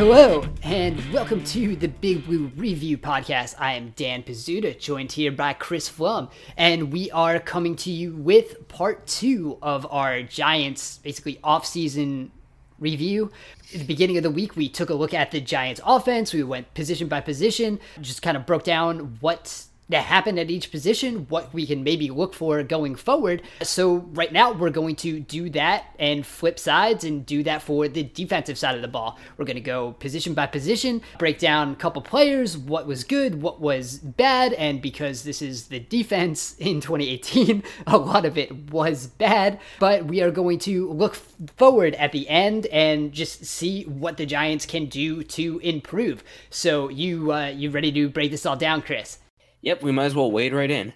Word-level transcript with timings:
Hello, 0.00 0.42
and 0.62 0.98
welcome 1.12 1.44
to 1.44 1.76
the 1.76 1.88
Big 1.88 2.24
Blue 2.24 2.48
View 2.48 2.96
Podcast. 2.96 3.54
I 3.58 3.74
am 3.74 3.92
Dan 3.96 4.22
Pizzuta, 4.22 4.78
joined 4.78 5.12
here 5.12 5.30
by 5.30 5.52
Chris 5.52 5.90
Pflum, 5.90 6.30
and 6.56 6.90
we 6.90 7.10
are 7.10 7.38
coming 7.38 7.76
to 7.76 7.90
you 7.90 8.16
with 8.16 8.66
part 8.68 9.06
two 9.06 9.58
of 9.60 9.86
our 9.90 10.22
Giants, 10.22 11.00
basically 11.02 11.38
off-season 11.44 12.32
review. 12.78 13.30
At 13.74 13.80
the 13.80 13.84
beginning 13.84 14.16
of 14.16 14.22
the 14.22 14.30
week, 14.30 14.56
we 14.56 14.70
took 14.70 14.88
a 14.88 14.94
look 14.94 15.12
at 15.12 15.32
the 15.32 15.40
Giants 15.42 15.82
offense. 15.84 16.32
We 16.32 16.44
went 16.44 16.72
position 16.72 17.06
by 17.06 17.20
position, 17.20 17.78
just 18.00 18.22
kind 18.22 18.38
of 18.38 18.46
broke 18.46 18.64
down 18.64 19.18
what 19.20 19.64
that 19.90 20.04
happened 20.04 20.38
at 20.38 20.50
each 20.50 20.70
position, 20.70 21.26
what 21.28 21.52
we 21.52 21.66
can 21.66 21.82
maybe 21.82 22.10
look 22.10 22.32
for 22.32 22.62
going 22.62 22.94
forward. 22.94 23.42
So, 23.62 23.96
right 24.14 24.32
now, 24.32 24.52
we're 24.52 24.70
going 24.70 24.96
to 24.96 25.20
do 25.20 25.50
that 25.50 25.94
and 25.98 26.24
flip 26.24 26.58
sides 26.58 27.04
and 27.04 27.26
do 27.26 27.42
that 27.42 27.62
for 27.62 27.88
the 27.88 28.04
defensive 28.04 28.56
side 28.56 28.76
of 28.76 28.82
the 28.82 28.88
ball. 28.88 29.18
We're 29.36 29.44
going 29.44 29.56
to 29.56 29.60
go 29.60 29.92
position 29.92 30.32
by 30.32 30.46
position, 30.46 31.02
break 31.18 31.38
down 31.38 31.72
a 31.72 31.76
couple 31.76 32.02
players, 32.02 32.56
what 32.56 32.86
was 32.86 33.04
good, 33.04 33.42
what 33.42 33.60
was 33.60 33.98
bad, 33.98 34.52
and 34.54 34.80
because 34.80 35.24
this 35.24 35.42
is 35.42 35.66
the 35.66 35.80
defense 35.80 36.54
in 36.58 36.80
2018, 36.80 37.62
a 37.86 37.98
lot 37.98 38.24
of 38.24 38.38
it 38.38 38.70
was 38.70 39.08
bad. 39.08 39.60
But 39.80 40.04
we 40.04 40.22
are 40.22 40.30
going 40.30 40.60
to 40.60 40.88
look 40.90 41.16
forward 41.56 41.94
at 41.96 42.12
the 42.12 42.28
end 42.28 42.66
and 42.66 43.12
just 43.12 43.44
see 43.44 43.82
what 43.84 44.16
the 44.16 44.26
Giants 44.26 44.66
can 44.66 44.86
do 44.86 45.22
to 45.24 45.58
improve. 45.58 46.22
So, 46.48 46.88
you 46.88 47.32
uh, 47.32 47.48
you 47.48 47.70
ready 47.70 47.90
to 47.92 48.08
break 48.08 48.30
this 48.30 48.46
all 48.46 48.56
down, 48.56 48.82
Chris? 48.82 49.18
Yep, 49.62 49.82
we 49.82 49.92
might 49.92 50.06
as 50.06 50.14
well 50.14 50.30
wade 50.30 50.54
right 50.54 50.70
in. 50.70 50.94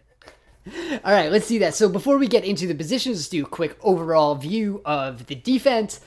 All 1.05 1.12
right, 1.12 1.31
let's 1.31 1.47
see 1.47 1.59
that. 1.59 1.75
So 1.75 1.88
before 1.88 2.16
we 2.16 2.27
get 2.27 2.44
into 2.44 2.66
the 2.66 2.75
positions, 2.75 3.19
let's 3.19 3.28
do 3.28 3.44
a 3.44 3.49
quick 3.49 3.77
overall 3.83 4.34
view 4.34 4.81
of 4.84 5.27
the 5.27 5.34
defense, 5.34 6.00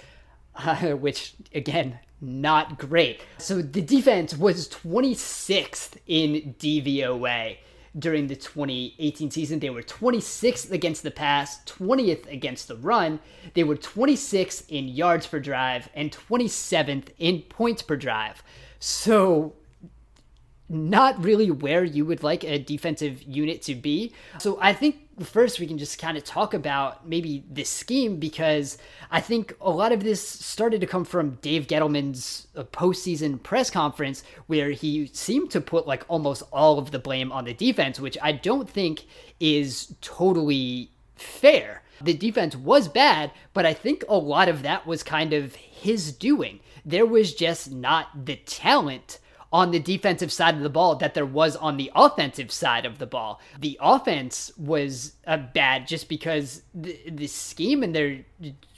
uh, 0.55 0.75
which 0.93 1.35
again, 1.53 1.99
not 2.19 2.79
great. 2.79 3.21
So 3.37 3.61
the 3.61 3.81
defense 3.81 4.35
was 4.35 4.67
26th 4.69 5.97
in 6.07 6.55
DVOA 6.57 7.57
during 7.99 8.27
the 8.27 8.35
2018 8.35 9.29
season. 9.29 9.59
They 9.59 9.69
were 9.69 9.83
26th 9.83 10.71
against 10.71 11.03
the 11.03 11.11
pass, 11.11 11.63
20th 11.65 12.31
against 12.31 12.67
the 12.67 12.75
run. 12.75 13.19
They 13.53 13.63
were 13.63 13.75
26th 13.75 14.65
in 14.69 14.87
yards 14.87 15.27
per 15.27 15.39
drive 15.39 15.89
and 15.93 16.11
27th 16.11 17.09
in 17.19 17.43
points 17.43 17.83
per 17.83 17.95
drive. 17.95 18.41
So 18.79 19.53
not 20.69 21.23
really 21.23 21.49
where 21.49 21.83
you 21.83 22.05
would 22.05 22.23
like 22.23 22.43
a 22.43 22.59
defensive 22.59 23.23
unit 23.23 23.61
to 23.63 23.75
be. 23.75 24.13
So 24.39 24.57
I 24.61 24.73
think 24.73 25.23
first 25.23 25.59
we 25.59 25.67
can 25.67 25.77
just 25.77 25.97
kind 25.97 26.17
of 26.17 26.23
talk 26.23 26.53
about 26.53 27.07
maybe 27.07 27.43
this 27.49 27.69
scheme 27.69 28.17
because 28.17 28.77
I 29.09 29.21
think 29.21 29.55
a 29.61 29.69
lot 29.69 29.91
of 29.91 30.03
this 30.03 30.27
started 30.27 30.81
to 30.81 30.87
come 30.87 31.05
from 31.05 31.37
Dave 31.41 31.67
Gettleman's 31.67 32.47
uh, 32.55 32.63
postseason 32.63 33.41
press 33.41 33.69
conference 33.69 34.23
where 34.47 34.71
he 34.71 35.07
seemed 35.13 35.51
to 35.51 35.61
put 35.61 35.87
like 35.87 36.03
almost 36.07 36.43
all 36.51 36.79
of 36.79 36.91
the 36.91 36.99
blame 36.99 37.31
on 37.31 37.45
the 37.45 37.53
defense, 37.53 37.99
which 37.99 38.17
I 38.21 38.33
don't 38.33 38.69
think 38.69 39.05
is 39.39 39.95
totally 40.01 40.91
fair. 41.15 41.81
The 42.01 42.13
defense 42.13 42.55
was 42.55 42.87
bad, 42.87 43.31
but 43.53 43.65
I 43.65 43.73
think 43.73 44.03
a 44.07 44.17
lot 44.17 44.49
of 44.49 44.61
that 44.63 44.85
was 44.85 45.01
kind 45.01 45.33
of 45.33 45.55
his 45.55 46.11
doing. 46.11 46.59
There 46.85 47.05
was 47.05 47.33
just 47.33 47.71
not 47.71 48.25
the 48.25 48.35
talent 48.35 49.19
on 49.51 49.71
the 49.71 49.79
defensive 49.79 50.31
side 50.31 50.55
of 50.55 50.61
the 50.61 50.69
ball 50.69 50.95
that 50.95 51.13
there 51.13 51.25
was 51.25 51.55
on 51.55 51.77
the 51.77 51.91
offensive 51.95 52.51
side 52.51 52.85
of 52.85 52.97
the 52.97 53.05
ball. 53.05 53.39
The 53.59 53.77
offense 53.81 54.51
was 54.57 55.13
uh, 55.25 55.37
bad 55.37 55.87
just 55.87 56.09
because 56.09 56.63
the, 56.73 56.99
the 57.09 57.27
scheme 57.27 57.83
and 57.83 57.95
their, 57.95 58.25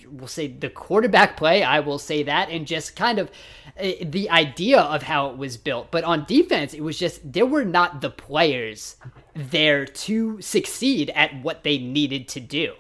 we'll 0.07 0.27
say 0.27 0.47
the 0.47 0.69
quarterback 0.69 1.37
play, 1.37 1.63
I 1.63 1.79
will 1.79 1.99
say 1.99 2.23
that, 2.23 2.49
and 2.49 2.67
just 2.67 2.95
kind 2.95 3.17
of 3.17 3.31
uh, 3.79 3.91
the 4.03 4.29
idea 4.29 4.79
of 4.79 5.03
how 5.03 5.29
it 5.29 5.37
was 5.37 5.57
built. 5.57 5.89
But 5.91 6.03
on 6.03 6.25
defense, 6.25 6.73
it 6.73 6.81
was 6.81 6.99
just 6.99 7.31
there 7.31 7.45
were 7.45 7.65
not 7.65 8.01
the 8.01 8.11
players 8.11 8.97
there 9.33 9.85
to 9.85 10.41
succeed 10.41 11.09
at 11.11 11.41
what 11.41 11.63
they 11.63 11.77
needed 11.77 12.27
to 12.29 12.39
do. 12.39 12.73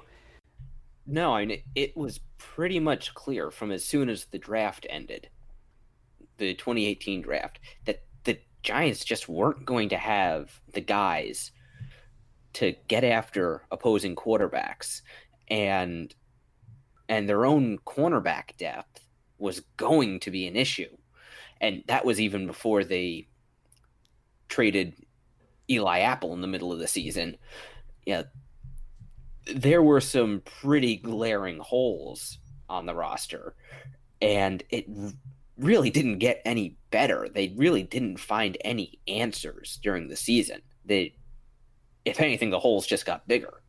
No, 1.07 1.33
I 1.33 1.45
mean, 1.45 1.63
it 1.73 1.97
was 1.97 2.19
pretty 2.37 2.79
much 2.79 3.15
clear 3.15 3.49
from 3.49 3.71
as 3.71 3.83
soon 3.83 4.09
as 4.09 4.25
the 4.25 4.37
draft 4.37 4.85
ended 4.91 5.29
the 6.39 6.53
2018 6.55 7.21
draft 7.21 7.59
that 7.85 8.03
the 8.23 8.39
Giants 8.63 9.03
just 9.05 9.29
weren't 9.29 9.65
going 9.65 9.89
to 9.89 9.97
have 9.97 10.59
the 10.73 10.81
guys 10.81 11.51
to 12.53 12.75
get 12.87 13.03
after 13.03 13.63
opposing 13.71 14.15
quarterbacks. 14.15 15.01
And 15.47 16.13
and 17.07 17.27
their 17.27 17.45
own 17.45 17.79
cornerback 17.79 18.57
depth 18.57 19.01
was 19.37 19.61
going 19.77 20.19
to 20.21 20.31
be 20.31 20.47
an 20.47 20.55
issue. 20.55 20.95
And 21.61 21.83
that 21.87 22.05
was 22.05 22.19
even 22.19 22.45
before 22.45 22.83
they 22.83 23.27
traded 24.47 24.93
Eli 25.69 25.99
Apple 25.99 26.33
in 26.33 26.41
the 26.41 26.47
middle 26.47 26.71
of 26.71 26.79
the 26.79 26.87
season. 26.87 27.37
Yeah 28.05 28.23
there 29.55 29.81
were 29.81 30.01
some 30.01 30.41
pretty 30.41 30.97
glaring 30.97 31.59
holes 31.59 32.39
on 32.67 32.85
the 32.85 32.95
roster. 32.95 33.55
And 34.21 34.63
it 34.69 34.85
really 35.59 35.89
didn't 35.89 36.19
get 36.19 36.41
any 36.45 36.77
better. 36.91 37.27
They 37.29 37.53
really 37.55 37.83
didn't 37.83 38.17
find 38.17 38.57
any 38.61 38.99
answers 39.07 39.79
during 39.81 40.07
the 40.07 40.15
season. 40.15 40.61
They, 40.85 41.15
if 42.05 42.19
anything, 42.19 42.49
the 42.49 42.59
holes 42.59 42.87
just 42.87 43.05
got 43.05 43.27
bigger. 43.27 43.61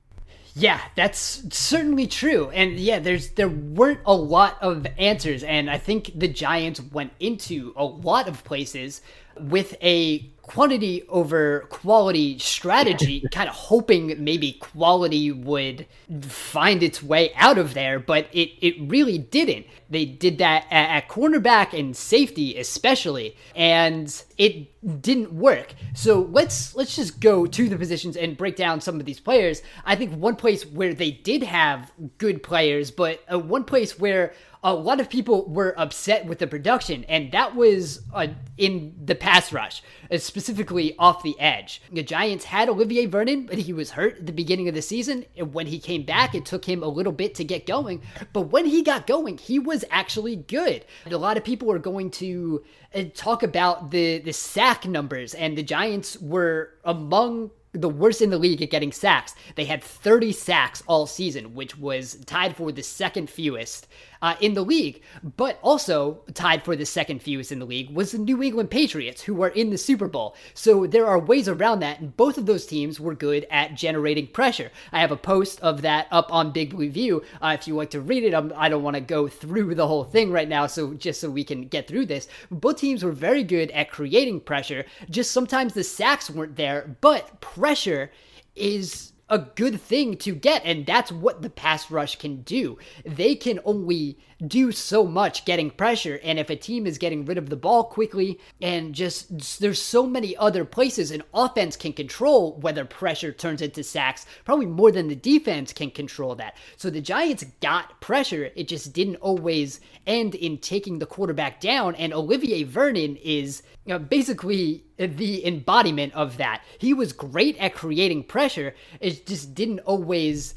Yeah, 0.54 0.80
that's 0.96 1.42
certainly 1.56 2.06
true. 2.06 2.50
And 2.50 2.72
yeah, 2.72 2.98
there's 2.98 3.30
there 3.32 3.48
weren't 3.48 4.00
a 4.04 4.14
lot 4.14 4.58
of 4.60 4.86
answers 4.98 5.44
and 5.44 5.70
I 5.70 5.78
think 5.78 6.10
the 6.14 6.26
Giants 6.28 6.80
went 6.80 7.12
into 7.20 7.72
a 7.76 7.84
lot 7.84 8.26
of 8.26 8.42
places 8.42 9.00
with 9.38 9.76
a 9.80 10.30
quantity 10.50 11.04
over 11.08 11.60
quality 11.70 12.36
strategy, 12.40 13.24
kind 13.30 13.48
of 13.48 13.54
hoping 13.54 14.12
maybe 14.18 14.54
quality 14.54 15.30
would 15.30 15.86
find 16.22 16.82
its 16.82 17.00
way 17.00 17.32
out 17.36 17.56
of 17.56 17.72
there, 17.72 18.00
but 18.00 18.26
it, 18.32 18.50
it 18.60 18.74
really 18.90 19.16
didn't. 19.16 19.64
They 19.90 20.04
did 20.04 20.38
that 20.38 20.66
at, 20.68 20.96
at 20.96 21.08
cornerback 21.08 21.78
and 21.78 21.96
safety 21.96 22.58
especially, 22.58 23.36
and 23.54 24.24
it 24.38 25.02
didn't 25.02 25.32
work. 25.32 25.74
So 25.94 26.28
let's 26.32 26.74
let's 26.74 26.96
just 26.96 27.20
go 27.20 27.46
to 27.46 27.68
the 27.68 27.76
positions 27.76 28.16
and 28.16 28.36
break 28.36 28.56
down 28.56 28.80
some 28.80 28.98
of 28.98 29.06
these 29.06 29.20
players. 29.20 29.62
I 29.84 29.94
think 29.94 30.12
one 30.14 30.34
place 30.34 30.66
where 30.66 30.94
they 30.94 31.12
did 31.12 31.44
have 31.44 31.92
good 32.18 32.42
players, 32.42 32.90
but 32.90 33.22
uh, 33.32 33.38
one 33.38 33.62
place 33.62 34.00
where 34.00 34.32
a 34.62 34.74
lot 34.74 35.00
of 35.00 35.08
people 35.08 35.46
were 35.48 35.74
upset 35.78 36.26
with 36.26 36.38
the 36.38 36.46
production, 36.46 37.04
and 37.04 37.32
that 37.32 37.56
was 37.56 38.02
uh, 38.12 38.26
in 38.58 38.94
the 39.02 39.14
pass 39.14 39.52
rush, 39.52 39.82
uh, 40.10 40.18
specifically 40.18 40.94
off 40.98 41.22
the 41.22 41.38
edge. 41.40 41.80
The 41.90 42.02
Giants 42.02 42.44
had 42.44 42.68
Olivier 42.68 43.06
Vernon, 43.06 43.46
but 43.46 43.58
he 43.58 43.72
was 43.72 43.92
hurt 43.92 44.18
at 44.18 44.26
the 44.26 44.32
beginning 44.32 44.68
of 44.68 44.74
the 44.74 44.82
season. 44.82 45.24
And 45.36 45.54
when 45.54 45.66
he 45.66 45.78
came 45.78 46.04
back, 46.04 46.34
it 46.34 46.44
took 46.44 46.66
him 46.66 46.82
a 46.82 46.88
little 46.88 47.12
bit 47.12 47.34
to 47.36 47.44
get 47.44 47.66
going. 47.66 48.02
But 48.34 48.42
when 48.42 48.66
he 48.66 48.82
got 48.82 49.06
going, 49.06 49.38
he 49.38 49.58
was 49.58 49.84
actually 49.90 50.36
good. 50.36 50.84
And 51.04 51.14
a 51.14 51.18
lot 51.18 51.38
of 51.38 51.44
people 51.44 51.72
are 51.72 51.78
going 51.78 52.10
to 52.12 52.62
uh, 52.94 53.04
talk 53.14 53.42
about 53.42 53.90
the, 53.90 54.18
the 54.18 54.32
sack 54.32 54.86
numbers, 54.86 55.32
and 55.34 55.56
the 55.56 55.62
Giants 55.62 56.18
were 56.20 56.74
among 56.84 57.50
the 57.72 57.88
worst 57.88 58.20
in 58.20 58.30
the 58.30 58.38
league 58.38 58.62
at 58.62 58.70
getting 58.70 58.92
sacks. 58.92 59.34
They 59.54 59.64
had 59.64 59.82
30 59.82 60.32
sacks 60.32 60.82
all 60.86 61.06
season, 61.06 61.54
which 61.54 61.78
was 61.78 62.16
tied 62.26 62.56
for 62.56 62.72
the 62.72 62.82
second 62.82 63.30
fewest 63.30 63.86
uh, 64.22 64.36
in 64.40 64.54
the 64.54 64.64
league. 64.64 65.02
But 65.36 65.58
also 65.62 66.20
tied 66.34 66.64
for 66.64 66.76
the 66.76 66.86
second 66.86 67.22
fewest 67.22 67.52
in 67.52 67.58
the 67.58 67.66
league 67.66 67.90
was 67.90 68.12
the 68.12 68.18
New 68.18 68.42
England 68.42 68.70
Patriots, 68.70 69.22
who 69.22 69.34
were 69.34 69.48
in 69.48 69.70
the 69.70 69.78
Super 69.78 70.08
Bowl. 70.08 70.34
So 70.54 70.86
there 70.86 71.06
are 71.06 71.18
ways 71.18 71.48
around 71.48 71.80
that, 71.80 72.00
and 72.00 72.16
both 72.16 72.38
of 72.38 72.46
those 72.46 72.66
teams 72.66 73.00
were 73.00 73.14
good 73.14 73.46
at 73.50 73.74
generating 73.74 74.26
pressure. 74.26 74.70
I 74.92 75.00
have 75.00 75.12
a 75.12 75.16
post 75.16 75.60
of 75.60 75.82
that 75.82 76.06
up 76.10 76.32
on 76.32 76.52
Big 76.52 76.70
Blue 76.70 76.90
View. 76.90 77.22
Uh, 77.40 77.56
if 77.58 77.66
you 77.66 77.74
like 77.74 77.90
to 77.90 78.00
read 78.00 78.24
it, 78.24 78.34
I'm, 78.34 78.52
I 78.56 78.68
do 78.68 78.76
not 78.76 78.82
want 78.82 78.94
to 78.94 79.00
go 79.00 79.28
through 79.28 79.74
the 79.74 79.86
whole 79.86 80.04
thing 80.04 80.32
right 80.32 80.48
now, 80.48 80.66
so 80.66 80.94
just 80.94 81.20
so 81.20 81.30
we 81.30 81.44
can 81.44 81.68
get 81.68 81.88
through 81.88 82.06
this. 82.06 82.28
Both 82.50 82.78
teams 82.78 83.04
were 83.04 83.12
very 83.12 83.44
good 83.44 83.70
at 83.70 83.90
creating 83.90 84.40
pressure. 84.40 84.84
Just 85.08 85.30
sometimes 85.32 85.74
the 85.74 85.84
sacks 85.84 86.30
weren't 86.30 86.56
there, 86.56 86.96
but 87.00 87.40
pressure 87.40 88.10
is 88.56 89.12
a 89.30 89.38
good 89.38 89.80
thing 89.80 90.16
to 90.18 90.34
get, 90.34 90.62
and 90.64 90.84
that's 90.84 91.12
what 91.12 91.40
the 91.40 91.50
pass 91.50 91.90
rush 91.90 92.16
can 92.16 92.42
do. 92.42 92.78
They 93.06 93.34
can 93.34 93.60
only 93.64 94.18
do 94.46 94.72
so 94.72 95.04
much 95.06 95.44
getting 95.44 95.70
pressure, 95.70 96.18
and 96.22 96.38
if 96.38 96.50
a 96.50 96.56
team 96.56 96.86
is 96.86 96.98
getting 96.98 97.24
rid 97.24 97.38
of 97.38 97.50
the 97.50 97.56
ball 97.56 97.84
quickly, 97.84 98.40
and 98.60 98.94
just 98.94 99.60
there's 99.60 99.80
so 99.80 100.06
many 100.06 100.36
other 100.36 100.64
places 100.64 101.10
an 101.10 101.22
offense 101.34 101.76
can 101.76 101.92
control 101.92 102.58
whether 102.60 102.84
pressure 102.84 103.32
turns 103.32 103.62
into 103.62 103.84
sacks, 103.84 104.26
probably 104.44 104.66
more 104.66 104.90
than 104.90 105.08
the 105.08 105.14
defense 105.14 105.72
can 105.72 105.90
control 105.90 106.34
that. 106.34 106.56
So 106.76 106.90
the 106.90 107.00
Giants 107.00 107.44
got 107.60 108.00
pressure, 108.00 108.50
it 108.56 108.66
just 108.66 108.92
didn't 108.92 109.16
always 109.16 109.80
end 110.06 110.34
in 110.34 110.58
taking 110.58 110.98
the 110.98 111.06
quarterback 111.06 111.60
down, 111.60 111.94
and 111.96 112.12
Olivier 112.12 112.64
Vernon 112.64 113.16
is 113.16 113.62
you 113.90 113.98
know, 113.98 114.04
basically 114.04 114.84
the 114.98 115.44
embodiment 115.44 116.14
of 116.14 116.36
that. 116.36 116.62
He 116.78 116.94
was 116.94 117.12
great 117.12 117.56
at 117.58 117.74
creating 117.74 118.22
pressure. 118.22 118.72
It 119.00 119.26
just 119.26 119.52
didn't 119.52 119.80
always 119.80 120.54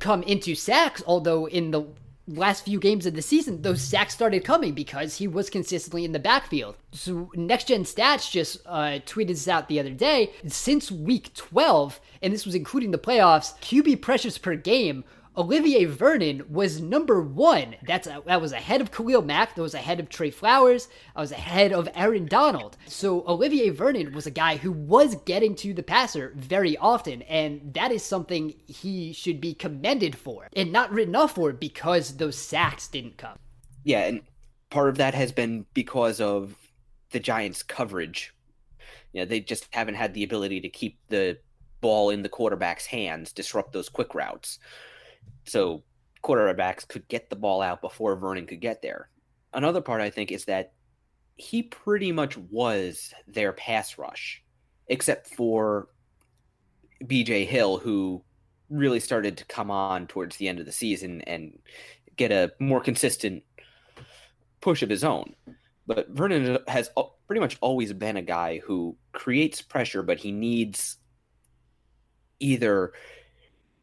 come 0.00 0.24
into 0.24 0.56
sacks, 0.56 1.00
although 1.06 1.46
in 1.46 1.70
the 1.70 1.86
last 2.26 2.64
few 2.64 2.80
games 2.80 3.06
of 3.06 3.14
the 3.14 3.22
season, 3.22 3.62
those 3.62 3.82
sacks 3.82 4.14
started 4.14 4.42
coming 4.44 4.72
because 4.72 5.18
he 5.18 5.28
was 5.28 5.48
consistently 5.48 6.04
in 6.04 6.10
the 6.10 6.18
backfield. 6.18 6.74
So 6.90 7.30
Next 7.34 7.68
Gen 7.68 7.84
Stats 7.84 8.28
just 8.28 8.58
uh, 8.66 8.98
tweeted 9.06 9.28
this 9.28 9.46
out 9.46 9.68
the 9.68 9.78
other 9.78 9.90
day. 9.90 10.32
Since 10.48 10.90
week 10.90 11.34
12, 11.34 12.00
and 12.20 12.32
this 12.32 12.44
was 12.44 12.56
including 12.56 12.90
the 12.90 12.98
playoffs, 12.98 13.56
QB 13.60 14.02
pressures 14.02 14.38
per 14.38 14.56
game 14.56 15.04
Olivier 15.36 15.86
Vernon 15.86 16.44
was 16.48 16.80
number 16.80 17.20
one. 17.20 17.74
That's 17.82 18.06
a, 18.06 18.22
that 18.26 18.40
was 18.40 18.52
ahead 18.52 18.80
of 18.80 18.92
Khalil 18.92 19.22
Mack. 19.22 19.54
That 19.54 19.62
was 19.62 19.74
ahead 19.74 19.98
of 19.98 20.08
Trey 20.08 20.30
Flowers. 20.30 20.88
I 21.16 21.20
was 21.20 21.32
ahead 21.32 21.72
of 21.72 21.88
Aaron 21.94 22.26
Donald. 22.26 22.76
So 22.86 23.26
Olivier 23.26 23.70
Vernon 23.70 24.12
was 24.12 24.26
a 24.26 24.30
guy 24.30 24.56
who 24.56 24.70
was 24.70 25.16
getting 25.24 25.56
to 25.56 25.74
the 25.74 25.82
passer 25.82 26.32
very 26.36 26.76
often, 26.76 27.22
and 27.22 27.74
that 27.74 27.90
is 27.90 28.04
something 28.04 28.54
he 28.66 29.12
should 29.12 29.40
be 29.40 29.54
commended 29.54 30.16
for 30.16 30.48
and 30.54 30.70
not 30.70 30.92
written 30.92 31.16
off 31.16 31.34
for 31.34 31.52
because 31.52 32.16
those 32.16 32.36
sacks 32.36 32.86
didn't 32.86 33.16
come. 33.16 33.38
Yeah, 33.82 34.04
and 34.04 34.20
part 34.70 34.88
of 34.88 34.98
that 34.98 35.14
has 35.14 35.32
been 35.32 35.66
because 35.74 36.20
of 36.20 36.54
the 37.10 37.20
Giants' 37.20 37.64
coverage. 37.64 38.32
You 39.12 39.22
know, 39.22 39.26
they 39.26 39.40
just 39.40 39.66
haven't 39.70 39.94
had 39.94 40.14
the 40.14 40.22
ability 40.22 40.60
to 40.60 40.68
keep 40.68 40.98
the 41.08 41.38
ball 41.80 42.10
in 42.10 42.22
the 42.22 42.28
quarterback's 42.28 42.86
hands, 42.86 43.32
disrupt 43.32 43.72
those 43.72 43.88
quick 43.88 44.14
routes 44.14 44.60
so 45.44 45.82
quarterbacks 46.22 46.86
could 46.88 47.06
get 47.08 47.30
the 47.30 47.36
ball 47.36 47.62
out 47.62 47.80
before 47.80 48.16
Vernon 48.16 48.46
could 48.46 48.60
get 48.60 48.82
there. 48.82 49.10
Another 49.52 49.80
part 49.80 50.00
I 50.00 50.10
think 50.10 50.32
is 50.32 50.46
that 50.46 50.72
he 51.36 51.62
pretty 51.62 52.12
much 52.12 52.36
was 52.36 53.12
their 53.26 53.52
pass 53.52 53.98
rush, 53.98 54.42
except 54.88 55.28
for 55.28 55.88
BJ 57.04 57.46
Hill, 57.46 57.78
who 57.78 58.22
really 58.70 59.00
started 59.00 59.36
to 59.38 59.44
come 59.44 59.70
on 59.70 60.06
towards 60.06 60.36
the 60.36 60.48
end 60.48 60.60
of 60.60 60.66
the 60.66 60.72
season 60.72 61.20
and 61.22 61.58
get 62.16 62.32
a 62.32 62.52
more 62.58 62.80
consistent 62.80 63.42
push 64.60 64.82
of 64.82 64.88
his 64.88 65.04
own. 65.04 65.34
But 65.86 66.08
Vernon 66.08 66.58
has 66.66 66.88
pretty 67.26 67.40
much 67.40 67.58
always 67.60 67.92
been 67.92 68.16
a 68.16 68.22
guy 68.22 68.60
who 68.64 68.96
creates 69.12 69.60
pressure, 69.60 70.02
but 70.02 70.18
he 70.18 70.32
needs 70.32 70.96
either 72.40 72.92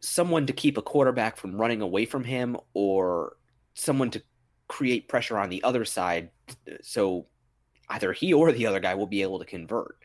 someone 0.01 0.45
to 0.45 0.53
keep 0.53 0.77
a 0.77 0.81
quarterback 0.81 1.37
from 1.37 1.59
running 1.59 1.81
away 1.81 2.05
from 2.05 2.23
him 2.23 2.57
or 2.73 3.37
someone 3.73 4.11
to 4.11 4.21
create 4.67 5.07
pressure 5.07 5.37
on 5.37 5.49
the 5.49 5.63
other 5.63 5.85
side 5.85 6.29
so 6.81 7.27
either 7.91 8.13
he 8.13 8.33
or 8.33 8.51
the 8.51 8.65
other 8.65 8.79
guy 8.79 8.95
will 8.95 9.07
be 9.07 9.21
able 9.21 9.39
to 9.39 9.45
convert. 9.45 9.97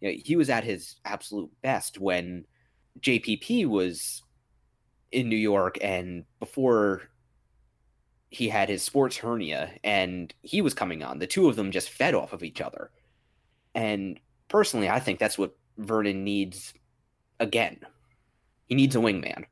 You 0.00 0.08
know, 0.08 0.18
he 0.24 0.36
was 0.36 0.50
at 0.50 0.64
his 0.64 0.96
absolute 1.04 1.50
best 1.62 2.00
when 2.00 2.44
JPP 3.00 3.66
was 3.66 4.22
in 5.12 5.28
New 5.28 5.36
York 5.36 5.78
and 5.80 6.24
before 6.40 7.02
he 8.30 8.48
had 8.48 8.68
his 8.68 8.82
sports 8.82 9.16
hernia 9.16 9.70
and 9.84 10.34
he 10.42 10.60
was 10.60 10.74
coming 10.74 11.02
on. 11.02 11.18
The 11.18 11.26
two 11.26 11.48
of 11.48 11.56
them 11.56 11.70
just 11.70 11.90
fed 11.90 12.14
off 12.14 12.32
of 12.32 12.42
each 12.42 12.60
other. 12.60 12.90
And 13.74 14.18
personally, 14.48 14.88
I 14.88 15.00
think 15.00 15.18
that's 15.18 15.38
what 15.38 15.56
Vernon 15.78 16.24
needs 16.24 16.74
again. 17.38 17.80
He 18.66 18.74
needs 18.74 18.96
a 18.96 18.98
wingman. 18.98 19.44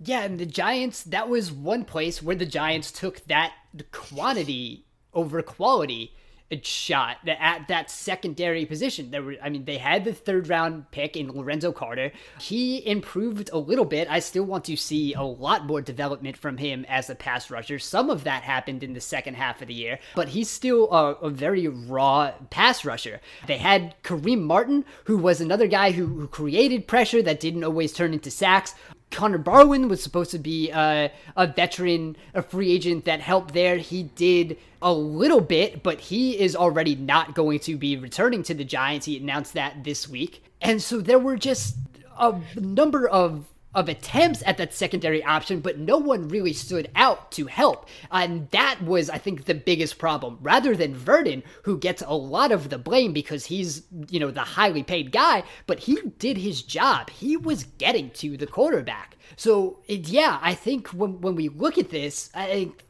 Yeah, 0.00 0.22
and 0.22 0.38
the 0.38 0.46
Giants, 0.46 1.02
that 1.04 1.28
was 1.28 1.52
one 1.52 1.84
place 1.84 2.22
where 2.22 2.36
the 2.36 2.46
Giants 2.46 2.92
took 2.92 3.24
that 3.26 3.52
quantity 3.90 4.86
over 5.12 5.40
quality 5.42 6.14
shot 6.62 7.16
at 7.26 7.68
that 7.68 7.90
secondary 7.90 8.64
position. 8.64 9.10
There 9.10 9.22
were, 9.22 9.36
I 9.42 9.48
mean, 9.48 9.64
they 9.64 9.78
had 9.78 10.04
the 10.04 10.12
third 10.12 10.48
round 10.48 10.90
pick 10.90 11.16
in 11.16 11.30
Lorenzo 11.30 11.72
Carter. 11.72 12.12
He 12.40 12.86
improved 12.86 13.50
a 13.52 13.58
little 13.58 13.84
bit. 13.84 14.08
I 14.10 14.20
still 14.20 14.44
want 14.44 14.64
to 14.66 14.76
see 14.76 15.14
a 15.14 15.22
lot 15.22 15.66
more 15.66 15.80
development 15.80 16.36
from 16.36 16.58
him 16.58 16.84
as 16.88 17.10
a 17.10 17.14
pass 17.14 17.50
rusher. 17.50 17.78
Some 17.78 18.10
of 18.10 18.24
that 18.24 18.42
happened 18.42 18.82
in 18.82 18.92
the 18.92 19.00
second 19.00 19.34
half 19.34 19.62
of 19.62 19.68
the 19.68 19.74
year, 19.74 19.98
but 20.14 20.28
he's 20.28 20.50
still 20.50 20.92
a, 20.92 21.14
a 21.14 21.30
very 21.30 21.66
raw 21.66 22.32
pass 22.50 22.84
rusher. 22.84 23.20
They 23.46 23.58
had 23.58 23.94
Kareem 24.02 24.42
Martin, 24.42 24.84
who 25.04 25.18
was 25.18 25.40
another 25.40 25.66
guy 25.66 25.90
who, 25.90 26.06
who 26.06 26.28
created 26.28 26.86
pressure 26.86 27.22
that 27.22 27.40
didn't 27.40 27.64
always 27.64 27.92
turn 27.92 28.12
into 28.12 28.30
sacks. 28.30 28.74
Connor 29.14 29.38
Barwin 29.38 29.88
was 29.88 30.02
supposed 30.02 30.32
to 30.32 30.40
be 30.40 30.72
uh, 30.72 31.08
a 31.36 31.46
veteran, 31.46 32.16
a 32.34 32.42
free 32.42 32.72
agent 32.72 33.04
that 33.04 33.20
helped 33.20 33.54
there. 33.54 33.76
He 33.76 34.02
did 34.02 34.58
a 34.82 34.92
little 34.92 35.40
bit, 35.40 35.84
but 35.84 36.00
he 36.00 36.38
is 36.38 36.56
already 36.56 36.96
not 36.96 37.34
going 37.34 37.60
to 37.60 37.76
be 37.76 37.96
returning 37.96 38.42
to 38.42 38.54
the 38.54 38.64
Giants. 38.64 39.06
He 39.06 39.16
announced 39.16 39.54
that 39.54 39.84
this 39.84 40.08
week. 40.08 40.44
And 40.60 40.82
so 40.82 41.00
there 41.00 41.20
were 41.20 41.36
just 41.36 41.76
a 42.18 42.34
number 42.56 43.06
of 43.06 43.46
of 43.74 43.88
attempts 43.88 44.42
at 44.46 44.56
that 44.58 44.74
secondary 44.74 45.22
option, 45.24 45.60
but 45.60 45.78
no 45.78 45.98
one 45.98 46.28
really 46.28 46.52
stood 46.52 46.90
out 46.94 47.32
to 47.32 47.46
help. 47.46 47.88
And 48.10 48.48
that 48.50 48.82
was, 48.82 49.10
I 49.10 49.18
think, 49.18 49.44
the 49.44 49.54
biggest 49.54 49.98
problem. 49.98 50.38
Rather 50.40 50.76
than 50.76 50.94
Vernon, 50.94 51.42
who 51.62 51.78
gets 51.78 52.02
a 52.06 52.14
lot 52.14 52.52
of 52.52 52.70
the 52.70 52.78
blame 52.78 53.12
because 53.12 53.46
he's, 53.46 53.82
you 54.08 54.20
know, 54.20 54.30
the 54.30 54.40
highly 54.40 54.82
paid 54.82 55.12
guy, 55.12 55.44
but 55.66 55.80
he 55.80 55.98
did 56.18 56.38
his 56.38 56.62
job. 56.62 57.10
He 57.10 57.36
was 57.36 57.64
getting 57.78 58.10
to 58.10 58.36
the 58.36 58.46
quarterback. 58.46 59.16
So, 59.36 59.80
yeah, 59.88 60.38
I 60.40 60.54
think 60.54 60.88
when, 60.88 61.20
when 61.20 61.34
we 61.34 61.48
look 61.48 61.78
at 61.78 61.90
this, 61.90 62.30
I 62.34 62.46
think 62.46 62.84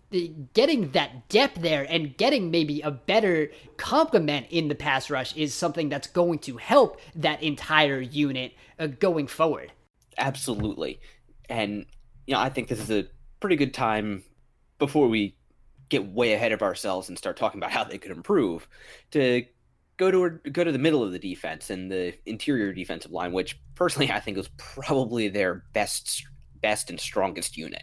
getting 0.53 0.91
that 0.91 1.29
depth 1.29 1.61
there 1.61 1.87
and 1.89 2.17
getting 2.17 2.51
maybe 2.51 2.81
a 2.83 2.91
better 2.91 3.51
complement 3.77 4.47
in 4.51 4.69
the 4.69 4.75
pass 4.75 5.11
rush 5.11 5.35
is 5.37 5.55
something 5.55 5.89
that's 5.89 6.07
going 6.07 6.39
to 6.41 6.57
help 6.57 7.01
that 7.17 7.43
entire 7.43 8.01
unit 8.01 8.53
uh, 8.79 8.87
going 8.87 9.27
forward. 9.27 9.73
Absolutely. 10.19 11.01
And, 11.49 11.87
you 12.27 12.35
know, 12.35 12.41
I 12.41 12.49
think 12.49 12.69
this 12.69 12.81
is 12.81 12.91
a 12.91 13.07
pretty 13.41 13.57
good 13.57 13.75
time 13.75 14.23
before 14.79 15.09
we 15.09 15.37
get 15.89 16.07
way 16.07 16.33
ahead 16.33 16.53
of 16.53 16.63
ourselves 16.63 17.09
and 17.09 17.19
start 17.19 17.37
talking 17.37 17.59
about 17.61 17.71
how 17.71 17.85
they 17.85 17.99
could 17.99 18.11
improve 18.11 18.67
to 19.11 19.45
go 19.97 20.11
to 20.11 20.31
go 20.51 20.65
to 20.65 20.73
the 20.73 20.79
middle 20.79 21.03
of 21.03 21.13
the 21.13 21.19
defense 21.19 21.71
and 21.71 21.91
the 21.91 22.15
interior 22.27 22.73
defensive 22.73 23.13
line, 23.13 23.33
which 23.33 23.61
personally 23.75 24.11
I 24.11 24.21
think 24.21 24.39
is 24.39 24.49
probably 24.57 25.29
their 25.29 25.65
best 25.73 26.25
best 26.63 26.91
and 26.91 26.99
strongest 26.99 27.57
unit. 27.57 27.83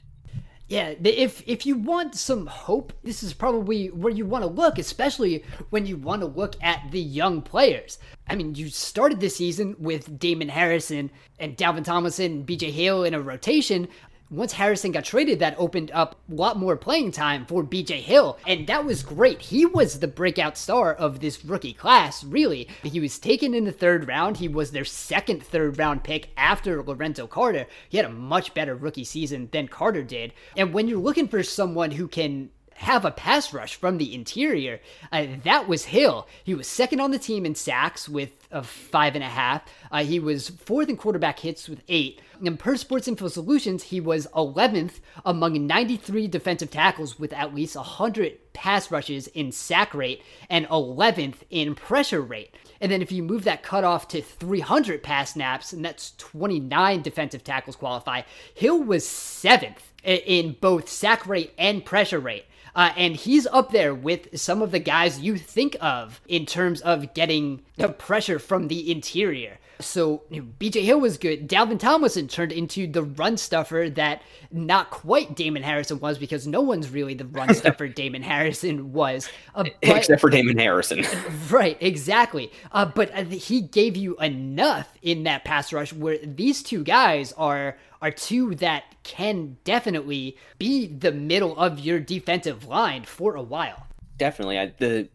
Yeah, 0.72 0.94
if 1.04 1.44
if 1.46 1.66
you 1.66 1.76
want 1.76 2.16
some 2.16 2.48
hope, 2.48 2.94
this 3.04 3.24
is 3.24 3.34
probably 3.34 3.88
where 3.88 4.14
you 4.14 4.26
want 4.26 4.46
to 4.46 4.50
look, 4.50 4.80
especially 4.80 5.44
when 5.70 5.86
you 5.86 5.98
want 5.98 6.22
to 6.22 6.28
look 6.28 6.56
at 6.64 6.92
the 6.92 7.02
young 7.02 7.42
players. 7.42 8.00
I 8.30 8.36
mean, 8.36 8.56
you 8.56 8.70
started 8.70 9.20
the 9.20 9.30
season 9.30 9.76
with 9.80 10.18
Damon 10.18 10.48
Harrison 10.48 11.12
and 11.40 11.58
Dalvin 11.58 11.84
Tomlinson 11.84 12.32
and 12.32 12.48
BJ 12.48 12.72
Hill 12.72 13.04
in 13.04 13.14
a 13.14 13.20
rotation. 13.20 13.90
Once 14.32 14.54
Harrison 14.54 14.92
got 14.92 15.04
traded, 15.04 15.40
that 15.40 15.56
opened 15.58 15.92
up 15.92 16.16
a 16.32 16.34
lot 16.34 16.58
more 16.58 16.78
playing 16.78 17.12
time 17.12 17.46
for 17.46 17.64
BJ 17.64 18.00
Hill. 18.00 18.40
And 18.48 18.66
that 18.68 18.86
was 18.86 19.04
great. 19.04 19.42
He 19.42 19.66
was 19.66 20.00
the 20.00 20.08
breakout 20.08 20.58
star 20.58 20.94
of 20.94 21.20
this 21.20 21.44
rookie 21.44 21.74
class, 21.74 22.24
really. 22.24 22.70
He 22.82 23.02
was 23.02 23.20
taken 23.20 23.54
in 23.54 23.66
the 23.66 23.74
third 23.74 24.08
round. 24.08 24.38
He 24.38 24.48
was 24.48 24.72
their 24.72 24.86
second 24.86 25.44
third 25.44 25.78
round 25.78 26.06
pick 26.06 26.30
after 26.38 26.82
Lorenzo 26.82 27.28
Carter. 27.28 27.68
He 27.90 27.98
had 27.98 28.06
a 28.06 28.10
much 28.10 28.54
better 28.54 28.74
rookie 28.74 29.04
season 29.04 29.50
than 29.52 29.68
Carter 29.68 30.04
did. 30.04 30.34
And 30.56 30.74
when 30.74 30.88
you're 30.88 31.00
looking 31.00 31.28
for 31.28 31.44
someone 31.44 31.92
who 31.92 32.08
can 32.08 32.50
have 32.82 33.06
a 33.06 33.12
pass 33.12 33.54
rush 33.54 33.76
from 33.76 33.98
the 34.00 34.14
interior. 34.14 34.80
Uh, 35.12 35.28
that 35.44 35.68
was 35.68 35.86
Hill. 35.86 36.28
He 36.44 36.56
was 36.56 36.68
second 36.68 37.00
on 37.00 37.12
the 37.12 37.20
team 37.20 37.46
in 37.46 37.54
sacks 37.54 38.10
with 38.10 38.41
a 38.52 38.64
five 38.64 39.16
and 39.16 39.24
a 39.24 39.28
half. 39.28 39.64
Uh, 39.92 40.04
he 40.04 40.20
was 40.20 40.50
fourth 40.50 40.90
in 40.90 40.98
quarterback 40.98 41.40
hits 41.40 41.68
with 41.68 41.82
eight. 41.88 42.22
And 42.44 42.58
per 42.58 42.76
Sports 42.76 43.08
Info 43.08 43.28
Solutions, 43.28 43.84
he 43.84 44.00
was 44.00 44.28
11th 44.36 45.00
among 45.26 45.68
93 45.68 46.28
defensive 46.28 46.72
tackles 46.72 47.20
with 47.20 47.34
at 47.34 47.54
least 47.54 47.76
100 47.76 48.54
pass 48.54 48.92
rushes 48.92 49.28
in 49.28 49.52
sack 49.52 49.94
rate 49.94 50.24
and 50.50 50.68
11th 50.68 51.38
in 51.50 51.76
pressure 51.76 52.22
rate. 52.22 52.56
And 52.80 52.92
then 52.92 53.02
if 53.02 53.12
you 53.12 53.22
move 53.22 53.44
that 53.44 53.62
cutoff 53.62 54.08
to 54.10 54.22
300 54.22 55.04
pass 55.04 55.34
snaps, 55.34 55.72
and 55.72 55.86
that's 55.86 56.14
29 56.18 57.02
defensive 57.02 57.44
tackles 57.44 57.76
qualify, 57.76 58.24
Hill 58.56 58.82
was 58.82 59.08
seventh 59.08 59.92
in 60.04 60.58
both 60.60 60.90
sack 60.90 61.28
rate 61.28 61.54
and 61.58 61.86
pressure 61.86 62.20
rate. 62.20 62.46
Uh, 62.76 62.92
and 62.96 63.16
he's 63.16 63.48
up 63.48 63.72
there 63.72 63.94
with 63.94 64.40
some 64.40 64.62
of 64.62 64.72
the 64.72 64.80
guys 64.80 65.20
you 65.20 65.38
think 65.38 65.76
of 65.82 66.22
in 66.28 66.46
terms 66.46 66.82
of 66.82 67.14
getting 67.14 67.62
the 67.78 67.90
pressure 67.90 68.40
from 68.40 68.68
the 68.68 68.92
interior. 68.92 69.58
So 69.82 70.24
you 70.30 70.42
know, 70.42 70.48
BJ 70.60 70.84
Hill 70.84 71.00
was 71.00 71.18
good. 71.18 71.48
Dalvin 71.48 71.80
Tomlinson 71.80 72.28
turned 72.28 72.52
into 72.52 72.88
the 72.88 73.04
run 73.04 73.38
stuffer 73.38 73.90
that 73.96 74.22
not 74.52 74.90
quite 74.90 75.36
Damon 75.36 75.64
Harrison 75.64 76.00
was 76.00 76.18
because 76.18 76.48
no 76.48 76.62
one's 76.62 76.90
really 76.90 77.14
the 77.14 77.26
run 77.26 77.54
stuffer 77.54 77.88
Damon 77.88 78.22
Harrison 78.22 78.94
was. 78.94 79.30
Uh, 79.56 79.64
but, 79.82 79.98
Except 79.98 80.22
for 80.22 80.30
Damon 80.30 80.58
Harrison. 80.58 81.06
right, 81.50 81.78
exactly. 81.80 82.52
Uh, 82.72 82.86
but 82.86 83.14
uh, 83.16 83.24
he 83.26 83.62
gave 83.62 83.98
you 83.98 84.18
enough 84.18 84.88
in 85.02 85.24
that 85.24 85.44
pass 85.44 85.74
rush 85.74 85.94
where 85.94 86.18
these 86.18 86.64
two 86.64 86.84
guys 86.84 87.34
are 87.34 87.78
are 88.02 88.12
two 88.12 88.56
that 88.56 88.84
can 89.04 89.58
definitely 89.64 90.36
be 90.58 90.88
the 90.88 91.12
middle 91.12 91.56
of 91.58 91.80
your 91.80 92.00
defensive 92.00 92.66
line 92.68 93.04
for 93.04 93.36
a 93.36 93.42
while. 93.42 93.86
Definitely. 94.18 94.58
I, 94.60 94.74
the 94.78 95.10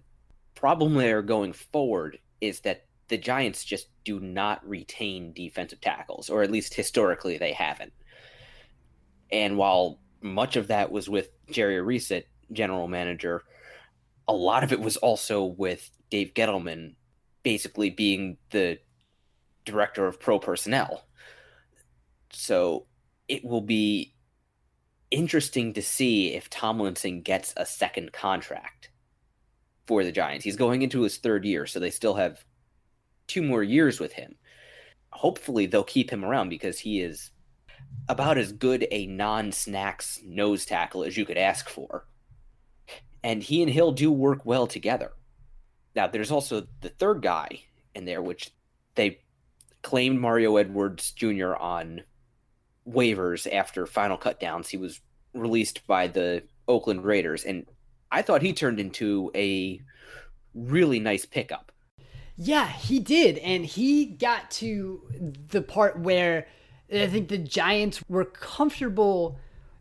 problem 0.54 0.94
there 0.94 1.23
going 1.23 1.52
forward 1.52 2.18
is 2.40 2.61
that 2.61 2.86
the 3.08 3.18
Giants 3.18 3.64
just 3.64 3.88
do 4.04 4.20
not 4.20 4.66
retain 4.66 5.32
defensive 5.32 5.80
tackles, 5.80 6.28
or 6.30 6.42
at 6.42 6.50
least 6.50 6.75
historically 6.75 7.38
they 7.38 7.52
haven't. 7.52 7.92
And 9.30 9.56
while 9.56 10.00
much 10.20 10.56
of 10.56 10.68
that 10.68 10.90
was 10.90 11.08
with 11.08 11.30
Jerry 11.50 11.80
Reese, 11.80 12.12
general 12.52 12.88
manager, 12.88 13.42
a 14.28 14.32
lot 14.32 14.64
of 14.64 14.72
it 14.72 14.80
was 14.80 14.96
also 14.96 15.44
with 15.44 15.90
Dave 16.10 16.32
Gettleman 16.34 16.94
basically 17.42 17.90
being 17.90 18.38
the 18.50 18.78
director 19.64 20.06
of 20.06 20.20
pro 20.20 20.38
personnel. 20.38 21.04
So 22.32 22.86
it 23.28 23.44
will 23.44 23.60
be 23.60 24.14
interesting 25.10 25.72
to 25.75 25.82
see 25.82 26.34
if 26.34 26.50
Tomlinson 26.50 27.22
gets 27.22 27.54
a 27.56 27.64
second 27.64 28.12
contract 28.12 28.90
for 29.86 30.02
the 30.02 30.12
Giants. 30.12 30.44
He's 30.44 30.56
going 30.56 30.82
into 30.82 31.02
his 31.02 31.18
third 31.18 31.44
year, 31.44 31.66
so 31.66 31.78
they 31.78 31.90
still 31.90 32.14
have 32.14 32.44
two 33.26 33.42
more 33.42 33.62
years 33.62 34.00
with 34.00 34.12
him. 34.12 34.37
Hopefully, 35.11 35.66
they'll 35.66 35.85
keep 35.85 36.11
him 36.11 36.25
around 36.25 36.49
because 36.49 36.78
he 36.78 37.00
is 37.00 37.30
about 38.09 38.38
as 38.38 38.52
good 38.52 38.87
a 38.90 39.06
non 39.06 39.52
snacks 39.52 40.21
nose 40.25 40.66
tackle 40.66 41.04
as 41.04 41.16
you 41.16 41.25
could 41.25 41.38
ask 41.38 41.68
for. 41.68 42.06
And 43.23 43.42
he 43.42 43.62
and 43.62 43.71
Hill 43.71 43.92
do 43.92 44.12
work 44.12 44.45
well 44.45 44.66
together. 44.66 45.12
Now, 45.95 46.06
there's 46.06 46.30
also 46.30 46.66
the 46.83 46.90
third 46.90 47.23
guy 47.23 47.61
in 47.95 48.04
there, 48.04 48.23
which 48.23 48.52
they 48.95 49.21
claimed 49.83 50.21
Mario 50.21 50.56
Edwards 50.56 51.12
Jr. 51.12 51.54
on 51.54 52.02
waivers 52.88 53.52
after 53.52 53.87
final 53.87 54.18
cutdowns. 54.18 54.68
He 54.68 54.76
was 54.76 55.00
released 55.33 55.87
by 55.87 56.06
the 56.06 56.42
Oakland 56.68 57.04
Raiders, 57.04 57.45
and 57.45 57.66
I 58.11 58.23
thought 58.23 58.42
he 58.42 58.52
turned 58.52 58.78
into 58.78 59.30
a 59.35 59.80
really 60.54 61.00
nice 61.00 61.25
pickup. 61.26 61.73
Yeah, 62.37 62.69
he 62.69 62.99
did. 62.99 63.38
And 63.38 63.64
he 63.64 64.07
got 64.07 64.50
to 64.52 65.02
the 65.49 65.62
part 65.62 65.99
where 65.99 66.47
I 66.93 67.07
think 67.07 67.28
the 67.28 67.38
Giants 67.38 68.02
were 68.09 68.25
comfortable 68.25 69.38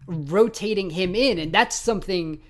rotating 0.08 0.92
him 0.92 1.16
in. 1.16 1.38
And 1.38 1.52
that's 1.52 1.76
something 1.76 2.42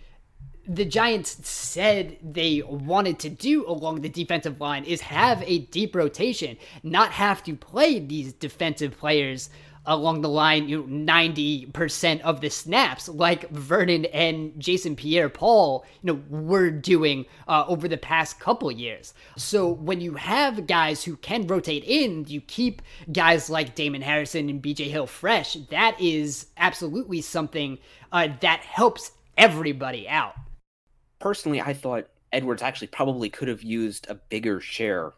the 0.68 0.86
Giants 0.86 1.48
said 1.48 2.18
they 2.24 2.62
wanted 2.64 3.20
to 3.20 3.30
do 3.30 3.68
along 3.68 4.02
the 4.02 4.10
defensive 4.10 4.60
line 4.60 4.84
is 4.84 5.02
have 5.02 5.44
a 5.44 5.60
deep 5.60 5.96
rotation, 5.96 6.58
not 6.84 7.12
have 7.12 7.44
to 7.44 7.56
play 7.56 8.00
these 8.00 8.34
defensive 8.34 8.98
players 8.98 9.50
along 9.88 10.22
the 10.22 10.30
line, 10.30 10.68
you 10.68 10.86
know, 10.86 11.14
90% 11.14 12.22
of 12.22 12.42
the 12.42 12.50
snaps, 12.50 13.08
like 13.08 13.50
Vernon 13.52 14.06
and 14.06 14.54
Jason 14.60 14.96
Pierre 14.96 15.30
Paul, 15.30 15.86
you 16.02 16.14
know, 16.14 16.22
were 16.30 16.70
doing 16.70 17.26
uh, 17.48 17.66
over 17.68 17.88
the 17.88 17.98
past 17.98 18.40
couple 18.40 18.72
years. 18.72 19.14
So 19.38 19.70
when 19.70 20.02
you 20.02 20.16
have 20.16 20.68
guys 20.68 21.04
who 21.04 21.16
can 21.18 21.48
rotate 21.48 21.84
in, 21.84 22.26
you 22.28 22.42
keep 22.42 22.82
guys 23.12 23.50
like 23.50 23.76
Damon 23.76 24.02
Harrison 24.02 24.50
and 24.50 24.62
BJ 24.62 24.88
Hill 24.88 25.08
fresh. 25.08 25.54
That 25.70 26.00
is 26.00 26.48
absolutely 26.58 27.22
something 27.22 27.78
uh, 28.12 28.30
that 28.42 28.62
helps 28.62 29.12
everybody 29.38 30.08
out. 30.08 30.36
Personally, 31.20 31.62
I 31.62 31.74
thought 31.74 32.08
Edwards 32.32 32.62
actually 32.62 32.88
probably 32.88 33.30
could 33.30 33.48
have 33.48 33.64
used 33.64 34.08
a 34.10 34.16
bigger 34.16 34.60
share 34.60 35.14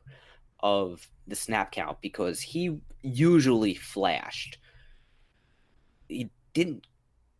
of 0.61 1.07
the 1.27 1.35
snap 1.35 1.71
count 1.71 2.01
because 2.01 2.41
he 2.41 2.79
usually 3.01 3.73
flashed. 3.73 4.57
He 6.07 6.29
didn't 6.53 6.87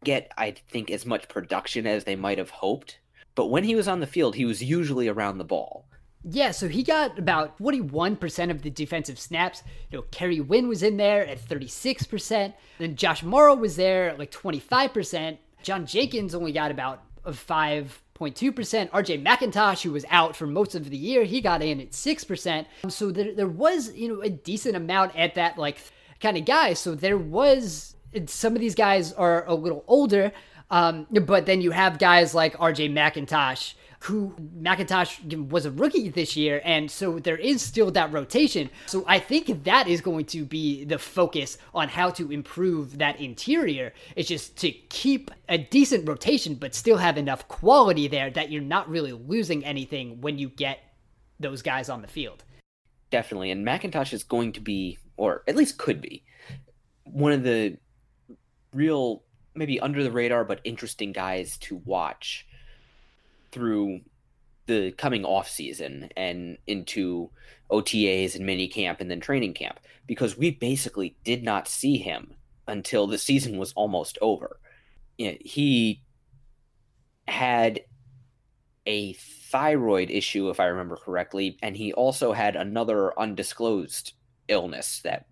get, 0.03 0.31
I 0.37 0.55
think, 0.69 0.91
as 0.91 1.05
much 1.05 1.27
production 1.27 1.87
as 1.87 2.03
they 2.03 2.15
might 2.15 2.37
have 2.37 2.49
hoped. 2.49 2.99
But 3.35 3.47
when 3.47 3.63
he 3.63 3.75
was 3.75 3.87
on 3.87 3.99
the 3.99 4.07
field, 4.07 4.35
he 4.35 4.45
was 4.45 4.63
usually 4.63 5.07
around 5.07 5.37
the 5.37 5.43
ball. 5.43 5.87
Yeah, 6.23 6.51
so 6.51 6.67
he 6.67 6.83
got 6.83 7.17
about 7.17 7.57
41% 7.59 8.51
of 8.51 8.61
the 8.61 8.69
defensive 8.69 9.19
snaps. 9.19 9.63
You 9.91 9.99
know, 9.99 10.05
Kerry 10.11 10.41
Wynn 10.41 10.67
was 10.67 10.83
in 10.83 10.97
there 10.97 11.25
at 11.25 11.39
36%. 11.39 12.53
Then 12.79 12.95
Josh 12.95 13.23
Mauro 13.23 13.55
was 13.55 13.75
there 13.75 14.09
at 14.09 14.19
like 14.19 14.31
25%. 14.31 15.37
John 15.63 15.85
Jenkins 15.85 16.35
only 16.35 16.51
got 16.51 16.71
about 16.71 17.03
5 17.31 18.03
0.2%. 18.19 18.89
RJ 18.89 19.23
McIntosh, 19.23 19.83
who 19.83 19.91
was 19.91 20.05
out 20.09 20.35
for 20.35 20.47
most 20.47 20.75
of 20.75 20.89
the 20.89 20.97
year, 20.97 21.23
he 21.23 21.41
got 21.41 21.61
in 21.61 21.79
at 21.79 21.91
6%. 21.91 22.65
So 22.89 23.11
there, 23.11 23.33
there 23.33 23.47
was, 23.47 23.93
you 23.93 24.09
know, 24.09 24.21
a 24.21 24.29
decent 24.29 24.75
amount 24.75 25.15
at 25.15 25.35
that, 25.35 25.57
like, 25.57 25.77
kind 26.19 26.37
of 26.37 26.45
guy. 26.45 26.73
So 26.73 26.95
there 26.95 27.17
was, 27.17 27.95
some 28.25 28.53
of 28.53 28.59
these 28.59 28.75
guys 28.75 29.13
are 29.13 29.45
a 29.45 29.53
little 29.53 29.83
older, 29.87 30.31
um, 30.69 31.07
but 31.11 31.45
then 31.45 31.61
you 31.61 31.71
have 31.71 31.99
guys 31.99 32.33
like 32.33 32.57
RJ 32.57 32.91
McIntosh, 32.91 33.73
who 33.99 34.35
McIntosh 34.59 35.49
was 35.49 35.65
a 35.65 35.71
rookie 35.71 36.09
this 36.09 36.35
year, 36.35 36.61
and 36.63 36.89
so 36.89 37.19
there 37.19 37.37
is 37.37 37.61
still 37.61 37.91
that 37.91 38.11
rotation. 38.11 38.69
So 38.85 39.03
I 39.07 39.19
think 39.19 39.63
that 39.63 39.87
is 39.87 40.01
going 40.01 40.25
to 40.25 40.45
be 40.45 40.85
the 40.85 40.99
focus 40.99 41.57
on 41.73 41.89
how 41.89 42.11
to 42.11 42.31
improve 42.31 42.99
that 42.99 43.19
interior. 43.19 43.93
It's 44.15 44.29
just 44.29 44.57
to 44.57 44.71
keep 44.71 45.31
a 45.49 45.57
decent 45.57 46.07
rotation, 46.07 46.55
but 46.55 46.75
still 46.75 46.97
have 46.97 47.17
enough 47.17 47.47
quality 47.47 48.07
there 48.07 48.29
that 48.31 48.51
you're 48.51 48.61
not 48.61 48.89
really 48.89 49.13
losing 49.13 49.65
anything 49.65 50.21
when 50.21 50.37
you 50.37 50.49
get 50.49 50.79
those 51.39 51.61
guys 51.61 51.89
on 51.89 52.01
the 52.01 52.07
field. 52.07 52.43
Definitely, 53.09 53.51
and 53.51 53.65
McIntosh 53.65 54.13
is 54.13 54.23
going 54.23 54.53
to 54.53 54.59
be, 54.59 54.97
or 55.15 55.43
at 55.47 55.55
least 55.55 55.77
could 55.77 56.01
be, 56.01 56.23
one 57.03 57.31
of 57.31 57.43
the 57.43 57.77
real 58.73 59.23
maybe 59.55 59.79
under 59.79 60.03
the 60.03 60.11
radar 60.11 60.45
but 60.45 60.61
interesting 60.63 61.11
guys 61.11 61.57
to 61.57 61.77
watch 61.77 62.46
through 63.51 64.01
the 64.65 64.91
coming 64.91 65.25
off 65.25 65.49
season 65.49 66.09
and 66.17 66.57
into 66.67 67.29
OTAs 67.71 68.35
and 68.35 68.45
mini 68.45 68.67
camp 68.67 68.99
and 69.01 69.09
then 69.09 69.19
training 69.19 69.53
camp 69.53 69.79
because 70.05 70.37
we 70.37 70.51
basically 70.51 71.15
did 71.23 71.43
not 71.43 71.67
see 71.67 71.97
him 71.97 72.33
until 72.67 73.07
the 73.07 73.17
season 73.17 73.57
was 73.57 73.73
almost 73.73 74.17
over. 74.21 74.59
You 75.17 75.31
know, 75.31 75.37
he 75.41 76.01
had 77.27 77.81
a 78.85 79.13
thyroid 79.13 80.09
issue, 80.09 80.49
if 80.49 80.59
I 80.59 80.65
remember 80.65 80.97
correctly, 80.97 81.57
and 81.61 81.75
he 81.75 81.93
also 81.93 82.31
had 82.33 82.55
another 82.55 83.17
undisclosed 83.19 84.13
illness 84.47 85.01
that, 85.03 85.27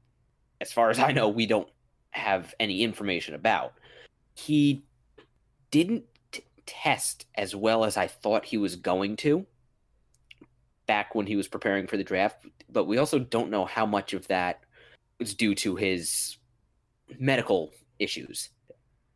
as 0.60 0.74
far 0.74 0.90
as 0.90 1.00
I 1.00 1.12
know, 1.12 1.30
we 1.30 1.46
don't 1.46 1.70
have 2.12 2.54
any 2.60 2.82
information 2.84 3.36
about. 3.36 3.74
He 4.36 4.84
didn't 5.72 6.04
test 6.66 7.26
as 7.36 7.56
well 7.56 7.86
as 7.86 7.98
I 7.98 8.08
thought 8.08 8.46
he 8.46 8.58
was 8.58 8.76
going 8.76 9.16
to 9.18 9.46
back 10.88 11.16
when 11.16 11.26
he 11.26 11.36
was 11.36 11.48
preparing 11.48 11.88
for 11.88 11.98
the 11.98 12.04
draft, 12.04 12.46
but 12.70 12.86
we 12.86 12.98
also 12.98 13.20
don't 13.20 13.50
know 13.50 13.66
how 13.66 13.86
much 13.86 14.14
of 14.14 14.28
that 14.28 14.62
was 15.20 15.34
due 15.34 15.56
to 15.56 15.76
his 15.76 16.38
medical 17.20 17.72
issues. 18.00 18.50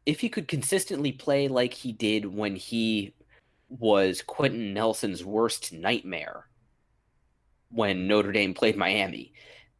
if 0.09 0.19
he 0.19 0.29
could 0.29 0.47
consistently 0.47 1.11
play 1.11 1.47
like 1.47 1.71
he 1.71 1.91
did 1.91 2.25
when 2.25 2.55
he 2.55 3.13
was 3.69 4.23
Quenton 4.23 4.73
Nelson's 4.73 5.23
worst 5.23 5.71
nightmare 5.71 6.47
when 7.69 8.07
Notre 8.07 8.31
Dame 8.31 8.55
played 8.55 8.75
Miami, 8.75 9.31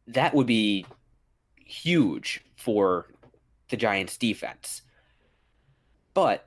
that 0.06 0.32
would 0.32 0.46
be 0.46 0.86
huge 1.56 2.44
for 2.56 3.08
the 3.70 3.76
Giants 3.76 4.16
defense. 4.16 4.82
But 6.14 6.46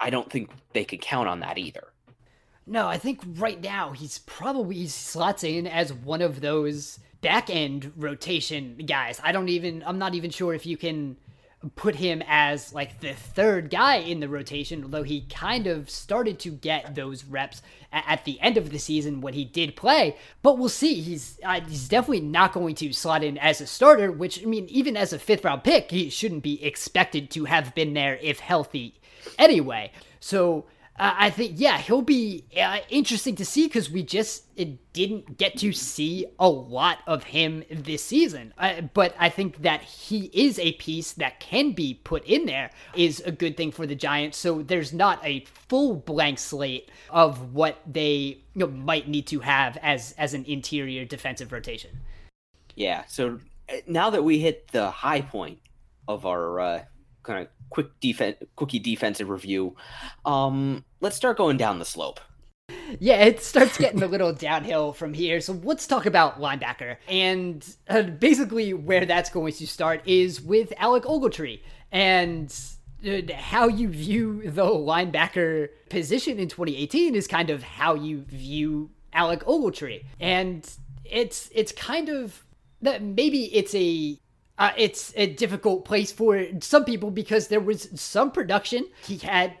I 0.00 0.10
don't 0.10 0.30
think 0.30 0.50
they 0.72 0.84
could 0.84 1.00
count 1.00 1.28
on 1.28 1.40
that 1.40 1.58
either. 1.58 1.92
No, 2.66 2.88
I 2.88 2.98
think 2.98 3.20
right 3.36 3.60
now 3.60 3.92
he's 3.92 4.18
probably 4.20 4.86
slots 4.86 5.44
in 5.44 5.66
as 5.66 5.92
one 5.92 6.22
of 6.22 6.40
those 6.40 6.98
back 7.20 7.50
end 7.50 7.92
rotation 7.96 8.76
guys. 8.86 9.20
I 9.22 9.32
don't 9.32 9.48
even 9.48 9.82
I'm 9.86 9.98
not 9.98 10.14
even 10.14 10.30
sure 10.30 10.54
if 10.54 10.66
you 10.66 10.76
can 10.76 11.16
put 11.74 11.96
him 11.96 12.22
as 12.26 12.72
like 12.72 13.00
the 13.00 13.12
third 13.12 13.68
guy 13.68 13.96
in 13.96 14.20
the 14.20 14.28
rotation, 14.28 14.82
although 14.82 15.02
he 15.02 15.22
kind 15.22 15.66
of 15.66 15.90
started 15.90 16.38
to 16.38 16.50
get 16.50 16.94
those 16.94 17.24
reps 17.24 17.60
at 17.92 18.24
the 18.24 18.40
end 18.40 18.56
of 18.56 18.70
the 18.70 18.78
season 18.78 19.20
when 19.20 19.34
he 19.34 19.44
did 19.44 19.76
play. 19.76 20.16
But 20.40 20.56
we'll 20.56 20.70
see. 20.70 21.00
He's 21.00 21.38
uh, 21.44 21.60
he's 21.60 21.88
definitely 21.88 22.22
not 22.22 22.52
going 22.52 22.76
to 22.76 22.92
slot 22.92 23.22
in 23.22 23.36
as 23.36 23.60
a 23.60 23.66
starter, 23.66 24.10
which 24.10 24.42
I 24.42 24.46
mean, 24.46 24.66
even 24.68 24.96
as 24.96 25.12
a 25.12 25.18
fifth 25.18 25.44
round 25.44 25.64
pick, 25.64 25.90
he 25.90 26.08
shouldn't 26.08 26.42
be 26.42 26.64
expected 26.64 27.30
to 27.32 27.44
have 27.44 27.74
been 27.74 27.92
there 27.92 28.16
if 28.22 28.40
healthy 28.40 28.99
anyway. 29.38 29.92
So 30.20 30.66
uh, 31.00 31.14
I 31.16 31.30
think, 31.30 31.52
yeah, 31.54 31.78
he'll 31.78 32.02
be 32.02 32.44
uh, 32.60 32.80
interesting 32.90 33.34
to 33.36 33.44
see 33.46 33.68
because 33.68 33.90
we 33.90 34.02
just 34.02 34.54
didn't 34.92 35.38
get 35.38 35.56
to 35.56 35.72
see 35.72 36.26
a 36.38 36.46
lot 36.46 36.98
of 37.06 37.24
him 37.24 37.64
this 37.70 38.04
season. 38.04 38.52
Uh, 38.58 38.82
but 38.82 39.14
I 39.18 39.30
think 39.30 39.62
that 39.62 39.80
he 39.80 40.26
is 40.34 40.58
a 40.58 40.72
piece 40.72 41.12
that 41.12 41.40
can 41.40 41.72
be 41.72 41.94
put 41.94 42.22
in 42.26 42.44
there 42.44 42.70
is 42.94 43.20
a 43.20 43.32
good 43.32 43.56
thing 43.56 43.72
for 43.72 43.86
the 43.86 43.94
Giants. 43.94 44.36
So 44.36 44.60
there's 44.60 44.92
not 44.92 45.24
a 45.24 45.46
full 45.68 45.96
blank 45.96 46.38
slate 46.38 46.90
of 47.08 47.54
what 47.54 47.78
they 47.90 48.42
you 48.52 48.56
know, 48.56 48.66
might 48.66 49.08
need 49.08 49.26
to 49.28 49.40
have 49.40 49.78
as 49.78 50.12
as 50.18 50.34
an 50.34 50.44
interior 50.44 51.06
defensive 51.06 51.50
rotation. 51.50 52.00
Yeah. 52.74 53.04
So 53.08 53.38
uh, 53.70 53.76
now 53.86 54.10
that 54.10 54.22
we 54.22 54.40
hit 54.40 54.68
the 54.72 54.90
high 54.90 55.22
point 55.22 55.60
of 56.06 56.26
our 56.26 56.60
uh, 56.60 56.84
kind 57.30 57.46
of 57.46 57.48
quick 57.70 57.88
defense, 58.00 58.36
quickie 58.56 58.78
defensive 58.78 59.28
review. 59.28 59.76
Um, 60.24 60.84
let's 61.00 61.16
start 61.16 61.36
going 61.36 61.56
down 61.56 61.78
the 61.78 61.84
slope. 61.84 62.20
Yeah, 62.98 63.22
it 63.24 63.42
starts 63.42 63.78
getting 63.78 64.02
a 64.02 64.06
little 64.06 64.32
downhill 64.32 64.92
from 64.92 65.14
here. 65.14 65.40
So 65.40 65.60
let's 65.62 65.86
talk 65.86 66.06
about 66.06 66.40
linebacker. 66.40 66.96
And 67.08 67.66
uh, 67.88 68.02
basically, 68.02 68.74
where 68.74 69.06
that's 69.06 69.30
going 69.30 69.52
to 69.54 69.66
start 69.66 70.02
is 70.06 70.40
with 70.40 70.72
Alec 70.76 71.04
Ogletree. 71.04 71.60
And 71.92 72.54
uh, 73.06 73.32
how 73.34 73.68
you 73.68 73.88
view 73.88 74.50
the 74.50 74.64
linebacker 74.64 75.68
position 75.88 76.38
in 76.38 76.48
2018 76.48 77.14
is 77.14 77.26
kind 77.26 77.50
of 77.50 77.62
how 77.62 77.94
you 77.94 78.22
view 78.22 78.90
Alec 79.12 79.44
Ogletree. 79.44 80.04
And 80.18 80.68
it's 81.04 81.50
it's 81.54 81.72
kind 81.72 82.08
of 82.08 82.44
that 82.82 83.02
maybe 83.02 83.44
it's 83.54 83.74
a 83.74 84.18
uh, 84.60 84.72
it's 84.76 85.12
a 85.16 85.26
difficult 85.26 85.86
place 85.86 86.12
for 86.12 86.44
some 86.60 86.84
people 86.84 87.10
because 87.10 87.48
there 87.48 87.60
was 87.60 87.88
some 87.94 88.30
production. 88.30 88.86
He 89.06 89.16
had 89.16 89.54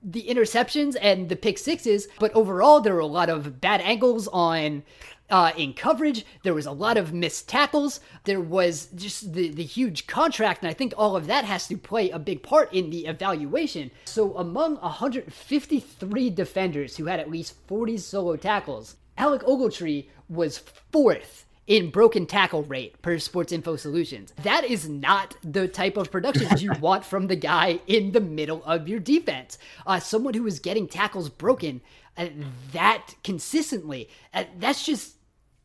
the 0.00 0.28
interceptions 0.28 0.96
and 1.02 1.28
the 1.28 1.34
pick 1.34 1.58
sixes, 1.58 2.06
but 2.20 2.32
overall 2.34 2.80
there 2.80 2.94
were 2.94 3.00
a 3.00 3.06
lot 3.06 3.28
of 3.28 3.60
bad 3.60 3.80
angles 3.80 4.28
on 4.28 4.84
uh, 5.28 5.50
in 5.56 5.74
coverage. 5.74 6.24
There 6.44 6.54
was 6.54 6.66
a 6.66 6.72
lot 6.72 6.96
of 6.96 7.12
missed 7.12 7.48
tackles. 7.48 7.98
There 8.24 8.40
was 8.40 8.86
just 8.94 9.32
the, 9.32 9.48
the 9.48 9.64
huge 9.64 10.06
contract, 10.06 10.62
and 10.62 10.70
I 10.70 10.72
think 10.72 10.94
all 10.96 11.16
of 11.16 11.26
that 11.26 11.44
has 11.44 11.66
to 11.66 11.76
play 11.76 12.08
a 12.10 12.18
big 12.20 12.44
part 12.44 12.72
in 12.72 12.90
the 12.90 13.06
evaluation. 13.06 13.90
So, 14.04 14.36
among 14.36 14.76
153 14.76 16.30
defenders 16.30 16.96
who 16.96 17.06
had 17.06 17.18
at 17.18 17.30
least 17.30 17.56
40 17.66 17.98
solo 17.98 18.36
tackles, 18.36 18.94
Alec 19.18 19.42
Ogletree 19.42 20.06
was 20.28 20.58
fourth 20.92 21.44
in 21.68 21.90
broken 21.90 22.26
tackle 22.26 22.64
rate 22.64 23.00
per 23.02 23.18
Sports 23.18 23.52
Info 23.52 23.76
Solutions. 23.76 24.32
That 24.42 24.64
is 24.64 24.88
not 24.88 25.36
the 25.44 25.68
type 25.68 25.96
of 25.96 26.10
production 26.10 26.58
you 26.58 26.72
want 26.80 27.04
from 27.04 27.28
the 27.28 27.36
guy 27.36 27.78
in 27.86 28.12
the 28.12 28.20
middle 28.20 28.64
of 28.64 28.88
your 28.88 28.98
defense. 28.98 29.58
Uh, 29.86 30.00
someone 30.00 30.34
who 30.34 30.46
is 30.46 30.58
getting 30.58 30.88
tackles 30.88 31.28
broken 31.28 31.82
uh, 32.16 32.28
that 32.72 33.14
consistently. 33.22 34.08
Uh, 34.34 34.44
that's 34.58 34.84
just 34.84 35.16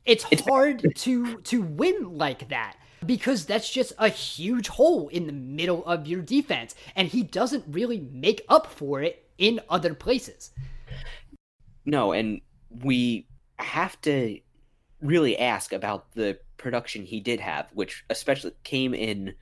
it's 0.06 0.26
hard 0.46 0.94
to 0.96 1.38
to 1.38 1.62
win 1.62 2.18
like 2.18 2.50
that 2.50 2.76
because 3.06 3.46
that's 3.46 3.70
just 3.70 3.94
a 3.98 4.10
huge 4.10 4.68
hole 4.68 5.08
in 5.08 5.28
the 5.28 5.34
middle 5.34 5.86
of 5.86 6.08
your 6.08 6.22
defense 6.22 6.76
and 6.96 7.08
he 7.08 7.24
doesn't 7.24 7.64
really 7.70 8.00
make 8.12 8.42
up 8.50 8.68
for 8.68 9.02
it 9.02 9.26
in 9.38 9.62
other 9.70 9.94
places. 9.94 10.52
No, 11.86 12.12
and 12.12 12.42
we 12.70 13.28
have 13.60 14.00
to 14.02 14.40
really 15.04 15.38
ask 15.38 15.74
about 15.74 16.12
the 16.14 16.40
production 16.58 17.04
he 17.04 17.20
did 17.20 17.40
have, 17.40 17.68
which 17.74 18.04
especially 18.10 18.54
came 18.64 18.94
in 18.94 19.34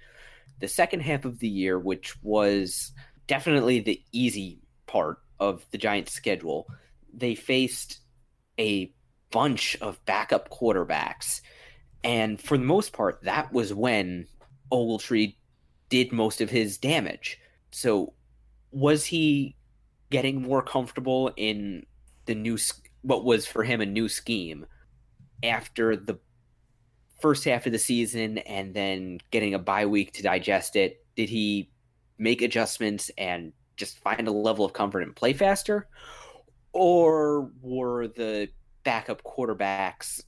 the 0.59 0.67
second 0.67 1.01
half 1.01 1.25
of 1.25 1.39
the 1.39 1.47
year, 1.47 1.79
which 1.79 2.21
was 2.23 2.91
definitely 3.27 3.79
the 3.79 4.01
easy 4.11 4.59
part 4.87 5.19
of 5.39 5.65
the 5.71 5.77
Giants' 5.77 6.13
schedule. 6.13 6.67
They 7.13 7.35
faced 7.35 7.99
a 8.59 8.93
bunch 9.31 9.77
of 9.81 10.03
backup 10.05 10.49
quarterbacks. 10.49 11.41
And 12.03 12.39
for 12.39 12.57
the 12.57 12.63
most 12.63 12.93
part, 12.93 13.21
that 13.23 13.53
was 13.53 13.73
when 13.73 14.27
Ogletree 14.71 15.35
did 15.89 16.11
most 16.11 16.41
of 16.41 16.49
his 16.49 16.77
damage. 16.77 17.39
So, 17.71 18.13
was 18.71 19.05
he 19.05 19.55
getting 20.09 20.41
more 20.41 20.61
comfortable 20.61 21.31
in 21.37 21.85
the 22.25 22.35
new, 22.35 22.57
what 23.01 23.25
was 23.25 23.45
for 23.45 23.63
him 23.63 23.81
a 23.81 23.85
new 23.85 24.07
scheme? 24.09 24.65
After 25.43 25.95
the 25.95 26.19
first 27.19 27.43
half 27.45 27.65
of 27.65 27.71
the 27.71 27.79
season 27.79 28.39
and 28.39 28.73
then 28.73 29.19
getting 29.29 29.53
a 29.53 29.59
bye 29.59 29.85
week 29.85 30.13
to 30.13 30.23
digest 30.23 30.75
it? 30.75 31.05
Did 31.15 31.29
he 31.29 31.69
make 32.17 32.41
adjustments 32.41 33.11
and 33.17 33.53
just 33.77 33.99
find 33.99 34.27
a 34.27 34.31
level 34.31 34.65
of 34.65 34.73
comfort 34.73 35.01
and 35.01 35.15
play 35.15 35.33
faster? 35.33 35.87
Or 36.73 37.51
were 37.61 38.07
the 38.07 38.49
backup 38.83 39.23
quarterbacks 39.23 40.21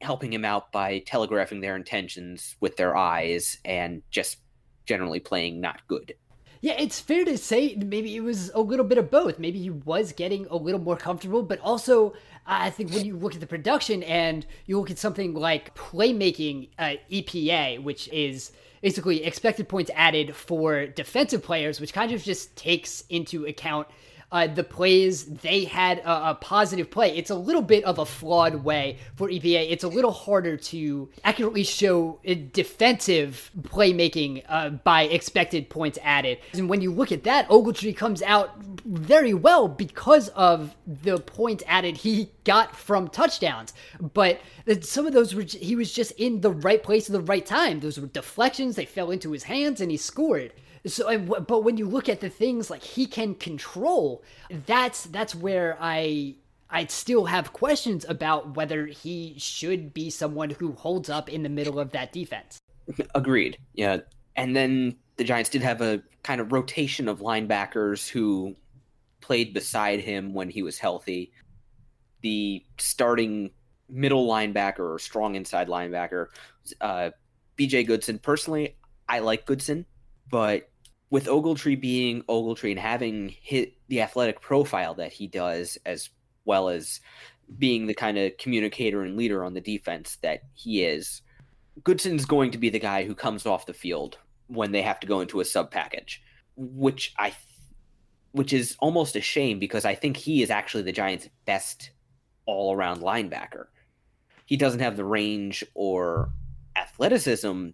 helping 0.00 0.32
him 0.32 0.44
out 0.44 0.70
by 0.72 1.00
telegraphing 1.00 1.60
their 1.60 1.76
intentions 1.76 2.56
with 2.60 2.76
their 2.76 2.96
eyes 2.96 3.58
and 3.64 4.02
just 4.10 4.38
generally 4.86 5.20
playing 5.20 5.60
not 5.60 5.80
good? 5.88 6.14
Yeah, 6.60 6.76
it's 6.78 6.98
fair 6.98 7.26
to 7.26 7.36
say 7.36 7.76
maybe 7.76 8.16
it 8.16 8.20
was 8.20 8.50
a 8.54 8.60
little 8.60 8.86
bit 8.86 8.96
of 8.96 9.10
both. 9.10 9.38
Maybe 9.38 9.60
he 9.60 9.68
was 9.68 10.12
getting 10.12 10.46
a 10.46 10.56
little 10.56 10.80
more 10.80 10.96
comfortable, 10.96 11.42
but 11.42 11.60
also 11.60 12.14
I 12.46 12.70
think 12.70 12.92
when 12.92 13.04
you 13.04 13.16
look 13.16 13.34
at 13.34 13.40
the 13.40 13.46
production 13.46 14.02
and 14.02 14.44
you 14.66 14.78
look 14.78 14.90
at 14.90 14.98
something 14.98 15.34
like 15.34 15.74
playmaking 15.74 16.68
uh, 16.78 16.94
EPA, 17.10 17.82
which 17.82 18.08
is 18.08 18.52
basically 18.82 19.24
expected 19.24 19.66
points 19.66 19.90
added 19.94 20.36
for 20.36 20.86
defensive 20.86 21.42
players, 21.42 21.80
which 21.80 21.94
kind 21.94 22.12
of 22.12 22.22
just 22.22 22.54
takes 22.54 23.04
into 23.08 23.46
account 23.46 23.88
uh, 24.34 24.48
the 24.48 24.64
plays 24.64 25.26
they 25.26 25.64
had 25.64 26.00
a, 26.00 26.30
a, 26.30 26.34
positive 26.34 26.90
play. 26.90 27.16
It's 27.16 27.30
a 27.30 27.36
little 27.36 27.62
bit 27.62 27.84
of 27.84 28.00
a 28.00 28.04
flawed 28.04 28.64
way 28.64 28.98
for 29.14 29.28
EPA. 29.28 29.70
It's 29.70 29.84
a 29.84 29.88
little 29.88 30.10
harder 30.10 30.56
to 30.56 31.08
accurately 31.22 31.62
show 31.62 32.18
defensive 32.50 33.52
playmaking 33.62 34.42
uh, 34.48 34.70
by 34.70 35.02
expected 35.02 35.70
points 35.70 36.00
added. 36.02 36.38
And 36.52 36.68
when 36.68 36.80
you 36.80 36.90
look 36.90 37.12
at 37.12 37.22
that, 37.22 37.48
Ogletree 37.48 37.96
comes 37.96 38.22
out 38.22 38.60
very 38.84 39.34
well 39.34 39.68
because 39.68 40.30
of 40.30 40.74
the 40.84 41.20
points 41.20 41.62
added 41.68 41.98
he 41.98 42.32
got 42.42 42.74
from 42.74 43.06
touchdowns. 43.06 43.72
But 44.00 44.40
some 44.80 45.06
of 45.06 45.12
those 45.12 45.32
were 45.32 45.42
he 45.42 45.76
was 45.76 45.92
just 45.92 46.10
in 46.12 46.40
the 46.40 46.50
right 46.50 46.82
place 46.82 47.08
at 47.08 47.12
the 47.12 47.20
right 47.20 47.46
time. 47.46 47.78
Those 47.78 48.00
were 48.00 48.08
deflections. 48.08 48.74
They 48.74 48.84
fell 48.84 49.12
into 49.12 49.30
his 49.30 49.44
hands 49.44 49.80
and 49.80 49.92
he 49.92 49.96
scored. 49.96 50.52
So, 50.86 51.18
but 51.18 51.64
when 51.64 51.76
you 51.78 51.88
look 51.88 52.08
at 52.08 52.20
the 52.20 52.28
things 52.28 52.68
like 52.68 52.82
he 52.82 53.06
can 53.06 53.34
control, 53.34 54.22
that's 54.66 55.04
that's 55.04 55.34
where 55.34 55.78
I 55.80 56.36
I 56.68 56.86
still 56.86 57.24
have 57.26 57.52
questions 57.52 58.04
about 58.08 58.56
whether 58.56 58.86
he 58.86 59.34
should 59.38 59.94
be 59.94 60.10
someone 60.10 60.50
who 60.50 60.72
holds 60.72 61.08
up 61.08 61.28
in 61.28 61.42
the 61.42 61.48
middle 61.48 61.78
of 61.80 61.92
that 61.92 62.12
defense. 62.12 62.58
Agreed. 63.14 63.56
Yeah, 63.72 63.98
and 64.36 64.54
then 64.54 64.96
the 65.16 65.24
Giants 65.24 65.50
did 65.50 65.62
have 65.62 65.80
a 65.80 66.02
kind 66.22 66.40
of 66.40 66.52
rotation 66.52 67.08
of 67.08 67.20
linebackers 67.20 68.08
who 68.08 68.54
played 69.20 69.54
beside 69.54 70.00
him 70.00 70.34
when 70.34 70.50
he 70.50 70.62
was 70.62 70.78
healthy. 70.78 71.32
The 72.20 72.64
starting 72.78 73.50
middle 73.88 74.26
linebacker 74.26 74.94
or 74.94 74.98
strong 74.98 75.34
inside 75.34 75.68
linebacker, 75.68 76.26
uh, 76.80 77.10
BJ 77.56 77.86
Goodson. 77.86 78.18
Personally, 78.18 78.76
I 79.08 79.20
like 79.20 79.46
Goodson, 79.46 79.86
but 80.30 80.68
with 81.14 81.26
Ogletree 81.26 81.80
being 81.80 82.24
Ogletree 82.24 82.72
and 82.72 82.80
having 82.80 83.28
hit 83.40 83.74
the 83.86 84.00
athletic 84.00 84.40
profile 84.40 84.94
that 84.94 85.12
he 85.12 85.28
does, 85.28 85.78
as 85.86 86.10
well 86.44 86.68
as 86.68 86.98
being 87.56 87.86
the 87.86 87.94
kind 87.94 88.18
of 88.18 88.36
communicator 88.36 89.00
and 89.04 89.16
leader 89.16 89.44
on 89.44 89.54
the 89.54 89.60
defense 89.60 90.18
that 90.22 90.40
he 90.54 90.82
is, 90.82 91.22
Goodson's 91.82 92.24
going 92.24 92.50
to 92.50 92.58
be 92.58 92.68
the 92.68 92.80
guy 92.80 93.04
who 93.04 93.14
comes 93.14 93.46
off 93.46 93.64
the 93.64 93.72
field 93.72 94.18
when 94.48 94.72
they 94.72 94.82
have 94.82 94.98
to 94.98 95.06
go 95.06 95.20
into 95.20 95.38
a 95.38 95.44
sub 95.44 95.70
package, 95.70 96.20
which 96.56 97.14
I 97.16 97.32
which 98.32 98.52
is 98.52 98.74
almost 98.80 99.14
a 99.14 99.20
shame 99.20 99.60
because 99.60 99.84
I 99.84 99.94
think 99.94 100.16
he 100.16 100.42
is 100.42 100.50
actually 100.50 100.82
the 100.82 100.90
Giants' 100.90 101.28
best 101.44 101.92
all 102.44 102.74
around 102.74 103.02
linebacker. 103.02 103.66
He 104.46 104.56
doesn't 104.56 104.80
have 104.80 104.96
the 104.96 105.04
range 105.04 105.62
or 105.74 106.32
athleticism 106.74 107.68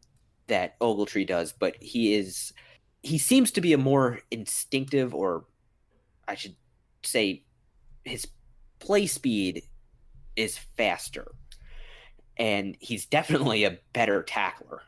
that 0.48 0.78
Ogletree 0.80 1.26
does, 1.26 1.54
but 1.58 1.82
he 1.82 2.12
is 2.12 2.52
he 3.02 3.18
seems 3.18 3.50
to 3.52 3.60
be 3.60 3.72
a 3.72 3.78
more 3.78 4.20
instinctive 4.30 5.14
or 5.14 5.44
I 6.28 6.34
should 6.34 6.56
say 7.02 7.44
his 8.04 8.26
play 8.78 9.06
speed 9.06 9.62
is 10.36 10.58
faster. 10.58 11.32
And 12.36 12.76
he's 12.80 13.06
definitely 13.06 13.64
a 13.64 13.78
better 13.92 14.22
tackler. 14.22 14.82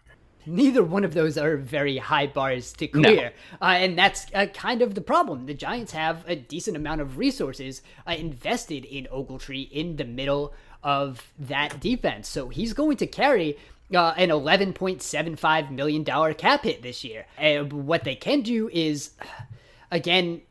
Neither 0.45 0.83
one 0.83 1.05
of 1.05 1.15
those 1.15 1.39
are 1.39 1.57
very 1.57 1.99
high 1.99 2.27
bars 2.27 2.73
to 2.75 2.89
clear. 2.89 3.33
No. 3.61 3.67
Uh, 3.67 3.75
and 3.75 3.97
that's 3.97 4.27
uh, 4.35 4.47
kind 4.47 4.83
of 4.83 4.95
the 4.95 5.01
problem. 5.01 5.47
The 5.47 5.55
Giants 5.55 5.93
have 5.93 6.25
a 6.27 6.35
decent 6.35 6.77
amount 6.77 7.01
of 7.01 7.17
resources 7.17 7.83
uh, 8.09 8.13
invested 8.13 8.85
in 8.85 9.07
Ogletree 9.13 9.71
in 9.71 9.97
the 9.97 10.05
middle 10.05 10.53
of 10.83 11.33
that 11.39 11.79
defense. 11.79 12.29
So 12.29 12.49
he's 12.49 12.73
going 12.73 12.97
to 12.97 13.07
carry 13.07 13.57
uh, 13.95 14.15
an 14.17 14.31
$11.75 14.31 15.71
million 15.71 16.35
cap 16.35 16.65
hit 16.65 16.83
this 16.83 17.05
year. 17.05 17.27
And 17.37 17.73
what 17.73 18.05
they 18.05 18.15
can 18.15 18.43
do 18.43 18.69
is, 18.73 19.13
again, 19.91 20.43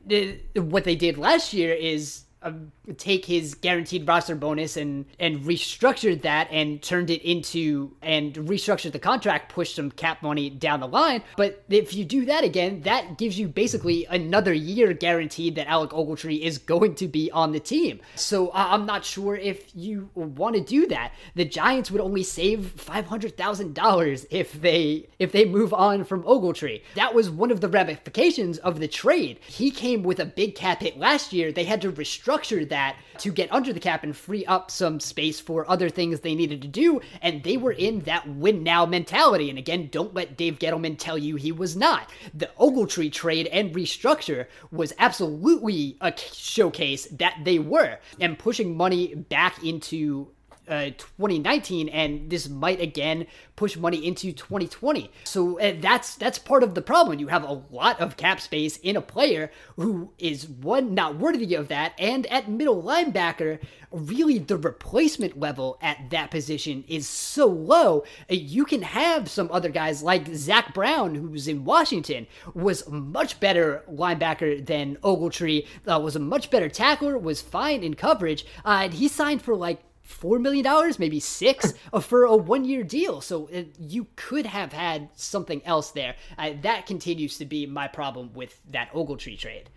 what 0.55 0.83
they 0.83 0.95
did 0.95 1.17
last 1.17 1.53
year 1.53 1.73
is 1.73 2.23
Um, 2.43 2.71
take 2.97 3.25
his 3.25 3.53
guaranteed 3.53 4.07
roster 4.07 4.33
bonus 4.33 4.75
and 4.75 5.05
and 5.19 5.41
restructured 5.41 6.23
that 6.23 6.47
and 6.49 6.81
turned 6.81 7.11
it 7.11 7.21
into 7.21 7.91
and 8.01 8.33
restructured 8.33 8.93
the 8.93 8.99
contract, 8.99 9.53
pushed 9.53 9.75
some 9.75 9.91
cap 9.91 10.23
money 10.23 10.49
down 10.49 10.79
the 10.79 10.87
line. 10.87 11.21
But 11.37 11.63
if 11.69 11.93
you 11.93 12.03
do 12.03 12.25
that 12.25 12.43
again, 12.43 12.81
that 12.81 13.19
gives 13.19 13.37
you 13.37 13.47
basically 13.47 14.07
another 14.09 14.53
year 14.53 14.91
guaranteed 14.91 15.53
that 15.53 15.67
Alec 15.67 15.91
Ogletree 15.91 16.41
is 16.41 16.57
going 16.57 16.95
to 16.95 17.07
be 17.07 17.29
on 17.29 17.51
the 17.51 17.59
team. 17.59 17.99
So 18.15 18.49
I'm 18.55 18.87
not 18.87 19.05
sure 19.05 19.35
if 19.35 19.69
you 19.75 20.09
want 20.15 20.55
to 20.55 20.61
do 20.61 20.87
that. 20.87 21.13
The 21.35 21.45
Giants 21.45 21.91
would 21.91 22.01
only 22.01 22.23
save 22.23 22.71
five 22.71 23.05
hundred 23.05 23.37
thousand 23.37 23.75
dollars 23.75 24.25
if 24.31 24.59
they 24.59 25.09
if 25.19 25.31
they 25.31 25.45
move 25.45 25.75
on 25.75 26.05
from 26.05 26.23
Ogletree. 26.23 26.81
That 26.95 27.13
was 27.13 27.29
one 27.29 27.51
of 27.51 27.61
the 27.61 27.69
ramifications 27.69 28.57
of 28.57 28.79
the 28.79 28.87
trade. 28.87 29.39
He 29.45 29.69
came 29.69 30.01
with 30.01 30.19
a 30.19 30.25
big 30.25 30.55
cap 30.55 30.81
hit 30.81 30.97
last 30.97 31.33
year. 31.33 31.51
They 31.51 31.65
had 31.65 31.81
to 31.83 31.91
restructure 31.91 32.30
structure 32.31 32.63
that 32.63 32.95
to 33.17 33.29
get 33.29 33.51
under 33.51 33.73
the 33.73 33.79
cap 33.79 34.05
and 34.05 34.15
free 34.15 34.45
up 34.45 34.71
some 34.71 35.01
space 35.01 35.41
for 35.41 35.69
other 35.69 35.89
things 35.89 36.21
they 36.21 36.33
needed 36.33 36.61
to 36.61 36.67
do. 36.69 37.01
And 37.21 37.43
they 37.43 37.57
were 37.57 37.73
in 37.73 37.99
that 38.01 38.25
win 38.25 38.63
now 38.63 38.85
mentality. 38.85 39.49
And 39.49 39.59
again, 39.59 39.89
don't 39.91 40.13
let 40.13 40.37
Dave 40.37 40.57
Gettleman 40.57 40.97
tell 40.97 41.17
you 41.17 41.35
he 41.35 41.51
was 41.51 41.75
not. 41.75 42.09
The 42.33 42.49
Ogletree 42.57 43.11
trade 43.11 43.47
and 43.47 43.75
restructure 43.75 44.45
was 44.71 44.93
absolutely 44.97 45.97
a 45.99 46.13
showcase 46.15 47.05
that 47.11 47.35
they 47.43 47.59
were 47.59 47.97
and 48.21 48.39
pushing 48.39 48.77
money 48.77 49.13
back 49.13 49.61
into 49.61 50.29
uh, 50.71 50.85
2019, 50.97 51.89
and 51.89 52.29
this 52.29 52.47
might 52.47 52.79
again 52.79 53.27
push 53.57 53.75
money 53.75 54.07
into 54.07 54.31
2020. 54.31 55.11
So 55.25 55.59
uh, 55.59 55.73
that's 55.79 56.15
that's 56.15 56.39
part 56.39 56.63
of 56.63 56.73
the 56.73 56.81
problem. 56.81 57.19
You 57.19 57.27
have 57.27 57.43
a 57.43 57.61
lot 57.69 57.99
of 57.99 58.17
cap 58.17 58.39
space 58.39 58.77
in 58.77 58.95
a 58.95 59.01
player 59.01 59.51
who 59.75 60.13
is 60.17 60.47
one 60.47 60.95
not 60.95 61.17
worthy 61.17 61.53
of 61.55 61.67
that, 61.67 61.93
and 61.99 62.25
at 62.27 62.49
middle 62.49 62.81
linebacker, 62.81 63.59
really 63.91 64.39
the 64.39 64.57
replacement 64.57 65.37
level 65.37 65.77
at 65.81 66.09
that 66.09 66.31
position 66.31 66.85
is 66.87 67.07
so 67.07 67.45
low. 67.47 68.03
Uh, 68.29 68.35
you 68.35 68.63
can 68.63 68.81
have 68.81 69.29
some 69.29 69.49
other 69.51 69.69
guys 69.69 70.01
like 70.01 70.33
Zach 70.33 70.73
Brown, 70.73 71.15
who's 71.15 71.47
in 71.47 71.65
Washington, 71.65 72.27
was 72.53 72.87
much 72.89 73.39
better 73.39 73.83
linebacker 73.91 74.65
than 74.65 74.95
Ogletree, 74.97 75.67
uh, 75.87 75.99
was 75.99 76.15
a 76.15 76.19
much 76.19 76.49
better 76.49 76.69
tackler, 76.69 77.17
was 77.17 77.41
fine 77.41 77.83
in 77.83 77.93
coverage, 77.93 78.45
uh, 78.63 78.81
and 78.83 78.93
he 78.93 79.07
signed 79.09 79.41
for 79.41 79.55
like 79.55 79.81
four 80.01 80.39
million 80.39 80.63
dollars, 80.63 80.99
maybe 80.99 81.19
six, 81.19 81.73
for 82.01 82.23
a 82.23 82.35
one-year 82.35 82.83
deal. 82.83 83.21
So 83.21 83.49
uh, 83.53 83.63
you 83.79 84.07
could 84.15 84.45
have 84.45 84.73
had 84.73 85.09
something 85.13 85.61
else 85.65 85.91
there. 85.91 86.15
Uh, 86.37 86.51
that 86.61 86.85
continues 86.85 87.37
to 87.37 87.45
be 87.45 87.65
my 87.65 87.87
problem 87.87 88.31
with 88.33 88.59
that 88.71 88.91
Ogletree 88.93 89.39
trade. 89.39 89.69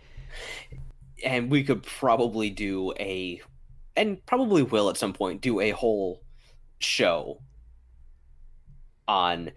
And 1.23 1.49
we 1.49 1.63
could 1.63 1.83
probably 1.83 2.49
do 2.49 2.93
a, 2.99 3.41
and 3.95 4.23
probably 4.25 4.63
will 4.63 4.89
at 4.89 4.97
some 4.97 5.13
point 5.13 5.41
do 5.41 5.59
a 5.59 5.71
whole 5.71 6.21
show 6.79 7.41
on 9.07 9.51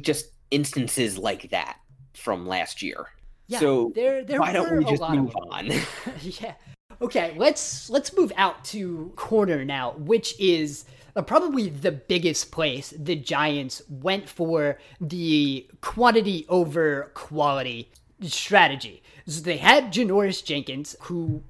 just 0.00 0.26
instances 0.50 1.18
like 1.18 1.50
that 1.50 1.78
from 2.14 2.46
last 2.46 2.82
year. 2.82 3.06
Yeah, 3.46 3.58
so 3.58 3.92
there, 3.94 4.24
there 4.24 4.40
why 4.40 4.52
don't 4.52 4.76
we 4.76 4.84
just 4.84 5.02
move 5.10 5.34
on? 5.36 5.66
yeah, 6.22 6.54
Okay, 7.02 7.34
let's 7.36 7.90
let's 7.90 8.16
move 8.16 8.32
out 8.36 8.64
to 8.66 9.12
corner 9.16 9.64
now, 9.64 9.94
which 9.98 10.38
is 10.38 10.84
uh, 11.16 11.22
probably 11.22 11.68
the 11.68 11.90
biggest 11.90 12.52
place 12.52 12.94
the 12.96 13.16
Giants 13.16 13.82
went 13.88 14.28
for 14.28 14.78
the 15.00 15.66
quantity 15.80 16.46
over 16.48 17.10
quality 17.14 17.90
strategy. 18.20 19.02
So 19.26 19.40
they 19.40 19.56
had 19.56 19.92
Janoris 19.92 20.44
Jenkins, 20.44 20.94
who 21.00 21.42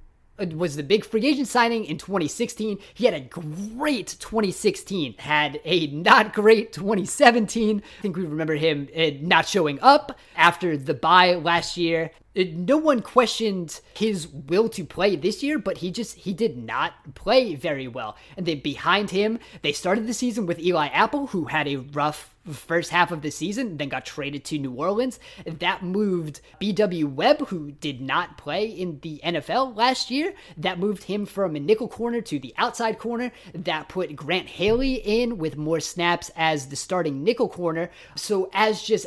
was 0.44 0.76
the 0.76 0.82
big 0.82 1.04
free 1.04 1.26
agent 1.26 1.48
signing 1.48 1.84
in 1.84 1.98
2016. 1.98 2.78
He 2.94 3.04
had 3.04 3.14
a 3.14 3.20
great 3.20 4.16
2016, 4.18 5.14
had 5.18 5.60
a 5.64 5.86
not 5.88 6.32
great 6.32 6.72
2017. 6.72 7.82
I 7.98 8.02
think 8.02 8.16
we 8.16 8.24
remember 8.24 8.54
him 8.54 8.88
uh, 8.96 9.10
not 9.20 9.46
showing 9.46 9.78
up 9.80 10.18
after 10.36 10.76
the 10.76 10.94
bye 10.94 11.34
last 11.34 11.76
year 11.76 12.10
no 12.34 12.78
one 12.78 13.02
questioned 13.02 13.80
his 13.94 14.26
will 14.26 14.68
to 14.70 14.84
play 14.84 15.16
this 15.16 15.42
year, 15.42 15.58
but 15.58 15.78
he 15.78 15.90
just 15.90 16.16
he 16.16 16.32
did 16.32 16.56
not 16.56 17.14
play 17.14 17.54
very 17.54 17.88
well. 17.88 18.16
And 18.36 18.46
then 18.46 18.60
behind 18.60 19.10
him, 19.10 19.38
they 19.62 19.72
started 19.72 20.06
the 20.06 20.14
season 20.14 20.46
with 20.46 20.58
Eli 20.58 20.86
Apple, 20.88 21.28
who 21.28 21.44
had 21.44 21.68
a 21.68 21.76
rough 21.76 22.31
first 22.50 22.90
half 22.90 23.12
of 23.12 23.22
the 23.22 23.30
season, 23.30 23.76
then 23.76 23.88
got 23.88 24.04
traded 24.04 24.44
to 24.46 24.58
New 24.58 24.72
Orleans. 24.72 25.18
That 25.46 25.82
moved 25.82 26.40
BW 26.60 27.12
Webb, 27.12 27.48
who 27.48 27.72
did 27.72 28.00
not 28.00 28.36
play 28.36 28.66
in 28.66 29.00
the 29.00 29.20
NFL 29.24 29.76
last 29.76 30.10
year. 30.10 30.34
That 30.56 30.78
moved 30.78 31.04
him 31.04 31.26
from 31.26 31.54
a 31.54 31.60
nickel 31.60 31.88
corner 31.88 32.20
to 32.22 32.38
the 32.38 32.54
outside 32.58 32.98
corner. 32.98 33.32
That 33.54 33.88
put 33.88 34.16
Grant 34.16 34.48
Haley 34.48 34.94
in 34.94 35.38
with 35.38 35.56
more 35.56 35.80
snaps 35.80 36.30
as 36.36 36.68
the 36.68 36.76
starting 36.76 37.22
nickel 37.22 37.48
corner. 37.48 37.90
So 38.16 38.50
as 38.52 38.82
just 38.82 39.06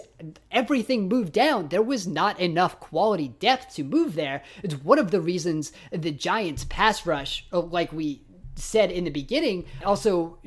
everything 0.51 1.07
moved 1.07 1.33
down, 1.33 1.69
there 1.69 1.81
was 1.81 2.07
not 2.07 2.39
enough 2.39 2.79
quality 2.79 3.29
depth 3.39 3.75
to 3.75 3.83
move 3.83 4.15
there. 4.15 4.43
It's 4.63 4.75
one 4.75 4.99
of 4.99 5.11
the 5.11 5.21
reasons 5.21 5.71
the 5.91 6.11
Giants 6.11 6.65
pass 6.65 7.05
rush, 7.05 7.45
uh, 7.51 7.59
like 7.59 7.91
we 7.91 8.21
said 8.55 8.91
in 8.91 9.03
the 9.03 9.09
beginning, 9.09 9.65
also 9.83 10.37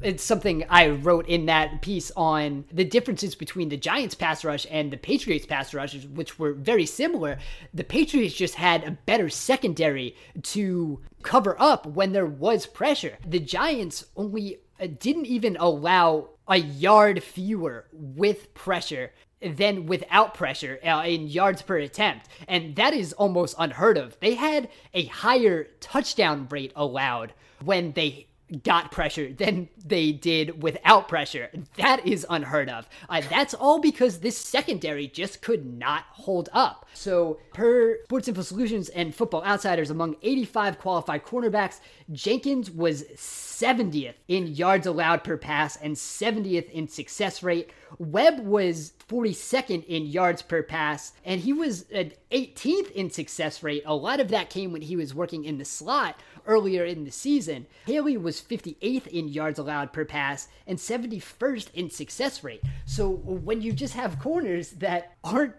it's 0.00 0.22
something 0.22 0.64
I 0.68 0.88
wrote 0.88 1.26
in 1.26 1.46
that 1.46 1.82
piece 1.82 2.12
on 2.16 2.64
the 2.72 2.84
differences 2.84 3.34
between 3.34 3.68
the 3.68 3.76
Giants 3.76 4.14
pass 4.14 4.44
rush 4.44 4.66
and 4.70 4.92
the 4.92 4.96
Patriots 4.96 5.46
pass 5.46 5.74
rush, 5.74 6.04
which 6.06 6.38
were 6.38 6.52
very 6.52 6.86
similar. 6.86 7.38
The 7.74 7.84
Patriots 7.84 8.34
just 8.34 8.54
had 8.54 8.84
a 8.84 8.92
better 8.92 9.28
secondary 9.28 10.14
to 10.42 11.00
cover 11.22 11.56
up 11.60 11.86
when 11.86 12.12
there 12.12 12.26
was 12.26 12.66
pressure. 12.66 13.18
The 13.26 13.40
Giants 13.40 14.04
only 14.16 14.60
uh, 14.80 14.86
didn't 14.98 15.26
even 15.26 15.56
allow 15.58 16.30
a 16.46 16.56
yard 16.56 17.22
fewer 17.22 17.86
with 17.92 18.54
pressure 18.54 19.12
than 19.40 19.86
without 19.86 20.34
pressure 20.34 20.78
uh, 20.84 21.02
in 21.06 21.28
yards 21.28 21.62
per 21.62 21.76
attempt. 21.78 22.28
And 22.46 22.76
that 22.76 22.94
is 22.94 23.12
almost 23.14 23.56
unheard 23.58 23.98
of. 23.98 24.18
They 24.20 24.34
had 24.34 24.68
a 24.94 25.06
higher 25.06 25.68
touchdown 25.80 26.46
rate 26.50 26.72
allowed 26.74 27.32
when 27.64 27.92
they 27.92 28.27
got 28.62 28.90
pressure 28.90 29.32
than 29.32 29.68
they 29.84 30.12
did 30.12 30.62
without 30.62 31.08
pressure. 31.08 31.50
That 31.76 32.06
is 32.06 32.26
unheard 32.28 32.68
of. 32.68 32.88
Uh, 33.08 33.22
that's 33.28 33.54
all 33.54 33.78
because 33.78 34.20
this 34.20 34.36
secondary 34.36 35.06
just 35.06 35.42
could 35.42 35.66
not 35.66 36.04
hold 36.10 36.48
up. 36.52 36.86
So, 36.94 37.38
per 37.52 37.98
Sports 38.04 38.28
Info 38.28 38.42
Solutions 38.42 38.88
and 38.88 39.14
Football 39.14 39.44
Outsiders, 39.44 39.90
among 39.90 40.16
85 40.22 40.78
qualified 40.78 41.24
cornerbacks, 41.24 41.80
Jenkins 42.10 42.70
was 42.70 43.04
70th 43.14 44.14
in 44.28 44.46
yards 44.48 44.86
allowed 44.86 45.24
per 45.24 45.36
pass 45.36 45.76
and 45.76 45.94
70th 45.94 46.70
in 46.70 46.88
success 46.88 47.42
rate. 47.42 47.70
Webb 47.98 48.40
was 48.40 48.92
42nd 49.08 49.84
in 49.86 50.06
yards 50.06 50.42
per 50.42 50.62
pass, 50.62 51.12
and 51.24 51.40
he 51.40 51.52
was 51.52 51.86
an 51.90 52.12
18th 52.30 52.90
in 52.92 53.10
success 53.10 53.62
rate. 53.62 53.82
A 53.86 53.94
lot 53.94 54.20
of 54.20 54.28
that 54.28 54.50
came 54.50 54.72
when 54.72 54.82
he 54.82 54.96
was 54.96 55.14
working 55.14 55.44
in 55.44 55.58
the 55.58 55.64
slot 55.64 56.20
earlier 56.46 56.84
in 56.84 57.04
the 57.04 57.10
season. 57.10 57.66
Haley 57.86 58.16
was 58.16 58.40
58th 58.40 59.06
in 59.06 59.28
yards 59.28 59.58
allowed 59.58 59.92
per 59.92 60.04
pass 60.04 60.48
and 60.66 60.78
71st 60.78 61.72
in 61.74 61.90
success 61.90 62.42
rate. 62.44 62.62
So 62.86 63.08
when 63.08 63.62
you 63.62 63.72
just 63.72 63.94
have 63.94 64.18
corners 64.18 64.70
that 64.72 65.16
aren't 65.24 65.54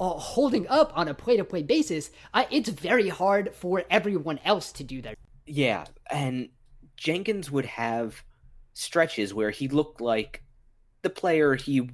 uh, 0.00 0.10
holding 0.10 0.66
up 0.68 0.92
on 0.96 1.08
a 1.08 1.14
play 1.14 1.36
to 1.36 1.44
play 1.44 1.62
basis, 1.62 2.10
uh, 2.34 2.44
it's 2.50 2.68
very 2.68 3.08
hard 3.08 3.54
for 3.54 3.84
everyone 3.90 4.38
else 4.44 4.72
to 4.72 4.84
do 4.84 5.02
that. 5.02 5.16
Yeah, 5.44 5.86
and 6.10 6.50
Jenkins 6.96 7.50
would 7.50 7.66
have 7.66 8.22
stretches 8.74 9.34
where 9.34 9.50
he 9.50 9.66
looked 9.66 10.00
like 10.00 10.42
the 11.02 11.10
player 11.10 11.54
he 11.54 11.90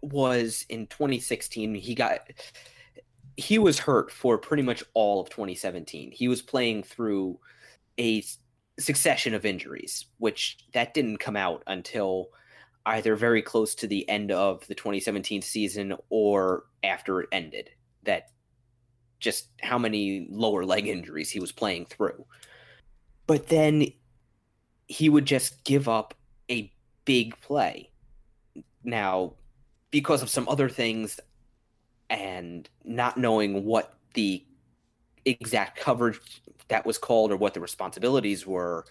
was 0.00 0.64
in 0.68 0.86
2016. 0.86 1.74
He 1.74 1.94
got 1.94 2.20
he 3.36 3.58
was 3.58 3.78
hurt 3.78 4.10
for 4.10 4.36
pretty 4.36 4.64
much 4.64 4.82
all 4.94 5.20
of 5.20 5.30
2017. 5.30 6.10
He 6.10 6.26
was 6.26 6.42
playing 6.42 6.82
through 6.82 7.38
a 7.98 8.24
succession 8.80 9.32
of 9.32 9.44
injuries, 9.44 10.06
which 10.18 10.58
that 10.72 10.92
didn't 10.92 11.18
come 11.18 11.36
out 11.36 11.62
until 11.68 12.30
either 12.86 13.14
very 13.14 13.42
close 13.42 13.74
to 13.76 13.86
the 13.86 14.08
end 14.08 14.32
of 14.32 14.66
the 14.66 14.74
2017 14.74 15.42
season 15.42 15.94
or 16.10 16.64
after 16.82 17.20
it 17.20 17.28
ended. 17.30 17.70
That 18.02 18.30
just 19.20 19.48
how 19.62 19.78
many 19.78 20.26
lower 20.30 20.64
leg 20.64 20.88
injuries 20.88 21.30
he 21.30 21.40
was 21.40 21.52
playing 21.52 21.86
through. 21.86 22.24
But 23.26 23.48
then 23.48 23.86
he 24.86 25.08
would 25.08 25.26
just 25.26 25.64
give 25.64 25.88
up 25.88 26.14
a 26.50 26.72
big 27.04 27.38
play. 27.40 27.90
Now, 28.88 29.34
because 29.90 30.22
of 30.22 30.30
some 30.30 30.48
other 30.48 30.70
things 30.70 31.20
and 32.08 32.66
not 32.84 33.18
knowing 33.18 33.66
what 33.66 33.94
the 34.14 34.42
exact 35.26 35.78
coverage 35.78 36.18
that 36.68 36.86
was 36.86 36.96
called 36.96 37.30
or 37.30 37.36
what 37.36 37.52
the 37.52 37.60
responsibilities 37.60 38.46
were, 38.46 38.86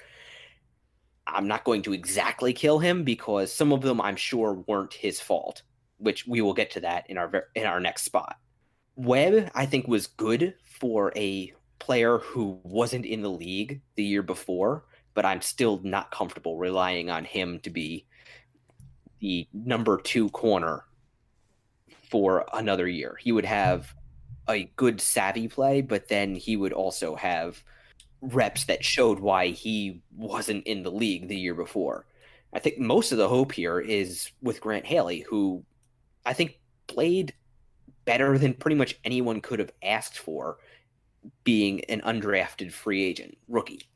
I'm 1.26 1.48
not 1.48 1.64
going 1.64 1.82
to 1.82 1.94
exactly 1.94 2.54
kill 2.54 2.78
him 2.78 3.04
because 3.04 3.52
some 3.52 3.74
of 3.74 3.82
them 3.82 4.00
I'm 4.00 4.16
sure 4.16 4.64
weren't 4.68 4.94
his 4.94 5.20
fault, 5.20 5.64
which 5.98 6.28
we 6.28 6.42
will 6.42 6.54
get 6.54 6.70
to 6.72 6.80
that 6.82 7.10
in 7.10 7.18
our 7.18 7.48
in 7.56 7.66
our 7.66 7.80
next 7.80 8.04
spot. 8.04 8.38
Webb, 8.96 9.50
I 9.56 9.66
think, 9.66 9.88
was 9.88 10.06
good 10.06 10.54
for 10.64 11.12
a 11.16 11.52
player 11.80 12.20
who 12.20 12.60
wasn't 12.64 13.06
in 13.06 13.24
the 13.24 13.32
league 13.32 13.82
the 13.96 14.04
year 14.04 14.22
before, 14.22 14.86
but 15.16 15.26
I'm 15.26 15.42
still 15.42 15.82
not 15.84 16.12
comfortable 16.12 16.58
relying 16.58 17.10
on 17.10 17.26
him 17.26 17.60
to 17.62 17.72
be 17.72 18.06
the 19.20 19.48
number 19.54 19.98
two 19.98 20.30
corner 20.30 20.84
for 22.10 22.46
another 22.54 22.88
year. 22.88 23.18
He 23.20 23.32
would 23.32 23.46
have 23.46 23.94
a 24.48 24.66
good 24.76 25.02
savvy 25.02 25.48
play, 25.48 25.82
but 25.82 26.08
then 26.08 26.36
he 26.36 26.56
would 26.56 26.74
also 26.74 27.16
have 27.16 27.64
reps 28.22 28.66
that 28.66 28.84
showed 28.84 29.20
why 29.20 29.48
he 29.48 30.02
wasn't 30.16 30.66
in 30.66 30.84
the 30.84 30.92
league 30.92 31.28
the 31.28 31.38
year 31.38 31.54
before. 31.54 32.06
I 32.54 32.60
think 32.60 32.80
most 32.80 33.12
of 33.12 33.18
the 33.18 33.28
hope 33.28 33.52
here 33.52 33.80
is 33.80 34.32
with 34.42 34.62
Grant 34.62 34.86
Haley, 34.86 35.22
who 35.22 35.64
I 36.26 36.34
think 36.34 36.60
played 36.88 37.34
better 38.06 38.38
than 38.38 38.54
pretty 38.54 38.76
much 38.76 38.98
anyone 39.04 39.42
could 39.42 39.60
have 39.60 39.72
asked 39.84 40.18
for 40.18 40.58
being 41.44 41.84
an 41.86 42.02
undrafted 42.02 42.72
free 42.72 43.04
agent 43.04 43.38
rookie. 43.50 43.90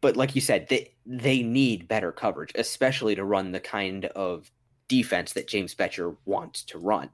But 0.00 0.16
like 0.16 0.34
you 0.34 0.40
said, 0.40 0.68
they 0.68 0.94
they 1.06 1.42
need 1.42 1.88
better 1.88 2.12
coverage, 2.12 2.52
especially 2.54 3.14
to 3.16 3.24
run 3.24 3.52
the 3.52 3.60
kind 3.60 4.06
of 4.06 4.50
defense 4.86 5.32
that 5.32 5.48
James 5.48 5.74
Bettcher 5.74 6.16
wants 6.24 6.62
to 6.64 6.78
run. 6.78 7.10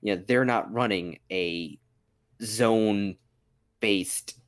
You 0.00 0.16
know, 0.16 0.22
they're 0.26 0.44
not 0.44 0.72
running 0.72 1.18
a 1.30 1.78
zone 2.42 3.16
based 3.80 4.38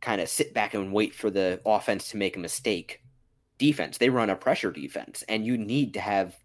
kind 0.00 0.20
of 0.20 0.28
sit 0.28 0.52
back 0.52 0.74
and 0.74 0.92
wait 0.92 1.14
for 1.14 1.30
the 1.30 1.60
offense 1.64 2.10
to 2.10 2.18
make 2.18 2.36
a 2.36 2.40
mistake 2.40 3.02
defense. 3.58 3.98
They 3.98 4.10
run 4.10 4.30
a 4.30 4.36
pressure 4.36 4.70
defense, 4.70 5.24
and 5.28 5.46
you 5.46 5.56
need 5.56 5.94
to 5.94 6.00
have 6.00 6.36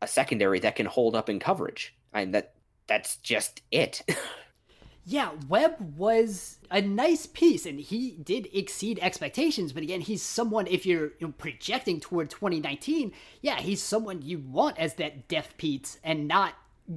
a 0.00 0.06
secondary 0.06 0.60
that 0.60 0.76
can 0.76 0.86
hold 0.86 1.16
up 1.16 1.28
in 1.28 1.40
coverage. 1.40 1.94
I 2.14 2.22
And 2.22 2.34
that 2.34 2.54
that's 2.86 3.16
just 3.16 3.62
it. 3.70 4.02
yeah, 5.04 5.30
Webb 5.48 5.96
was 5.96 6.58
a 6.70 6.80
nice 6.80 7.26
piece 7.26 7.66
and 7.66 7.80
he 7.80 8.12
did 8.12 8.48
exceed 8.52 8.98
expectations. 9.02 9.72
But 9.72 9.82
again, 9.82 10.00
he's 10.00 10.22
someone, 10.22 10.66
if 10.68 10.86
you're 10.86 11.06
you 11.18 11.26
know, 11.28 11.34
projecting 11.36 11.98
toward 11.98 12.30
2019, 12.30 13.12
yeah, 13.40 13.60
he's 13.60 13.82
someone 13.82 14.22
you 14.22 14.38
want 14.38 14.78
as 14.78 14.94
that 14.94 15.26
depth 15.26 15.56
piece 15.56 15.98
and 16.04 16.28
not 16.28 16.54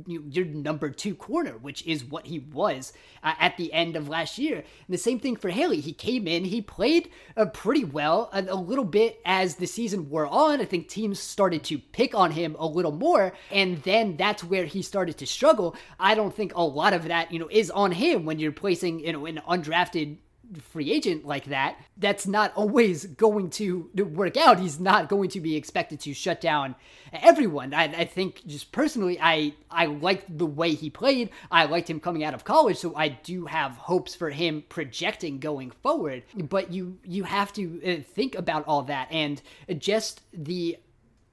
your 0.07 0.45
number 0.45 0.89
two 0.89 1.15
corner, 1.15 1.57
which 1.57 1.85
is 1.85 2.03
what 2.03 2.25
he 2.27 2.39
was 2.39 2.91
uh, 3.23 3.33
at 3.39 3.55
the 3.57 3.71
end 3.71 3.95
of 3.95 4.09
last 4.09 4.37
year. 4.37 4.57
And 4.57 4.93
the 4.93 4.97
same 4.97 5.19
thing 5.19 5.35
for 5.35 5.49
Haley. 5.49 5.79
He 5.79 5.93
came 5.93 6.27
in, 6.27 6.43
he 6.45 6.61
played 6.61 7.09
uh, 7.37 7.45
pretty 7.45 7.83
well 7.83 8.29
a, 8.33 8.43
a, 8.43 8.55
little 8.55 8.85
bit 8.85 9.21
as 9.25 9.55
the 9.55 9.67
season 9.67 10.09
wore 10.09 10.27
on. 10.27 10.59
I 10.59 10.65
think 10.65 10.89
teams 10.89 11.19
started 11.19 11.63
to 11.65 11.77
pick 11.77 12.15
on 12.15 12.31
him 12.31 12.55
a 12.57 12.65
little 12.65 12.91
more, 12.91 13.33
and 13.51 13.81
then 13.83 14.17
that's 14.17 14.43
where 14.43 14.65
he 14.65 14.81
started 14.81 15.17
to 15.19 15.27
struggle. 15.27 15.75
I 15.99 16.15
don't 16.15 16.35
think 16.35 16.55
a 16.55 16.63
lot 16.63 16.93
of 16.93 17.07
that, 17.07 17.31
you 17.31 17.39
know, 17.39 17.49
is 17.49 17.69
on 17.69 17.91
him 17.91 18.25
when 18.25 18.39
you're 18.39 18.51
placing, 18.51 19.01
you 19.01 19.13
know, 19.13 19.25
an 19.25 19.41
undrafted 19.47 20.17
free 20.61 20.91
agent 20.91 21.25
like 21.25 21.45
that, 21.45 21.77
that's 21.97 22.27
not 22.27 22.53
always 22.55 23.05
going 23.05 23.49
to 23.51 23.89
work 23.95 24.37
out. 24.37 24.59
He's 24.59 24.79
not 24.79 25.09
going 25.09 25.29
to 25.29 25.41
be 25.41 25.55
expected 25.55 25.99
to 26.01 26.13
shut 26.13 26.41
down 26.41 26.75
everyone. 27.13 27.73
I, 27.73 27.83
I 27.83 28.05
think 28.05 28.45
just 28.45 28.71
personally, 28.71 29.17
I 29.21 29.53
I 29.69 29.85
liked 29.85 30.37
the 30.37 30.45
way 30.45 30.73
he 30.73 30.89
played. 30.89 31.29
I 31.51 31.65
liked 31.65 31.89
him 31.89 31.99
coming 31.99 32.23
out 32.23 32.33
of 32.33 32.43
college, 32.43 32.77
so 32.77 32.95
I 32.95 33.09
do 33.09 33.45
have 33.45 33.73
hopes 33.77 34.15
for 34.15 34.29
him 34.29 34.63
projecting 34.69 35.39
going 35.39 35.71
forward. 35.71 36.23
But 36.35 36.71
you 36.71 36.97
you 37.03 37.23
have 37.23 37.53
to 37.53 37.81
uh, 37.85 38.01
think 38.01 38.35
about 38.35 38.65
all 38.67 38.83
that 38.83 39.11
and 39.11 39.41
just 39.77 40.21
the 40.33 40.77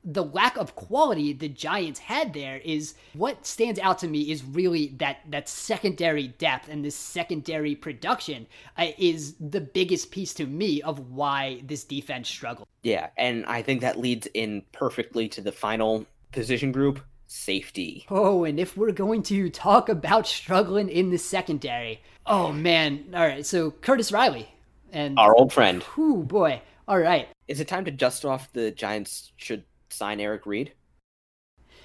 the 0.05 0.25
lack 0.25 0.57
of 0.57 0.75
quality 0.75 1.33
the 1.33 1.49
Giants 1.49 2.01
had 2.01 2.33
there 2.33 2.59
is 2.65 2.95
what 3.15 3.47
stands 3.47 3.79
out 3.79 3.99
to 4.01 4.09
me 4.09 4.31
is 4.31 4.43
really 4.45 4.89
that 4.99 5.19
that 5.31 5.49
secondary 5.49 6.29
depth 6.29 6.69
and 6.69 6.85
this 6.85 6.97
secondary 6.97 7.75
production 7.75 8.47
uh, 8.79 8.89
is 8.99 9.35
the 9.39 9.61
biggest 9.61 10.11
piece 10.11 10.35
to 10.35 10.47
me 10.47 10.83
of 10.83 10.99
why 11.11 11.63
this 11.65 11.85
defense 11.85 12.29
struggled. 12.29 12.67
Yeah, 12.83 13.11
and 13.17 13.47
I 13.47 13.63
think 13.63 13.81
that 13.81 13.99
leads 13.99 14.27
in 14.35 14.63
perfectly 14.73 15.29
to 15.29 15.41
the 15.41 15.53
final 15.53 16.05
position 16.33 16.73
group, 16.73 17.01
safety. 17.29 18.05
Oh, 18.11 18.45
and 18.45 18.59
if 18.59 18.77
we're 18.77 18.93
going 18.93 19.23
to 19.25 19.51
talk 19.51 19.89
about 19.89 20.27
struggling 20.27 20.89
in 20.89 21.11
the 21.11 21.19
secondary, 21.19 22.01
oh 22.27 22.53
man, 22.53 23.05
all 23.15 23.27
right. 23.27 23.47
So 23.47 23.71
Curtis 23.71 24.11
Riley 24.11 24.49
and 24.91 25.19
our 25.19 25.37
old 25.37 25.53
friend. 25.53 25.85
Oh 25.97 26.23
boy. 26.23 26.61
All 26.89 26.99
right. 26.99 27.29
Is 27.47 27.61
it 27.61 27.69
time 27.69 27.85
to 27.85 27.91
dust 27.93 28.25
off 28.25 28.53
the 28.53 28.73
Giants 28.73 29.33
should 29.37 29.63
sign 29.93 30.21
Eric 30.21 30.47
Reid? 30.47 30.73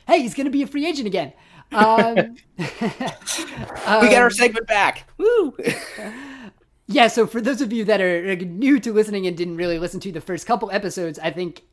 Hey, 0.08 0.22
he's 0.22 0.34
going 0.34 0.46
to 0.46 0.52
be 0.52 0.62
a 0.62 0.68
free 0.68 0.86
agent 0.86 1.08
again. 1.08 1.34
Um, 1.72 2.38
we 2.58 2.66
got 2.80 4.14
our 4.14 4.26
um, 4.26 4.32
segment 4.32 4.68
back. 4.68 5.10
Woo! 5.18 5.56
yeah, 6.88 7.08
so 7.08 7.28
for 7.28 7.42
those 7.42 7.62
of 7.62 7.74
you 7.74 7.84
that 7.86 8.02
are 8.02 8.36
new 8.38 8.80
to 8.80 8.94
listening 8.94 9.28
and 9.28 9.36
didn't 9.36 9.58
really 9.58 9.80
listen 9.80 10.00
to 10.02 10.12
the 10.12 10.22
first 10.22 10.46
couple 10.46 10.72
episodes, 10.72 11.20
I 11.20 11.32
think 11.32 11.64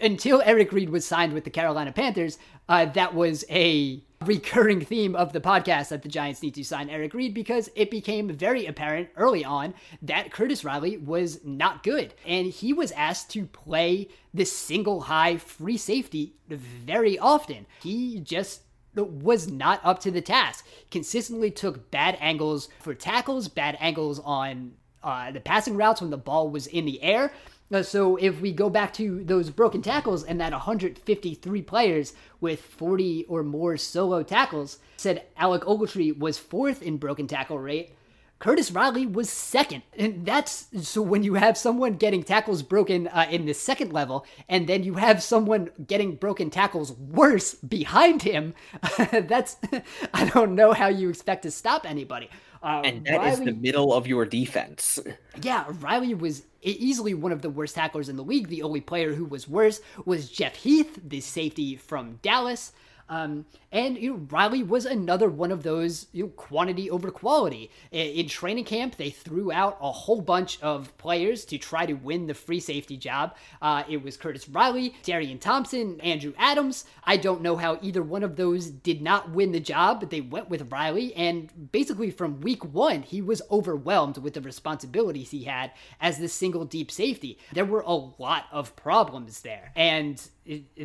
until 0.00 0.42
Eric 0.44 0.72
Reid 0.72 0.90
was 0.90 1.06
signed 1.06 1.32
with 1.32 1.44
the 1.44 1.50
Carolina 1.50 1.92
Panthers, 1.92 2.38
uh, 2.68 2.86
that 2.86 3.14
was 3.14 3.44
a 3.50 4.02
recurring 4.26 4.82
theme 4.82 5.16
of 5.16 5.32
the 5.32 5.40
podcast 5.40 5.88
that 5.88 6.02
the 6.02 6.08
Giants 6.08 6.42
need 6.42 6.54
to 6.54 6.62
sign 6.62 6.90
Eric 6.90 7.14
Reid 7.14 7.32
because 7.32 7.70
it 7.74 7.90
became 7.90 8.28
very 8.28 8.66
apparent 8.66 9.08
early 9.16 9.42
on 9.42 9.72
that 10.02 10.30
Curtis 10.30 10.62
Riley 10.62 10.98
was 10.98 11.42
not 11.42 11.82
good. 11.82 12.12
And 12.26 12.48
he 12.48 12.74
was 12.74 12.92
asked 12.92 13.30
to 13.30 13.46
play 13.46 14.08
the 14.34 14.44
single 14.44 15.00
high 15.00 15.38
free 15.38 15.78
safety 15.78 16.34
very 16.48 17.18
often. 17.18 17.64
He 17.82 18.20
just 18.20 18.60
was 18.94 19.50
not 19.50 19.80
up 19.82 20.00
to 20.00 20.10
the 20.10 20.20
task. 20.20 20.66
Consistently 20.90 21.50
took 21.50 21.90
bad 21.90 22.18
angles 22.20 22.68
for 22.80 22.92
tackles, 22.92 23.48
bad 23.48 23.78
angles 23.80 24.18
on 24.18 24.72
uh, 25.02 25.30
the 25.30 25.40
passing 25.40 25.78
routes 25.78 26.02
when 26.02 26.10
the 26.10 26.18
ball 26.18 26.50
was 26.50 26.66
in 26.66 26.84
the 26.84 27.02
air. 27.02 27.32
Uh, 27.72 27.82
so 27.82 28.16
if 28.16 28.40
we 28.40 28.52
go 28.52 28.68
back 28.68 28.92
to 28.94 29.22
those 29.24 29.50
broken 29.50 29.80
tackles 29.80 30.24
and 30.24 30.40
that 30.40 30.52
153 30.52 31.62
players 31.62 32.14
with 32.40 32.60
40 32.60 33.26
or 33.28 33.42
more 33.42 33.76
solo 33.76 34.22
tackles, 34.22 34.78
said 34.96 35.24
Alec 35.36 35.62
Ogletree 35.62 36.18
was 36.18 36.38
fourth 36.38 36.82
in 36.82 36.96
broken 36.96 37.26
tackle 37.26 37.58
rate. 37.58 37.94
Curtis 38.40 38.70
Riley 38.72 39.04
was 39.04 39.28
second. 39.28 39.82
And 39.96 40.24
that's 40.24 40.66
so 40.80 41.02
when 41.02 41.22
you 41.22 41.34
have 41.34 41.58
someone 41.58 41.96
getting 41.96 42.22
tackles 42.22 42.62
broken 42.62 43.06
uh, 43.06 43.26
in 43.30 43.44
the 43.44 43.52
second 43.52 43.92
level, 43.92 44.24
and 44.48 44.66
then 44.66 44.82
you 44.82 44.94
have 44.94 45.22
someone 45.22 45.68
getting 45.86 46.16
broken 46.16 46.48
tackles 46.48 46.92
worse 46.92 47.54
behind 47.54 48.22
him, 48.22 48.54
that's, 49.12 49.58
I 50.14 50.24
don't 50.30 50.54
know 50.54 50.72
how 50.72 50.88
you 50.88 51.10
expect 51.10 51.42
to 51.42 51.50
stop 51.50 51.88
anybody. 51.88 52.30
Uh, 52.62 52.82
and 52.84 53.04
that 53.06 53.18
Riley, 53.18 53.30
is 53.30 53.40
the 53.40 53.52
middle 53.52 53.94
of 53.94 54.06
your 54.06 54.24
defense. 54.24 54.98
Yeah, 55.42 55.64
Riley 55.80 56.12
was 56.12 56.42
easily 56.60 57.14
one 57.14 57.32
of 57.32 57.40
the 57.40 57.48
worst 57.48 57.76
tacklers 57.76 58.10
in 58.10 58.16
the 58.16 58.24
league. 58.24 58.48
The 58.48 58.62
only 58.62 58.82
player 58.82 59.14
who 59.14 59.24
was 59.24 59.48
worse 59.48 59.80
was 60.04 60.28
Jeff 60.28 60.54
Heath, 60.56 60.98
the 61.02 61.20
safety 61.20 61.76
from 61.76 62.18
Dallas. 62.20 62.72
Um, 63.10 63.44
and 63.72 63.98
you 63.98 64.12
know, 64.12 64.26
Riley 64.30 64.62
was 64.62 64.86
another 64.86 65.28
one 65.28 65.50
of 65.50 65.64
those 65.64 66.06
you 66.12 66.24
know, 66.24 66.28
quantity 66.30 66.88
over 66.88 67.10
quality. 67.10 67.70
In, 67.90 68.06
in, 68.06 68.28
training 68.28 68.64
camp, 68.64 68.96
they 68.96 69.10
threw 69.10 69.50
out 69.50 69.76
a 69.80 69.90
whole 69.90 70.20
bunch 70.20 70.62
of 70.62 70.96
players 70.96 71.44
to 71.46 71.58
try 71.58 71.86
to 71.86 71.94
win 71.94 72.28
the 72.28 72.34
free 72.34 72.60
safety 72.60 72.96
job. 72.96 73.34
Uh, 73.60 73.82
it 73.88 74.02
was 74.02 74.16
Curtis 74.16 74.48
Riley, 74.48 74.94
Darian 75.02 75.38
Thompson, 75.38 76.00
Andrew 76.00 76.32
Adams. 76.38 76.84
I 77.02 77.16
don't 77.16 77.42
know 77.42 77.56
how 77.56 77.80
either 77.82 78.02
one 78.02 78.22
of 78.22 78.36
those 78.36 78.70
did 78.70 79.02
not 79.02 79.30
win 79.30 79.50
the 79.50 79.60
job, 79.60 79.98
but 79.98 80.10
they 80.10 80.20
went 80.20 80.48
with 80.48 80.70
Riley. 80.70 81.12
And 81.14 81.72
basically, 81.72 82.12
from 82.12 82.40
week 82.40 82.64
one, 82.64 83.02
he 83.02 83.20
was 83.20 83.42
overwhelmed 83.50 84.18
with 84.18 84.34
the 84.34 84.40
responsibilities 84.40 85.32
he 85.32 85.44
had 85.44 85.72
as 86.00 86.18
the 86.18 86.28
single 86.28 86.64
deep 86.64 86.92
safety. 86.92 87.38
There 87.52 87.64
were 87.64 87.80
a 87.80 87.92
lot 87.92 88.44
of 88.52 88.76
problems 88.76 89.40
there. 89.40 89.72
And 89.74 90.22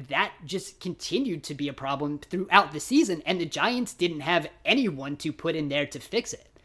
that 0.10 0.34
just 0.46 0.80
continued 0.80 1.44
to 1.44 1.56
be 1.56 1.68
a 1.68 1.74
problem 1.74 2.20
throughout 2.20 2.72
the 2.72 2.80
season, 2.80 3.22
and 3.26 3.39
the 3.39 3.46
Giants 3.46 3.94
didn't 3.94 4.22
have 4.22 4.48
anyone 4.63 5.15
to 5.18 5.32
put 5.32 5.56
in 5.56 5.70
there 5.70 5.86
to 5.88 6.00
fix 6.00 6.34
it. 6.34 6.60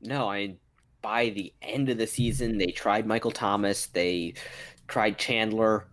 No, 0.00 0.30
I 0.30 0.56
by 1.02 1.28
the 1.30 1.52
end 1.62 1.88
of 1.88 1.98
the 1.98 2.06
season, 2.06 2.58
they 2.58 2.66
tried 2.66 3.06
Michael 3.06 3.30
Thomas, 3.30 3.86
they 3.86 4.34
tried 4.88 5.18
Chandler, 5.18 5.86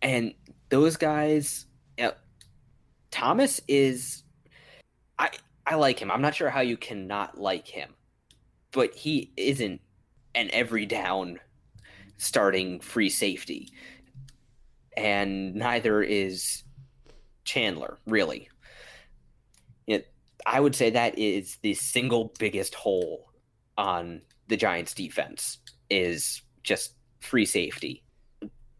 and 0.00 0.32
those 0.70 0.96
guys. 0.96 1.66
You 1.98 2.04
know, 2.04 2.12
Thomas 3.10 3.60
is, 3.68 4.22
I 5.18 5.30
I 5.66 5.74
like 5.74 5.98
him. 5.98 6.10
I'm 6.10 6.22
not 6.22 6.34
sure 6.34 6.50
how 6.50 6.60
you 6.60 6.76
cannot 6.76 7.38
like 7.38 7.68
him, 7.68 7.90
but 8.70 8.94
he 8.94 9.32
isn't 9.36 9.80
an 10.34 10.48
every 10.52 10.86
down 10.86 11.38
starting 12.16 12.80
free 12.80 13.10
safety, 13.10 13.68
and 14.96 15.54
neither 15.54 16.02
is 16.02 16.62
Chandler 17.44 17.98
really. 18.06 18.48
It, 19.86 20.12
I 20.46 20.60
would 20.60 20.74
say 20.74 20.90
that 20.90 21.18
is 21.18 21.56
the 21.62 21.74
single 21.74 22.32
biggest 22.38 22.74
hole 22.74 23.30
on 23.76 24.22
the 24.48 24.56
Giants 24.56 24.94
defense 24.94 25.58
is 25.90 26.42
just 26.62 26.94
free 27.20 27.46
safety. 27.46 28.04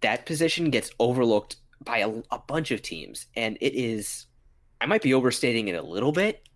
That 0.01 0.27
position 0.27 0.71
gets 0.71 0.91
overlooked 0.99 1.57
by 1.85 1.99
a, 1.99 2.11
a, 2.31 2.39
bunch 2.39 2.71
of 2.71 2.83
teams 2.83 3.27
and 3.35 3.57
it 3.61 3.75
is 3.75 4.27
I 4.81 4.87
might 4.87 5.03
be 5.03 5.15
overstating 5.15 5.69
it 5.69 5.75
a 5.75 5.83
little 5.83 6.13
bit, 6.13 6.49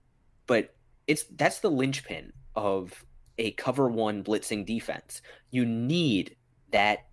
but 0.47 0.75
it's 1.07 1.25
that's 1.37 1.61
the 1.61 1.71
linchpin 1.71 2.33
of 2.55 3.05
a 3.38 3.53
cover 3.53 3.88
one 3.88 4.25
blitzing 4.25 4.66
defense. 4.66 5.23
You 5.51 5.64
need 5.64 6.37
that 6.73 7.06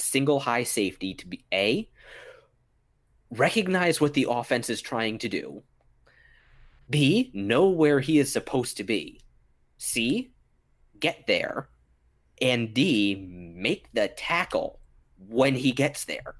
single 0.00 0.40
high 0.40 0.64
safety 0.64 1.14
to 1.14 1.26
be 1.26 1.44
a 1.52 1.88
recognize 3.30 4.00
what 4.00 4.14
the 4.14 4.26
offense 4.28 4.68
is 4.68 4.80
trying 4.80 5.18
to 5.18 5.28
do. 5.28 5.62
B 6.88 7.30
know 7.32 7.68
where 7.68 8.00
he 8.00 8.18
is 8.18 8.32
supposed 8.32 8.76
to 8.78 8.84
be. 8.84 9.20
C 9.78 10.32
get 10.98 11.26
there, 11.26 11.68
and 12.40 12.72
D, 12.74 13.26
make 13.54 13.86
the 13.92 14.08
tackle 14.08 14.80
when 15.28 15.54
he 15.54 15.72
gets 15.72 16.04
there. 16.04 16.36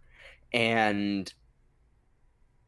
And 0.53 1.33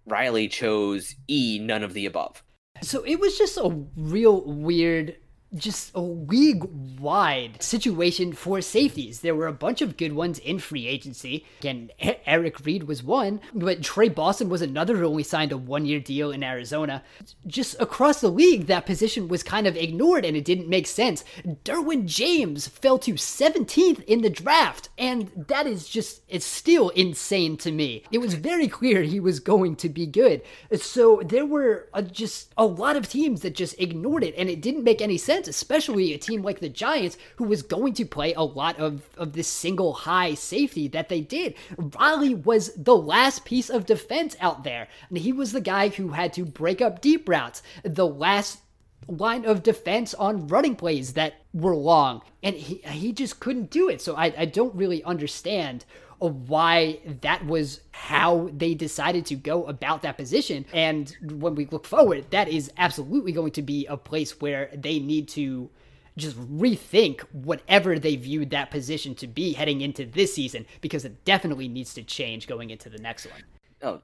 Riley 0.06 0.48
chose 0.48 1.14
E, 1.28 1.58
none 1.60 1.82
of 1.82 1.94
the 1.94 2.06
above. 2.06 2.42
So 2.82 3.02
it 3.04 3.20
was 3.20 3.38
just 3.38 3.56
a 3.58 3.84
real 3.96 4.42
weird 4.44 5.16
just 5.54 5.94
a 5.94 6.00
league 6.00 6.64
wide 6.98 7.62
situation 7.62 8.32
for 8.32 8.60
safeties. 8.60 9.20
There 9.20 9.34
were 9.34 9.46
a 9.46 9.52
bunch 9.52 9.82
of 9.82 9.96
good 9.96 10.12
ones 10.12 10.38
in 10.38 10.58
free 10.58 10.86
agency. 10.86 11.44
Again, 11.60 11.90
Eric 12.00 12.64
Reid 12.64 12.84
was 12.84 13.02
one, 13.02 13.40
but 13.54 13.82
Tre 13.82 14.08
Boston 14.08 14.48
was 14.48 14.62
another 14.62 14.96
who 14.96 15.06
only 15.06 15.22
signed 15.22 15.52
a 15.52 15.56
one 15.56 15.84
year 15.84 16.00
deal 16.00 16.30
in 16.30 16.42
Arizona. 16.42 17.02
Just 17.46 17.80
across 17.80 18.20
the 18.20 18.30
league, 18.30 18.66
that 18.66 18.86
position 18.86 19.28
was 19.28 19.42
kind 19.42 19.66
of 19.66 19.76
ignored 19.76 20.24
and 20.24 20.36
it 20.36 20.44
didn't 20.44 20.68
make 20.68 20.86
sense. 20.86 21.24
Derwin 21.64 22.06
James 22.06 22.66
fell 22.66 22.98
to 23.00 23.14
17th 23.14 24.02
in 24.04 24.22
the 24.22 24.30
draft, 24.30 24.88
and 24.96 25.30
that 25.48 25.66
is 25.66 25.88
just, 25.88 26.22
it's 26.28 26.46
still 26.46 26.88
insane 26.90 27.56
to 27.58 27.70
me. 27.70 28.04
It 28.10 28.18
was 28.18 28.34
very 28.34 28.68
clear 28.68 29.02
he 29.02 29.20
was 29.20 29.40
going 29.40 29.76
to 29.76 29.88
be 29.88 30.06
good. 30.06 30.42
So 30.74 31.22
there 31.24 31.46
were 31.46 31.88
a, 31.92 32.02
just 32.02 32.52
a 32.56 32.64
lot 32.64 32.96
of 32.96 33.08
teams 33.08 33.42
that 33.42 33.54
just 33.54 33.78
ignored 33.78 34.24
it, 34.24 34.34
and 34.36 34.48
it 34.48 34.62
didn't 34.62 34.84
make 34.84 35.02
any 35.02 35.18
sense 35.18 35.41
especially 35.48 36.12
a 36.12 36.18
team 36.18 36.42
like 36.42 36.60
the 36.60 36.68
Giants, 36.68 37.16
who 37.36 37.44
was 37.44 37.62
going 37.62 37.94
to 37.94 38.04
play 38.04 38.34
a 38.34 38.42
lot 38.42 38.78
of, 38.78 39.02
of 39.16 39.32
this 39.32 39.48
single 39.48 39.92
high 39.92 40.34
safety 40.34 40.88
that 40.88 41.08
they 41.08 41.20
did. 41.20 41.54
Riley 41.76 42.34
was 42.34 42.74
the 42.74 42.96
last 42.96 43.44
piece 43.44 43.70
of 43.70 43.86
defense 43.86 44.36
out 44.40 44.64
there, 44.64 44.88
and 45.08 45.18
he 45.18 45.32
was 45.32 45.52
the 45.52 45.60
guy 45.60 45.88
who 45.88 46.08
had 46.08 46.32
to 46.34 46.44
break 46.44 46.80
up 46.80 47.00
deep 47.00 47.28
routes, 47.28 47.62
the 47.82 48.06
last 48.06 48.60
line 49.08 49.44
of 49.44 49.62
defense 49.62 50.14
on 50.14 50.46
running 50.48 50.76
plays 50.76 51.14
that 51.14 51.34
were 51.52 51.76
long, 51.76 52.22
and 52.42 52.56
he, 52.56 52.76
he 52.86 53.12
just 53.12 53.40
couldn't 53.40 53.70
do 53.70 53.88
it. 53.88 54.00
So 54.00 54.14
I, 54.14 54.32
I 54.36 54.44
don't 54.44 54.74
really 54.74 55.02
understand 55.04 55.84
why 56.28 57.00
that 57.22 57.44
was 57.46 57.80
how 57.90 58.48
they 58.52 58.74
decided 58.74 59.26
to 59.26 59.34
go 59.34 59.64
about 59.64 60.02
that 60.02 60.16
position. 60.16 60.64
And 60.72 61.14
when 61.22 61.54
we 61.54 61.66
look 61.66 61.86
forward, 61.86 62.26
that 62.30 62.48
is 62.48 62.70
absolutely 62.76 63.32
going 63.32 63.52
to 63.52 63.62
be 63.62 63.86
a 63.86 63.96
place 63.96 64.40
where 64.40 64.70
they 64.74 64.98
need 64.98 65.28
to 65.30 65.70
just 66.16 66.36
rethink 66.36 67.20
whatever 67.32 67.98
they 67.98 68.16
viewed 68.16 68.50
that 68.50 68.70
position 68.70 69.14
to 69.16 69.26
be 69.26 69.52
heading 69.52 69.80
into 69.80 70.04
this 70.04 70.34
season 70.34 70.66
because 70.80 71.04
it 71.04 71.24
definitely 71.24 71.68
needs 71.68 71.94
to 71.94 72.02
change 72.02 72.46
going 72.46 72.70
into 72.70 72.88
the 72.90 72.98
next 72.98 73.26
one. 73.26 73.42
Oh, 73.82 74.02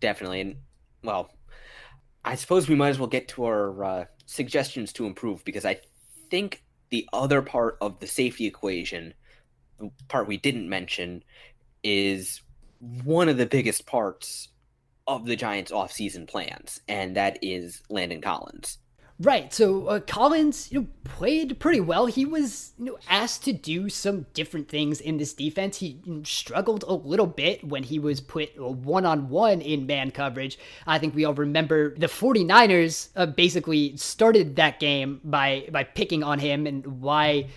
definitely. 0.00 0.40
And 0.40 0.56
well, 1.02 1.30
I 2.24 2.34
suppose 2.34 2.68
we 2.68 2.74
might 2.74 2.90
as 2.90 2.98
well 2.98 3.08
get 3.08 3.28
to 3.28 3.44
our 3.44 3.84
uh, 3.84 4.04
suggestions 4.26 4.92
to 4.94 5.06
improve 5.06 5.44
because 5.44 5.64
I 5.64 5.80
think 6.30 6.62
the 6.90 7.08
other 7.12 7.42
part 7.42 7.78
of 7.80 8.00
the 8.00 8.06
safety 8.06 8.46
equation 8.46 9.14
the 9.78 9.90
part 10.08 10.28
we 10.28 10.36
didn't 10.36 10.68
mention 10.68 11.22
is 11.82 12.42
one 13.04 13.28
of 13.28 13.36
the 13.36 13.46
biggest 13.46 13.86
parts 13.86 14.48
of 15.06 15.24
the 15.24 15.36
Giants' 15.36 15.72
offseason 15.72 16.28
plans, 16.28 16.80
and 16.86 17.16
that 17.16 17.38
is 17.42 17.82
Landon 17.88 18.20
Collins. 18.20 18.78
Right. 19.20 19.52
So 19.52 19.86
uh, 19.88 20.00
Collins, 20.00 20.70
you 20.70 20.80
know, 20.82 20.86
played 21.02 21.58
pretty 21.58 21.80
well. 21.80 22.06
He 22.06 22.24
was 22.24 22.72
you 22.78 22.84
know, 22.84 22.98
asked 23.08 23.42
to 23.44 23.52
do 23.52 23.88
some 23.88 24.26
different 24.32 24.68
things 24.68 25.00
in 25.00 25.16
this 25.16 25.32
defense. 25.32 25.78
He 25.78 26.00
you 26.04 26.14
know, 26.14 26.22
struggled 26.22 26.84
a 26.86 26.92
little 26.92 27.26
bit 27.26 27.64
when 27.64 27.82
he 27.82 27.98
was 27.98 28.20
put 28.20 28.56
one 28.56 29.04
on 29.04 29.28
one 29.28 29.60
in 29.60 29.86
man 29.86 30.12
coverage. 30.12 30.56
I 30.86 31.00
think 31.00 31.16
we 31.16 31.24
all 31.24 31.34
remember 31.34 31.96
the 31.96 32.06
49ers 32.06 33.08
uh, 33.16 33.26
basically 33.26 33.96
started 33.96 34.54
that 34.54 34.78
game 34.78 35.20
by 35.24 35.68
by 35.72 35.82
picking 35.82 36.22
on 36.22 36.38
him 36.38 36.68
and 36.68 36.86
why 37.00 37.48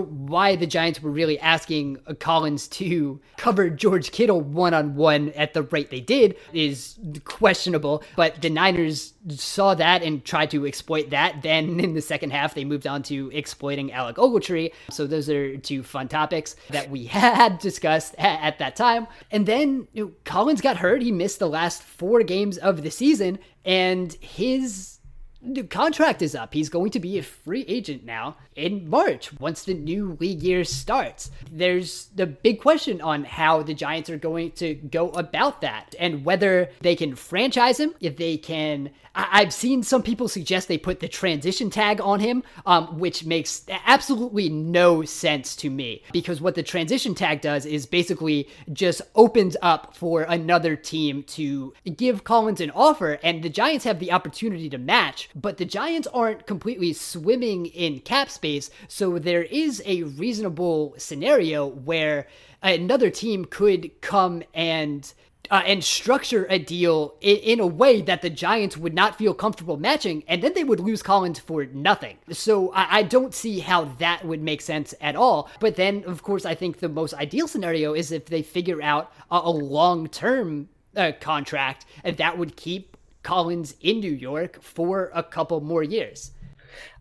why 0.00 0.56
the 0.56 0.66
Giants 0.66 1.02
were 1.02 1.10
really 1.10 1.38
asking 1.38 1.98
Collins 2.18 2.68
to 2.68 3.20
cover 3.36 3.70
George 3.70 4.12
Kittle 4.12 4.40
one 4.40 4.74
on 4.74 4.94
one 4.94 5.30
at 5.30 5.54
the 5.54 5.62
rate 5.62 5.90
they 5.90 6.00
did 6.00 6.36
is 6.52 6.98
questionable. 7.24 8.02
But 8.16 8.40
the 8.42 8.50
Niners 8.50 9.14
saw 9.28 9.74
that 9.74 10.02
and 10.02 10.24
tried 10.24 10.50
to 10.52 10.66
exploit 10.66 11.10
that. 11.10 11.42
Then 11.42 11.80
in 11.80 11.94
the 11.94 12.02
second 12.02 12.30
half, 12.30 12.54
they 12.54 12.64
moved 12.64 12.86
on 12.86 13.02
to 13.04 13.30
exploiting 13.32 13.92
Alec 13.92 14.16
Ogletree. 14.16 14.72
So 14.90 15.06
those 15.06 15.28
are 15.28 15.56
two 15.56 15.82
fun 15.82 16.08
topics 16.08 16.56
that 16.70 16.90
we 16.90 17.04
had 17.12 17.58
discussed 17.58 18.14
at 18.18 18.58
that 18.58 18.76
time. 18.76 19.06
And 19.30 19.46
then 19.46 19.88
you 19.92 20.04
know, 20.04 20.12
Collins 20.24 20.60
got 20.60 20.76
hurt. 20.76 21.02
He 21.02 21.12
missed 21.12 21.38
the 21.38 21.48
last 21.48 21.82
four 21.82 22.22
games 22.22 22.58
of 22.58 22.82
the 22.82 22.90
season, 22.90 23.38
and 23.64 24.12
his 24.14 24.98
the 25.44 25.64
contract 25.64 26.22
is 26.22 26.34
up. 26.34 26.54
He's 26.54 26.68
going 26.68 26.90
to 26.90 27.00
be 27.00 27.18
a 27.18 27.22
free 27.22 27.64
agent 27.66 28.04
now 28.04 28.36
in 28.54 28.88
March 28.88 29.32
once 29.40 29.64
the 29.64 29.74
new 29.74 30.16
league 30.20 30.42
year 30.42 30.62
starts. 30.64 31.30
There's 31.50 32.06
the 32.14 32.26
big 32.26 32.60
question 32.60 33.00
on 33.00 33.24
how 33.24 33.62
the 33.62 33.74
Giants 33.74 34.08
are 34.10 34.18
going 34.18 34.52
to 34.52 34.74
go 34.74 35.10
about 35.10 35.60
that 35.62 35.94
and 35.98 36.24
whether 36.24 36.70
they 36.80 36.94
can 36.94 37.16
franchise 37.16 37.80
him, 37.80 37.94
if 38.00 38.16
they 38.16 38.36
can. 38.36 38.90
I- 39.14 39.42
have 39.42 39.52
seen 39.52 39.82
some 39.82 40.02
people 40.02 40.28
suggest 40.28 40.68
they 40.68 40.78
put 40.78 41.00
the 41.00 41.08
transition 41.08 41.68
tag 41.68 42.00
on 42.00 42.20
him, 42.20 42.42
um, 42.64 42.98
which 42.98 43.26
makes 43.26 43.64
absolutely 43.68 44.48
no 44.48 45.02
sense 45.02 45.56
to 45.56 45.68
me 45.70 46.02
because 46.12 46.40
what 46.40 46.54
the 46.54 46.62
transition 46.62 47.14
tag 47.14 47.40
does 47.40 47.66
is 47.66 47.84
basically 47.84 48.48
just 48.72 49.02
opens 49.14 49.56
up 49.60 49.96
for 49.96 50.22
another 50.22 50.76
team 50.76 51.24
to 51.24 51.74
give 51.96 52.24
Collins 52.24 52.60
an 52.60 52.70
offer, 52.70 53.18
and 53.22 53.42
the 53.42 53.48
Giants 53.50 53.84
have 53.84 53.98
the 53.98 54.12
opportunity 54.12 54.70
to 54.70 54.78
match 54.78 55.28
but 55.34 55.56
the 55.56 55.64
Giants 55.64 56.08
aren't 56.12 56.46
completely 56.46 56.92
swimming 56.92 57.66
in 57.66 58.00
cap 58.00 58.30
space, 58.30 58.70
so 58.88 59.18
there 59.18 59.42
is 59.44 59.82
a 59.86 60.02
reasonable 60.02 60.94
scenario 60.98 61.66
where 61.66 62.26
another 62.62 63.10
team 63.10 63.44
could 63.44 64.00
come 64.00 64.42
and 64.54 65.12
uh, 65.50 65.62
and 65.66 65.82
structure 65.82 66.46
a 66.48 66.58
deal 66.58 67.14
in, 67.20 67.36
in, 67.36 67.60
a 67.60 67.66
way 67.66 68.00
that 68.00 68.22
the 68.22 68.30
Giants 68.30 68.76
would 68.76 68.94
not 68.94 69.18
feel 69.18 69.34
comfortable 69.34 69.76
matching, 69.76 70.24
and 70.26 70.42
then 70.42 70.54
they 70.54 70.64
would 70.64 70.80
lose 70.80 71.02
Collins 71.02 71.38
for 71.38 71.66
nothing. 71.66 72.16
So 72.30 72.72
I, 72.72 72.98
I, 72.98 73.02
don't 73.02 73.34
see 73.34 73.58
how 73.58 73.84
that 73.98 74.24
would 74.24 74.40
make 74.40 74.62
sense 74.62 74.94
at 75.00 75.16
all. 75.16 75.50
But 75.60 75.76
then, 75.76 76.04
of 76.06 76.22
course, 76.22 76.46
I 76.46 76.54
think 76.54 76.78
the 76.78 76.88
most 76.88 77.12
ideal 77.12 77.48
scenario 77.48 77.92
is 77.92 78.12
if 78.12 78.26
they 78.26 78.42
figure 78.42 78.80
out 78.80 79.12
a, 79.30 79.40
a 79.44 79.50
long 79.50 80.08
term 80.08 80.68
uh, 80.96 81.12
contract, 81.20 81.84
and 82.04 82.16
that 82.16 82.38
would 82.38 82.56
keep 82.56 82.91
Collins 83.22 83.74
in 83.80 84.00
New 84.00 84.12
York 84.12 84.62
for 84.62 85.10
a 85.14 85.22
couple 85.22 85.60
more 85.60 85.82
years. 85.82 86.32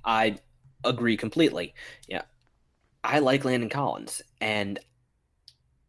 I 0.06 0.38
agree 0.84 1.18
completely. 1.18 1.74
Yeah. 2.08 2.24
I 3.04 3.20
like 3.20 3.46
Landon 3.46 3.70
Collins, 3.70 4.22
and 4.40 4.80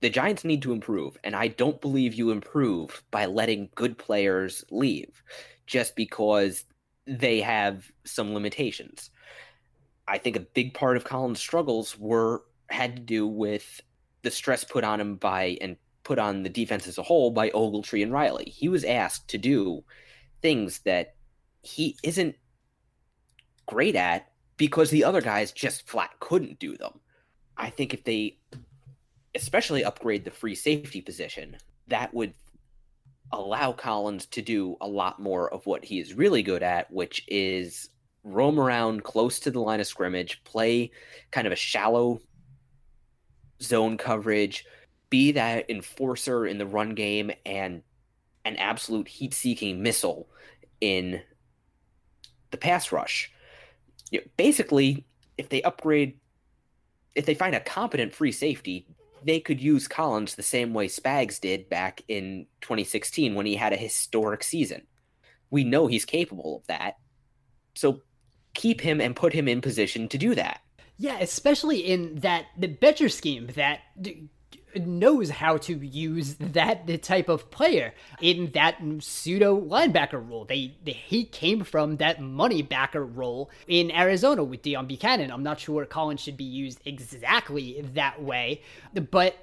the 0.00 0.10
Giants 0.10 0.44
need 0.44 0.62
to 0.62 0.72
improve. 0.72 1.16
And 1.22 1.36
I 1.36 1.48
don't 1.48 1.80
believe 1.80 2.14
you 2.14 2.30
improve 2.30 3.02
by 3.10 3.26
letting 3.26 3.70
good 3.74 3.98
players 3.98 4.64
leave 4.70 5.22
just 5.66 5.94
because 5.94 6.64
they 7.06 7.40
have 7.40 7.90
some 8.04 8.34
limitations. 8.34 9.10
I 10.08 10.18
think 10.18 10.36
a 10.36 10.40
big 10.40 10.74
part 10.74 10.96
of 10.96 11.04
Collins' 11.04 11.40
struggles 11.40 11.98
were 11.98 12.42
had 12.68 12.96
to 12.96 13.02
do 13.02 13.26
with 13.26 13.80
the 14.22 14.30
stress 14.30 14.64
put 14.64 14.84
on 14.84 15.00
him 15.00 15.16
by 15.16 15.58
and 15.60 15.76
put 16.04 16.18
on 16.18 16.42
the 16.42 16.48
defense 16.48 16.86
as 16.86 16.98
a 16.98 17.02
whole 17.02 17.30
by 17.30 17.50
Ogletree 17.50 18.02
and 18.02 18.12
Riley. 18.12 18.46
He 18.46 18.68
was 18.68 18.84
asked 18.84 19.28
to 19.28 19.38
do 19.38 19.84
things 20.42 20.80
that 20.80 21.14
he 21.62 21.96
isn't 22.02 22.36
great 23.66 23.96
at 23.96 24.30
because 24.56 24.90
the 24.90 25.04
other 25.04 25.20
guys 25.20 25.52
just 25.52 25.88
flat 25.88 26.10
couldn't 26.20 26.58
do 26.58 26.76
them. 26.76 27.00
I 27.56 27.70
think 27.70 27.94
if 27.94 28.04
they 28.04 28.38
especially 29.34 29.84
upgrade 29.84 30.24
the 30.24 30.30
free 30.30 30.54
safety 30.54 31.00
position, 31.00 31.56
that 31.88 32.12
would 32.12 32.34
allow 33.32 33.72
Collins 33.72 34.26
to 34.26 34.42
do 34.42 34.76
a 34.80 34.86
lot 34.86 35.20
more 35.20 35.52
of 35.52 35.64
what 35.66 35.84
he 35.84 36.00
is 36.00 36.14
really 36.14 36.42
good 36.42 36.62
at, 36.62 36.90
which 36.90 37.24
is 37.28 37.88
roam 38.24 38.60
around 38.60 39.04
close 39.04 39.40
to 39.40 39.50
the 39.50 39.60
line 39.60 39.80
of 39.80 39.86
scrimmage, 39.86 40.42
play 40.44 40.90
kind 41.30 41.46
of 41.46 41.52
a 41.52 41.56
shallow 41.56 42.20
zone 43.62 43.96
coverage, 43.96 44.64
be 45.08 45.32
that 45.32 45.70
enforcer 45.70 46.46
in 46.46 46.58
the 46.58 46.66
run 46.66 46.94
game 46.94 47.30
and 47.46 47.82
an 48.44 48.56
absolute 48.56 49.08
heat 49.08 49.34
seeking 49.34 49.82
missile 49.82 50.28
in 50.80 51.20
the 52.50 52.56
pass 52.56 52.92
rush. 52.92 53.32
You 54.10 54.20
know, 54.20 54.26
basically, 54.36 55.06
if 55.38 55.48
they 55.48 55.62
upgrade, 55.62 56.18
if 57.14 57.26
they 57.26 57.34
find 57.34 57.54
a 57.54 57.60
competent 57.60 58.14
free 58.14 58.32
safety, 58.32 58.86
they 59.24 59.40
could 59.40 59.60
use 59.60 59.88
Collins 59.88 60.34
the 60.34 60.42
same 60.42 60.74
way 60.74 60.88
Spags 60.88 61.40
did 61.40 61.68
back 61.68 62.02
in 62.08 62.46
2016 62.60 63.34
when 63.34 63.46
he 63.46 63.54
had 63.54 63.72
a 63.72 63.76
historic 63.76 64.42
season. 64.42 64.82
We 65.50 65.64
know 65.64 65.86
he's 65.86 66.04
capable 66.04 66.58
of 66.58 66.66
that. 66.66 66.96
So 67.74 68.02
keep 68.54 68.80
him 68.80 69.00
and 69.00 69.16
put 69.16 69.32
him 69.32 69.48
in 69.48 69.60
position 69.60 70.08
to 70.08 70.18
do 70.18 70.34
that. 70.34 70.60
Yeah, 70.98 71.18
especially 71.20 71.78
in 71.78 72.16
that 72.20 72.46
the 72.58 72.68
Bettcher 72.68 73.10
scheme 73.10 73.48
that 73.54 73.80
knows 74.74 75.30
how 75.30 75.56
to 75.58 75.74
use 75.74 76.34
that 76.34 77.02
type 77.02 77.28
of 77.28 77.50
player 77.50 77.94
in 78.20 78.50
that 78.52 78.78
pseudo 79.00 79.60
linebacker 79.60 80.28
role. 80.28 80.44
They, 80.44 80.76
they, 80.84 80.92
he 80.92 81.24
came 81.24 81.64
from 81.64 81.96
that 81.96 82.20
money 82.20 82.62
backer 82.62 83.04
role 83.04 83.50
in 83.66 83.90
Arizona 83.90 84.44
with 84.44 84.62
Deone 84.62 84.88
Bucannon. 84.88 85.30
I'm 85.30 85.42
not 85.42 85.60
sure 85.60 85.84
Collins 85.84 86.20
should 86.20 86.36
be 86.36 86.44
used 86.44 86.80
exactly 86.84 87.84
that 87.94 88.22
way, 88.22 88.62
but 89.10 89.36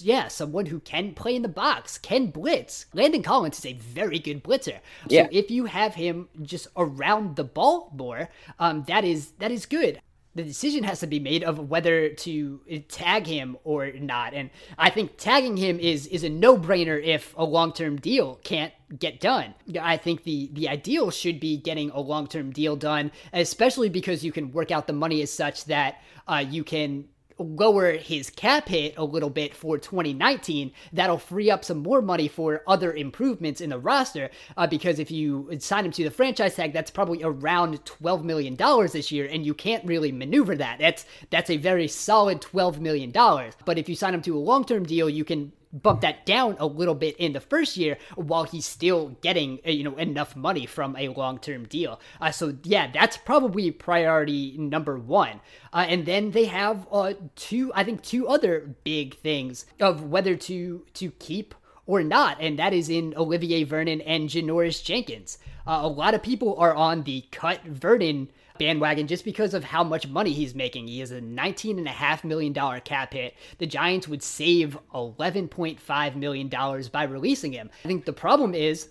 yeah, 0.00 0.28
someone 0.28 0.66
who 0.66 0.80
can 0.80 1.14
play 1.14 1.36
in 1.36 1.42
the 1.42 1.48
box, 1.48 1.98
can 1.98 2.26
blitz. 2.26 2.86
Landon 2.92 3.22
Collins 3.22 3.58
is 3.58 3.66
a 3.66 3.74
very 3.74 4.18
good 4.18 4.42
blitzer. 4.42 4.78
So 5.08 5.16
yeah. 5.16 5.28
if 5.30 5.50
you 5.50 5.66
have 5.66 5.94
him 5.94 6.28
just 6.42 6.68
around 6.76 7.36
the 7.36 7.44
ball 7.44 7.92
more, 7.94 8.28
um, 8.58 8.84
that 8.88 9.04
is 9.04 9.32
that 9.38 9.50
is 9.50 9.66
good 9.66 10.00
the 10.34 10.42
decision 10.42 10.84
has 10.84 11.00
to 11.00 11.06
be 11.06 11.20
made 11.20 11.44
of 11.44 11.70
whether 11.70 12.08
to 12.08 12.60
tag 12.88 13.26
him 13.26 13.56
or 13.64 13.92
not. 13.92 14.34
And 14.34 14.50
I 14.76 14.90
think 14.90 15.16
tagging 15.16 15.56
him 15.56 15.78
is 15.78 16.06
is 16.08 16.24
a 16.24 16.28
no 16.28 16.58
brainer 16.58 17.02
if 17.02 17.34
a 17.36 17.44
long 17.44 17.72
term 17.72 17.96
deal 17.96 18.40
can't 18.42 18.72
get 18.98 19.20
done. 19.20 19.54
I 19.80 19.96
think 19.96 20.24
the 20.24 20.50
the 20.52 20.68
ideal 20.68 21.10
should 21.10 21.40
be 21.40 21.56
getting 21.56 21.90
a 21.90 22.00
long 22.00 22.26
term 22.26 22.50
deal 22.52 22.76
done, 22.76 23.12
especially 23.32 23.88
because 23.88 24.24
you 24.24 24.32
can 24.32 24.52
work 24.52 24.70
out 24.70 24.86
the 24.86 24.92
money 24.92 25.22
as 25.22 25.32
such 25.32 25.66
that 25.66 26.02
uh, 26.26 26.44
you 26.48 26.64
can 26.64 27.06
lower 27.38 27.92
his 27.92 28.30
cap 28.30 28.68
hit 28.68 28.94
a 28.96 29.04
little 29.04 29.30
bit 29.30 29.54
for 29.54 29.78
2019, 29.78 30.72
that'll 30.92 31.18
free 31.18 31.50
up 31.50 31.64
some 31.64 31.78
more 31.78 32.02
money 32.02 32.28
for 32.28 32.62
other 32.66 32.92
improvements 32.92 33.60
in 33.60 33.70
the 33.70 33.78
roster. 33.78 34.30
Uh, 34.56 34.66
because 34.66 34.98
if 34.98 35.10
you 35.10 35.48
sign 35.58 35.84
him 35.84 35.92
to 35.92 36.04
the 36.04 36.10
franchise 36.10 36.54
tag, 36.54 36.72
that's 36.72 36.90
probably 36.90 37.22
around 37.22 37.84
$12 37.84 38.22
million 38.22 38.56
this 38.92 39.10
year, 39.10 39.28
and 39.30 39.44
you 39.44 39.54
can't 39.54 39.84
really 39.84 40.12
maneuver 40.12 40.56
that. 40.56 40.78
That's 40.78 41.06
that's 41.30 41.50
a 41.50 41.56
very 41.56 41.88
solid 41.88 42.40
$12 42.40 42.78
million. 42.78 43.10
But 43.10 43.78
if 43.78 43.88
you 43.88 43.96
sign 43.96 44.14
him 44.14 44.22
to 44.22 44.36
a 44.36 44.38
long 44.38 44.64
term 44.64 44.84
deal, 44.84 45.08
you 45.08 45.24
can 45.24 45.52
bump 45.74 46.00
that 46.00 46.24
down 46.24 46.56
a 46.58 46.66
little 46.66 46.94
bit 46.94 47.16
in 47.16 47.32
the 47.32 47.40
first 47.40 47.76
year 47.76 47.98
while 48.14 48.44
he's 48.44 48.64
still 48.64 49.10
getting 49.20 49.58
uh, 49.66 49.70
you 49.70 49.84
know 49.84 49.96
enough 49.96 50.36
money 50.36 50.66
from 50.66 50.96
a 50.96 51.08
long-term 51.08 51.66
deal. 51.66 52.00
Uh, 52.20 52.30
so 52.30 52.56
yeah 52.62 52.90
that's 52.92 53.16
probably 53.16 53.70
priority 53.70 54.56
number 54.56 54.98
one. 54.98 55.40
Uh, 55.72 55.84
and 55.88 56.06
then 56.06 56.30
they 56.30 56.44
have 56.44 56.86
uh, 56.92 57.12
two 57.34 57.72
i 57.74 57.82
think 57.82 58.02
two 58.02 58.28
other 58.28 58.74
big 58.84 59.16
things 59.18 59.66
of 59.80 60.04
whether 60.04 60.36
to 60.36 60.84
to 60.94 61.10
keep 61.12 61.54
or 61.86 62.02
not 62.02 62.40
and 62.40 62.58
that 62.58 62.72
is 62.72 62.88
in 62.88 63.12
olivier 63.16 63.64
vernon 63.64 64.00
and 64.02 64.28
janoris 64.30 64.82
jenkins. 64.82 65.38
Uh, 65.66 65.80
a 65.82 65.88
lot 65.88 66.14
of 66.14 66.22
people 66.22 66.56
are 66.58 66.74
on 66.74 67.02
the 67.02 67.24
cut 67.30 67.62
vernon 67.64 68.28
bandwagon 68.58 69.06
just 69.06 69.24
because 69.24 69.54
of 69.54 69.64
how 69.64 69.84
much 69.84 70.08
money 70.08 70.32
he's 70.32 70.54
making. 70.54 70.86
He 70.86 71.00
has 71.00 71.10
a 71.10 71.20
$19.5 71.20 72.24
million 72.24 72.54
cap 72.80 73.12
hit. 73.12 73.34
The 73.58 73.66
Giants 73.66 74.08
would 74.08 74.22
save 74.22 74.78
$11.5 74.94 76.16
million 76.16 76.48
by 76.92 77.02
releasing 77.04 77.52
him. 77.52 77.70
I 77.84 77.88
think 77.88 78.04
the 78.04 78.12
problem 78.12 78.54
is. 78.54 78.88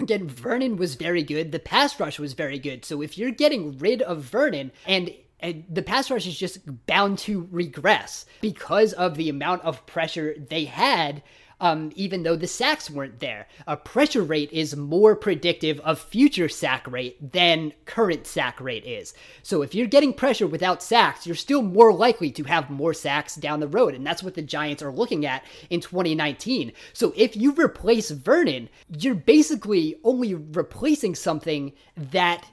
Again, 0.00 0.28
Vernon 0.28 0.76
was 0.76 0.94
very 0.94 1.24
good. 1.24 1.50
The 1.50 1.58
pass 1.58 1.98
rush 1.98 2.20
was 2.20 2.34
very 2.34 2.60
good. 2.60 2.84
So 2.84 3.02
if 3.02 3.18
you're 3.18 3.32
getting 3.32 3.78
rid 3.78 4.00
of 4.00 4.22
Vernon 4.22 4.70
and 4.86 5.12
and 5.40 5.64
the 5.68 5.82
pass 5.82 6.10
rush 6.10 6.26
is 6.26 6.38
just 6.38 6.58
bound 6.86 7.18
to 7.18 7.48
regress 7.50 8.26
because 8.40 8.92
of 8.92 9.16
the 9.16 9.28
amount 9.28 9.62
of 9.62 9.86
pressure 9.86 10.34
they 10.48 10.64
had 10.64 11.22
um, 11.60 11.90
even 11.94 12.22
though 12.22 12.36
the 12.36 12.46
sacks 12.46 12.90
weren't 12.90 13.20
there. 13.20 13.46
A 13.66 13.76
pressure 13.76 14.22
rate 14.22 14.52
is 14.52 14.76
more 14.76 15.16
predictive 15.16 15.80
of 15.80 15.98
future 15.98 16.48
sack 16.48 16.90
rate 16.90 17.32
than 17.32 17.72
current 17.84 18.26
sack 18.26 18.60
rate 18.60 18.84
is. 18.84 19.14
So 19.42 19.62
if 19.62 19.74
you're 19.74 19.86
getting 19.86 20.12
pressure 20.12 20.46
without 20.46 20.82
sacks, 20.82 21.26
you're 21.26 21.36
still 21.36 21.62
more 21.62 21.92
likely 21.92 22.30
to 22.32 22.44
have 22.44 22.70
more 22.70 22.94
sacks 22.94 23.34
down 23.34 23.60
the 23.60 23.68
road. 23.68 23.94
And 23.94 24.06
that's 24.06 24.22
what 24.22 24.34
the 24.34 24.42
Giants 24.42 24.82
are 24.82 24.92
looking 24.92 25.26
at 25.26 25.44
in 25.70 25.80
2019. 25.80 26.72
So 26.92 27.12
if 27.16 27.36
you 27.36 27.52
replace 27.52 28.10
Vernon, 28.10 28.68
you're 28.98 29.14
basically 29.14 29.96
only 30.04 30.34
replacing 30.34 31.14
something 31.14 31.72
that 31.96 32.46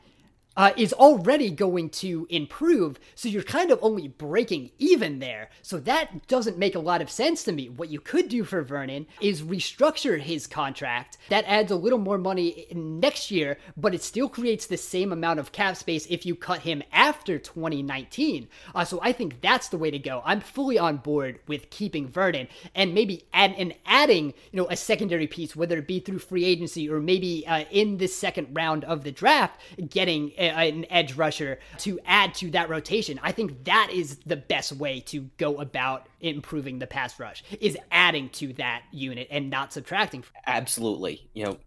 uh, 0.58 0.72
is 0.78 0.94
already 0.94 1.52
going 1.52 1.90
to 1.90 2.28
improve. 2.30 3.00
So 3.16 3.30
you're 3.30 3.44
kind 3.44 3.72
of 3.72 3.80
only 3.82 4.08
breaking 4.08 4.72
even 4.78 5.20
there. 5.20 5.50
So 5.62 5.80
that 5.80 6.28
doesn't 6.28 6.58
make 6.58 6.76
a 6.76 6.80
lot 6.80 7.02
of 7.02 7.10
sense 7.10 7.44
to 7.44 7.52
me. 7.52 7.70
What 7.70 7.90
you 7.90 8.00
could 8.00 8.30
do 8.30 8.44
for 8.44 8.62
Vernon 8.62 9.08
is 9.22 9.42
restructure 9.42 10.20
his 10.20 10.48
contract. 10.48 11.18
That 11.30 11.46
adds 11.46 11.72
a 11.72 11.76
little 11.76 12.00
more 12.00 12.18
money 12.18 12.68
next 12.74 13.32
year, 13.32 13.58
but 13.76 13.94
it 13.94 14.04
still 14.04 14.30
creates 14.30 14.66
the 14.66 14.78
same 14.78 15.12
amount 15.12 15.40
of 15.40 15.52
cap 15.52 15.76
space 15.76 16.06
if 16.10 16.26
you 16.26 16.36
cut 16.36 16.60
him 16.62 16.84
after 16.92 17.38
2019. 17.38 18.48
Uh, 18.74 18.86
so 18.86 19.00
I 19.02 19.12
think 19.12 19.42
that's 19.42 19.70
the 19.70 19.78
way 19.78 19.92
to 19.92 20.00
go. 20.00 20.22
I'm 20.26 20.42
fully 20.42 20.78
on 20.78 20.98
board 20.98 21.40
with 21.48 21.70
keeping 21.70 22.08
Vernon 22.08 22.48
and 22.74 22.94
maybe 22.94 23.26
add 23.34 23.54
and 23.58 23.74
adding, 23.86 24.34
you 24.52 24.58
know, 24.62 24.68
a 24.70 24.76
secondary 24.76 25.28
piece, 25.28 25.56
whether 25.56 25.78
it 25.78 25.88
be 25.88 26.00
through 26.00 26.20
free 26.20 26.46
agency 26.46 26.90
or 26.90 27.00
maybe 27.00 27.46
uh, 27.48 27.66
in 27.72 27.98
the 27.98 28.08
second 28.08 28.48
round 28.54 28.84
of 28.86 29.04
the 29.04 29.12
draft, 29.12 29.60
getting 29.90 30.32
an 30.46 30.86
edge 30.90 31.14
rusher 31.14 31.60
to 31.80 32.00
add 32.06 32.34
to 32.36 32.52
that 32.52 32.70
rotation. 32.70 33.20
I 33.24 33.32
think 33.32 33.66
that 33.66 33.90
is 33.92 34.18
the 34.26 34.36
best 34.36 34.74
way 34.74 35.00
to 35.02 35.22
go 35.38 35.60
about 35.60 36.08
improving 36.22 36.80
the 36.80 36.88
pass 36.88 37.20
rush 37.20 37.44
is 37.60 37.78
adding 37.92 38.30
to 38.30 38.54
that 38.54 38.84
unit 38.92 39.28
and 39.32 39.50
not 39.50 39.74
subtracting. 39.74 40.24
Absolutely. 40.48 41.30
You 41.34 41.46
know, 41.46 41.58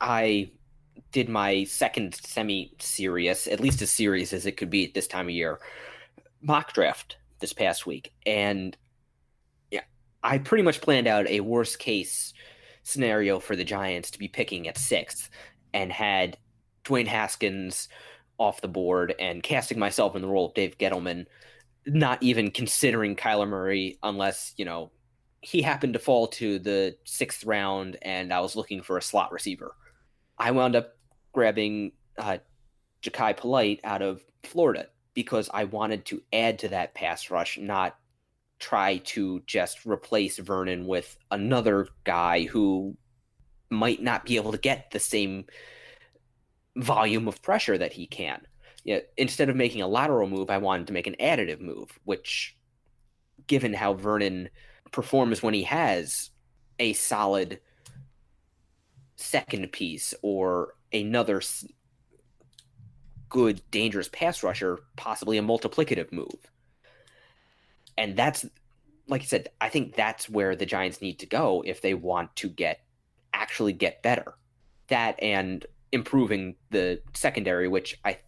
I 0.00 0.50
did 1.12 1.28
my 1.28 1.64
second 1.64 2.14
semi 2.14 2.72
serious, 2.78 3.46
at 3.46 3.60
least 3.60 3.82
as 3.82 3.90
serious 3.90 4.32
as 4.32 4.46
it 4.46 4.56
could 4.56 4.70
be 4.70 4.84
at 4.84 4.94
this 4.94 5.06
time 5.06 5.26
of 5.26 5.34
year, 5.34 5.58
mock 6.42 6.72
draft 6.72 7.16
this 7.40 7.52
past 7.52 7.86
week. 7.86 8.12
And 8.26 8.76
yeah, 9.70 9.82
I 10.22 10.38
pretty 10.38 10.62
much 10.62 10.80
planned 10.80 11.06
out 11.06 11.28
a 11.28 11.40
worst 11.40 11.78
case 11.78 12.32
scenario 12.82 13.38
for 13.38 13.54
the 13.56 13.64
Giants 13.64 14.10
to 14.12 14.18
be 14.18 14.28
picking 14.28 14.68
at 14.68 14.78
sixth 14.78 15.30
and 15.74 15.92
had 15.92 16.38
Dwayne 16.88 17.06
Haskins 17.06 17.88
off 18.38 18.60
the 18.60 18.68
board 18.68 19.14
and 19.18 19.42
casting 19.42 19.78
myself 19.78 20.16
in 20.16 20.22
the 20.22 20.28
role 20.28 20.46
of 20.46 20.54
Dave 20.54 20.78
Gettleman, 20.78 21.26
not 21.86 22.22
even 22.22 22.50
considering 22.50 23.16
Kyler 23.16 23.48
Murray 23.48 23.98
unless, 24.02 24.54
you 24.56 24.64
know, 24.64 24.90
he 25.40 25.62
happened 25.62 25.92
to 25.92 25.98
fall 25.98 26.26
to 26.26 26.58
the 26.58 26.96
sixth 27.04 27.44
round 27.44 27.96
and 28.02 28.32
I 28.32 28.40
was 28.40 28.56
looking 28.56 28.82
for 28.82 28.96
a 28.96 29.02
slot 29.02 29.32
receiver. 29.32 29.74
I 30.38 30.50
wound 30.50 30.76
up 30.76 30.96
grabbing 31.32 31.92
uh, 32.16 32.38
Jachai 33.02 33.36
Polite 33.36 33.80
out 33.84 34.02
of 34.02 34.22
Florida 34.42 34.86
because 35.14 35.50
I 35.52 35.64
wanted 35.64 36.04
to 36.06 36.22
add 36.32 36.60
to 36.60 36.68
that 36.68 36.94
pass 36.94 37.30
rush, 37.30 37.58
not 37.58 37.96
try 38.58 38.98
to 38.98 39.40
just 39.46 39.86
replace 39.86 40.38
Vernon 40.38 40.86
with 40.86 41.16
another 41.30 41.88
guy 42.04 42.44
who 42.44 42.96
might 43.70 44.02
not 44.02 44.24
be 44.24 44.36
able 44.36 44.52
to 44.52 44.58
get 44.58 44.90
the 44.90 44.98
same 44.98 45.44
volume 46.78 47.28
of 47.28 47.42
pressure 47.42 47.76
that 47.78 47.92
he 47.92 48.06
can. 48.06 48.40
Yeah, 48.84 49.00
instead 49.16 49.48
of 49.48 49.56
making 49.56 49.82
a 49.82 49.88
lateral 49.88 50.28
move, 50.28 50.50
I 50.50 50.58
wanted 50.58 50.86
to 50.86 50.92
make 50.92 51.06
an 51.06 51.16
additive 51.20 51.60
move, 51.60 51.98
which, 52.04 52.56
given 53.46 53.74
how 53.74 53.94
Vernon 53.94 54.48
performs 54.92 55.42
when 55.42 55.52
he 55.52 55.64
has 55.64 56.30
a 56.78 56.92
solid 56.94 57.60
second 59.16 59.72
piece 59.72 60.14
or 60.22 60.74
another 60.92 61.42
good, 63.28 63.60
dangerous 63.70 64.08
pass 64.08 64.42
rusher, 64.42 64.78
possibly 64.96 65.36
a 65.36 65.42
multiplicative 65.42 66.12
move. 66.12 66.50
And 67.98 68.16
that's 68.16 68.46
like 69.08 69.22
I 69.22 69.24
said, 69.24 69.48
I 69.60 69.70
think 69.70 69.96
that's 69.96 70.28
where 70.28 70.54
the 70.54 70.66
Giants 70.66 71.00
need 71.00 71.18
to 71.20 71.26
go 71.26 71.64
if 71.66 71.80
they 71.80 71.94
want 71.94 72.36
to 72.36 72.48
get 72.48 72.80
actually 73.32 73.72
get 73.72 74.02
better. 74.02 74.34
That 74.88 75.20
and 75.22 75.64
improving 75.92 76.56
the 76.70 77.00
secondary, 77.14 77.68
which 77.68 77.98
I 78.04 78.18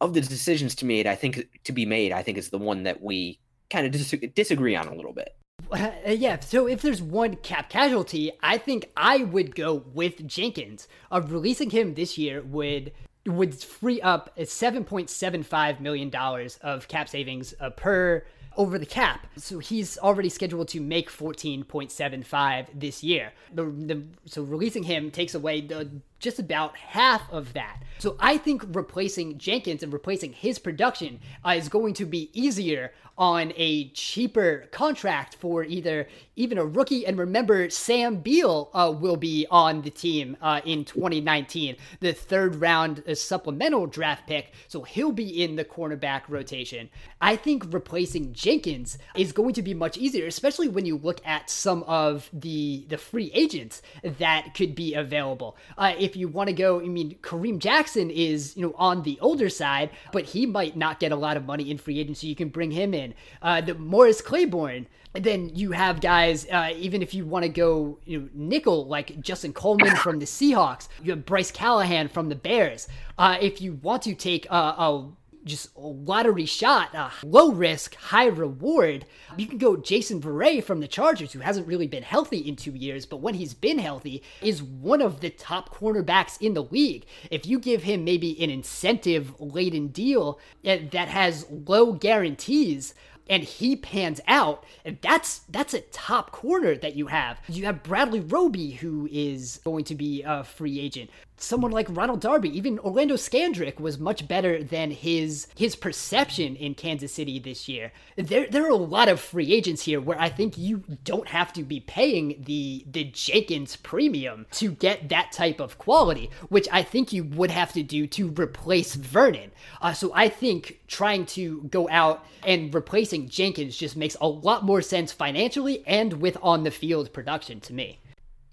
of 0.00 0.14
the 0.14 0.20
decisions 0.20 0.74
to 0.76 0.84
made, 0.84 1.06
I 1.06 1.14
think 1.14 1.48
to 1.64 1.72
be 1.72 1.86
made, 1.86 2.12
I 2.12 2.22
think 2.22 2.36
is 2.36 2.50
the 2.50 2.58
one 2.58 2.82
that 2.84 3.00
we 3.00 3.38
kind 3.70 3.86
of 3.86 3.92
dis- 3.92 4.14
disagree 4.34 4.74
on 4.74 4.88
a 4.88 4.94
little 4.94 5.12
bit. 5.12 5.36
Uh, 5.70 5.92
yeah, 6.06 6.38
so 6.40 6.66
if 6.66 6.82
there's 6.82 7.00
one 7.00 7.36
cap 7.36 7.70
casualty, 7.70 8.32
I 8.42 8.58
think 8.58 8.90
I 8.96 9.18
would 9.18 9.54
go 9.54 9.84
with 9.94 10.26
Jenkins. 10.26 10.88
Uh, 11.10 11.22
releasing 11.24 11.70
him 11.70 11.94
this 11.94 12.18
year 12.18 12.42
would 12.42 12.92
would 13.24 13.54
free 13.54 14.00
up 14.00 14.36
$7.75 14.36 15.78
million 15.78 16.12
of 16.60 16.88
cap 16.88 17.08
savings 17.08 17.54
uh, 17.60 17.70
per 17.70 18.24
over 18.56 18.78
the 18.78 18.86
cap. 18.86 19.26
So 19.36 19.60
he's 19.60 19.96
already 19.98 20.28
scheduled 20.28 20.68
to 20.68 20.80
make 20.80 21.10
14.75 21.10 22.66
this 22.74 23.02
year. 23.02 23.32
The, 23.54 23.64
the, 23.64 24.02
so 24.26 24.42
releasing 24.42 24.82
him 24.82 25.10
takes 25.10 25.34
away 25.34 25.60
the 25.60 25.88
just 26.22 26.38
about 26.38 26.76
half 26.76 27.30
of 27.30 27.52
that. 27.52 27.82
So 27.98 28.16
I 28.18 28.38
think 28.38 28.64
replacing 28.68 29.38
Jenkins 29.38 29.82
and 29.82 29.92
replacing 29.92 30.32
his 30.32 30.58
production 30.58 31.20
uh, 31.44 31.50
is 31.50 31.68
going 31.68 31.94
to 31.94 32.06
be 32.06 32.30
easier 32.32 32.92
on 33.18 33.52
a 33.56 33.88
cheaper 33.90 34.68
contract 34.72 35.36
for 35.36 35.62
either 35.64 36.08
even 36.34 36.58
a 36.58 36.64
rookie. 36.64 37.06
And 37.06 37.18
remember, 37.18 37.68
Sam 37.70 38.16
Beal 38.16 38.70
uh, 38.72 38.92
will 38.98 39.16
be 39.16 39.46
on 39.50 39.82
the 39.82 39.90
team 39.90 40.36
uh, 40.40 40.60
in 40.64 40.84
2019, 40.84 41.76
the 42.00 42.12
third 42.12 42.56
round 42.56 43.02
uh, 43.06 43.14
supplemental 43.14 43.86
draft 43.86 44.26
pick. 44.26 44.52
So 44.66 44.82
he'll 44.82 45.12
be 45.12 45.42
in 45.42 45.56
the 45.56 45.64
cornerback 45.64 46.22
rotation. 46.28 46.88
I 47.20 47.36
think 47.36 47.72
replacing 47.72 48.32
Jenkins 48.32 48.98
is 49.14 49.32
going 49.32 49.54
to 49.54 49.62
be 49.62 49.74
much 49.74 49.96
easier, 49.96 50.26
especially 50.26 50.68
when 50.68 50.86
you 50.86 50.96
look 50.96 51.20
at 51.24 51.50
some 51.50 51.82
of 51.84 52.30
the 52.32 52.86
the 52.88 52.98
free 52.98 53.30
agents 53.34 53.82
that 54.02 54.54
could 54.54 54.74
be 54.74 54.94
available. 54.94 55.56
Uh, 55.76 55.94
if 56.12 56.16
you 56.16 56.28
want 56.28 56.48
to 56.48 56.52
go, 56.52 56.80
I 56.80 56.88
mean, 56.88 57.16
Kareem 57.22 57.58
Jackson 57.58 58.10
is 58.10 58.54
you 58.56 58.62
know 58.62 58.74
on 58.76 59.02
the 59.02 59.18
older 59.20 59.48
side, 59.48 59.90
but 60.12 60.24
he 60.24 60.44
might 60.44 60.76
not 60.76 61.00
get 61.00 61.10
a 61.10 61.16
lot 61.16 61.36
of 61.36 61.46
money 61.46 61.70
in 61.70 61.78
free 61.78 61.98
agency. 61.98 62.26
You 62.26 62.36
can 62.36 62.50
bring 62.50 62.70
him 62.70 62.92
in. 62.92 63.14
Uh, 63.40 63.62
the 63.62 63.74
Morris 63.74 64.20
Claiborne 64.20 64.86
then 65.14 65.50
you 65.54 65.72
have 65.72 66.00
guys, 66.00 66.46
uh, 66.50 66.72
even 66.74 67.02
if 67.02 67.12
you 67.12 67.26
want 67.26 67.42
to 67.42 67.48
go 67.48 67.98
you 68.06 68.20
know, 68.20 68.28
nickel, 68.32 68.86
like 68.86 69.20
Justin 69.20 69.52
Coleman 69.52 69.94
from 69.96 70.18
the 70.18 70.24
Seahawks, 70.24 70.88
you 71.02 71.10
have 71.10 71.26
Bryce 71.26 71.50
Callahan 71.50 72.08
from 72.08 72.28
the 72.28 72.34
Bears. 72.34 72.88
Uh, 73.18 73.36
if 73.40 73.60
you 73.60 73.74
want 73.74 74.02
to 74.02 74.14
take 74.14 74.46
a, 74.46 74.54
a 74.54 75.10
just 75.44 75.74
a 75.76 75.80
lottery 75.80 76.46
shot, 76.46 76.94
low 77.24 77.52
risk, 77.52 77.94
high 77.94 78.26
reward. 78.26 79.04
You 79.36 79.46
can 79.46 79.58
go 79.58 79.76
Jason 79.76 80.20
Verrett 80.20 80.64
from 80.64 80.80
the 80.80 80.88
Chargers, 80.88 81.32
who 81.32 81.40
hasn't 81.40 81.66
really 81.66 81.86
been 81.86 82.02
healthy 82.02 82.38
in 82.38 82.56
two 82.56 82.72
years, 82.72 83.06
but 83.06 83.20
when 83.20 83.34
he's 83.34 83.54
been 83.54 83.78
healthy, 83.78 84.22
is 84.40 84.62
one 84.62 85.00
of 85.02 85.20
the 85.20 85.30
top 85.30 85.74
cornerbacks 85.74 86.40
in 86.40 86.54
the 86.54 86.64
league. 86.64 87.04
If 87.30 87.46
you 87.46 87.58
give 87.58 87.82
him 87.82 88.04
maybe 88.04 88.42
an 88.42 88.50
incentive 88.50 89.40
laden 89.40 89.88
deal 89.88 90.38
uh, 90.66 90.78
that 90.92 91.08
has 91.08 91.46
low 91.50 91.92
guarantees, 91.92 92.94
and 93.30 93.44
he 93.44 93.76
pans 93.76 94.20
out, 94.26 94.64
and 94.84 94.98
that's 95.00 95.40
that's 95.48 95.74
a 95.74 95.80
top 95.80 96.32
corner 96.32 96.74
that 96.76 96.96
you 96.96 97.06
have. 97.06 97.40
You 97.48 97.64
have 97.66 97.82
Bradley 97.82 98.20
Roby, 98.20 98.72
who 98.72 99.08
is 99.10 99.60
going 99.64 99.84
to 99.84 99.94
be 99.94 100.22
a 100.26 100.44
free 100.44 100.80
agent 100.80 101.10
someone 101.42 101.72
like 101.72 101.86
Ronald 101.90 102.20
Darby, 102.20 102.56
even 102.56 102.78
Orlando 102.78 103.16
Scandrick 103.16 103.80
was 103.80 103.98
much 103.98 104.28
better 104.28 104.62
than 104.62 104.90
his 104.90 105.48
his 105.56 105.76
perception 105.76 106.56
in 106.56 106.74
Kansas 106.74 107.12
City 107.12 107.38
this 107.38 107.68
year. 107.68 107.92
There 108.16 108.46
there 108.48 108.64
are 108.64 108.70
a 108.70 108.76
lot 108.76 109.08
of 109.08 109.20
free 109.20 109.52
agents 109.52 109.82
here 109.82 110.00
where 110.00 110.20
I 110.20 110.28
think 110.28 110.56
you 110.56 110.84
don't 111.04 111.28
have 111.28 111.52
to 111.54 111.62
be 111.62 111.80
paying 111.80 112.42
the 112.46 112.84
the 112.90 113.04
Jenkins 113.04 113.76
premium 113.76 114.46
to 114.52 114.70
get 114.70 115.08
that 115.08 115.32
type 115.32 115.60
of 115.60 115.78
quality, 115.78 116.30
which 116.48 116.68
I 116.70 116.82
think 116.82 117.12
you 117.12 117.24
would 117.24 117.50
have 117.50 117.72
to 117.72 117.82
do 117.82 118.06
to 118.08 118.28
replace 118.30 118.94
Vernon. 118.94 119.50
Uh, 119.80 119.92
so 119.92 120.12
I 120.14 120.28
think 120.28 120.80
trying 120.86 121.26
to 121.26 121.62
go 121.64 121.88
out 121.88 122.24
and 122.44 122.72
replacing 122.72 123.28
Jenkins 123.28 123.76
just 123.76 123.96
makes 123.96 124.16
a 124.20 124.28
lot 124.28 124.64
more 124.64 124.82
sense 124.82 125.12
financially 125.12 125.82
and 125.86 126.14
with 126.14 126.36
on 126.42 126.62
the 126.62 126.70
field 126.70 127.12
production 127.12 127.60
to 127.60 127.72
me. 127.72 128.00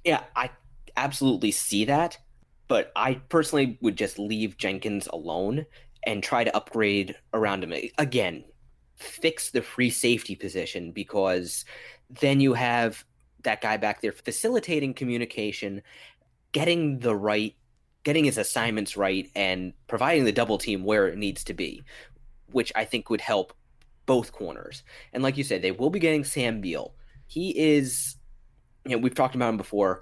Yeah, 0.03 0.23
I 0.35 0.49
absolutely 0.95 1.51
see 1.51 1.85
that 1.85 2.17
but 2.69 2.93
I 2.95 3.15
personally 3.15 3.77
would 3.81 3.97
just 3.97 4.17
leave 4.17 4.55
Jenkins 4.55 5.07
alone 5.11 5.65
and 6.05 6.23
try 6.23 6.45
to 6.45 6.55
upgrade 6.55 7.15
around 7.33 7.63
him. 7.63 7.73
Again, 7.97 8.45
fix 8.95 9.49
the 9.49 9.61
free 9.61 9.89
safety 9.89 10.35
position 10.35 10.91
because 10.91 11.65
then 12.09 12.39
you 12.39 12.53
have 12.53 13.03
that 13.43 13.61
guy 13.61 13.75
back 13.75 14.01
there 14.01 14.11
facilitating 14.11 14.93
communication, 14.93 15.81
getting 16.51 16.99
the 16.99 17.15
right, 17.15 17.55
getting 18.03 18.23
his 18.23 18.37
assignments 18.37 18.95
right, 18.95 19.29
and 19.35 19.73
providing 19.87 20.23
the 20.23 20.31
double 20.31 20.57
team 20.57 20.83
where 20.83 21.07
it 21.07 21.17
needs 21.17 21.43
to 21.45 21.53
be, 21.53 21.83
which 22.51 22.71
I 22.75 22.85
think 22.85 23.09
would 23.09 23.21
help 23.21 23.53
both 24.05 24.31
corners. 24.31 24.83
And 25.11 25.23
like 25.23 25.37
you 25.37 25.43
said, 25.43 25.61
they 25.61 25.71
will 25.71 25.89
be 25.89 25.99
getting 25.99 26.23
Sam 26.23 26.61
Beal. 26.61 26.93
He 27.25 27.57
is, 27.57 28.15
you 28.85 28.91
know, 28.91 28.97
we've 28.99 29.15
talked 29.15 29.35
about 29.35 29.49
him 29.49 29.57
before 29.57 30.01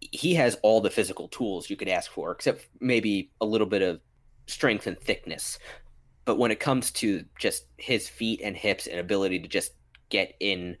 he 0.00 0.34
has 0.34 0.56
all 0.62 0.80
the 0.80 0.90
physical 0.90 1.28
tools 1.28 1.70
you 1.70 1.76
could 1.76 1.88
ask 1.88 2.10
for, 2.10 2.30
except 2.30 2.66
maybe 2.80 3.30
a 3.40 3.46
little 3.46 3.66
bit 3.66 3.82
of 3.82 4.00
strength 4.46 4.86
and 4.86 4.98
thickness. 4.98 5.58
But 6.24 6.38
when 6.38 6.50
it 6.50 6.60
comes 6.60 6.90
to 6.92 7.24
just 7.38 7.64
his 7.76 8.08
feet 8.08 8.40
and 8.42 8.56
hips 8.56 8.86
and 8.86 9.00
ability 9.00 9.40
to 9.40 9.48
just 9.48 9.72
get 10.10 10.34
in 10.40 10.76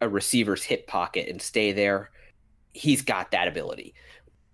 a 0.00 0.08
receiver's 0.08 0.64
hip 0.64 0.86
pocket 0.86 1.28
and 1.28 1.40
stay 1.40 1.72
there, 1.72 2.10
he's 2.72 3.02
got 3.02 3.30
that 3.30 3.48
ability. 3.48 3.94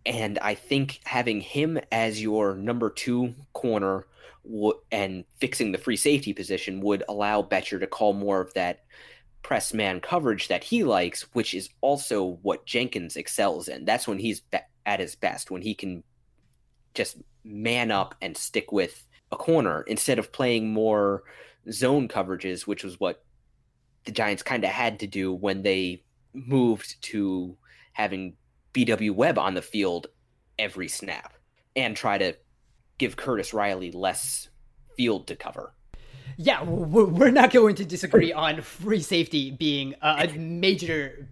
And 0.06 0.38
I 0.38 0.54
think 0.54 1.00
having 1.04 1.40
him 1.40 1.78
as 1.92 2.22
your 2.22 2.54
number 2.54 2.90
two 2.90 3.34
corner 3.52 4.06
and 4.90 5.24
fixing 5.38 5.72
the 5.72 5.78
free 5.78 5.96
safety 5.96 6.32
position 6.32 6.80
would 6.80 7.02
allow 7.08 7.42
Bettcher 7.42 7.78
to 7.80 7.86
call 7.86 8.14
more 8.14 8.40
of 8.40 8.54
that 8.54 8.84
press 9.42 9.72
man 9.72 10.00
coverage 10.00 10.48
that 10.48 10.64
he 10.64 10.84
likes, 10.84 11.22
which 11.34 11.54
is 11.54 11.70
also 11.80 12.38
what 12.42 12.66
Jenkins 12.66 13.16
excels 13.16 13.68
in. 13.68 13.84
That's 13.84 14.08
when 14.08 14.18
he's 14.18 14.40
be- 14.40 14.58
at 14.84 15.00
his 15.00 15.14
best, 15.14 15.50
when 15.50 15.62
he 15.62 15.74
can 15.74 16.02
just 16.94 17.18
man 17.44 17.90
up 17.90 18.14
and 18.20 18.36
stick 18.36 18.72
with 18.72 19.06
a 19.30 19.36
corner 19.36 19.82
instead 19.82 20.18
of 20.18 20.32
playing 20.32 20.72
more 20.72 21.22
zone 21.70 22.08
coverages, 22.08 22.66
which 22.66 22.84
was 22.84 22.98
what 22.98 23.22
the 24.04 24.12
Giants 24.12 24.42
kind 24.42 24.64
of 24.64 24.70
had 24.70 25.00
to 25.00 25.06
do 25.06 25.32
when 25.32 25.62
they 25.62 26.02
moved 26.32 27.00
to 27.02 27.56
having 27.92 28.36
BW 28.72 29.14
Webb 29.14 29.38
on 29.38 29.54
the 29.54 29.62
field 29.62 30.06
every 30.58 30.88
snap 30.88 31.34
and 31.76 31.96
try 31.96 32.18
to 32.18 32.34
give 32.98 33.16
Curtis 33.16 33.54
Riley 33.54 33.92
less 33.92 34.48
field 34.96 35.26
to 35.28 35.36
cover 35.36 35.74
yeah, 36.40 36.62
we're 36.62 37.32
not 37.32 37.50
going 37.50 37.74
to 37.74 37.84
disagree 37.84 38.32
on 38.32 38.62
free 38.62 39.02
safety 39.02 39.50
being 39.50 39.96
a 40.00 40.28
major 40.38 41.28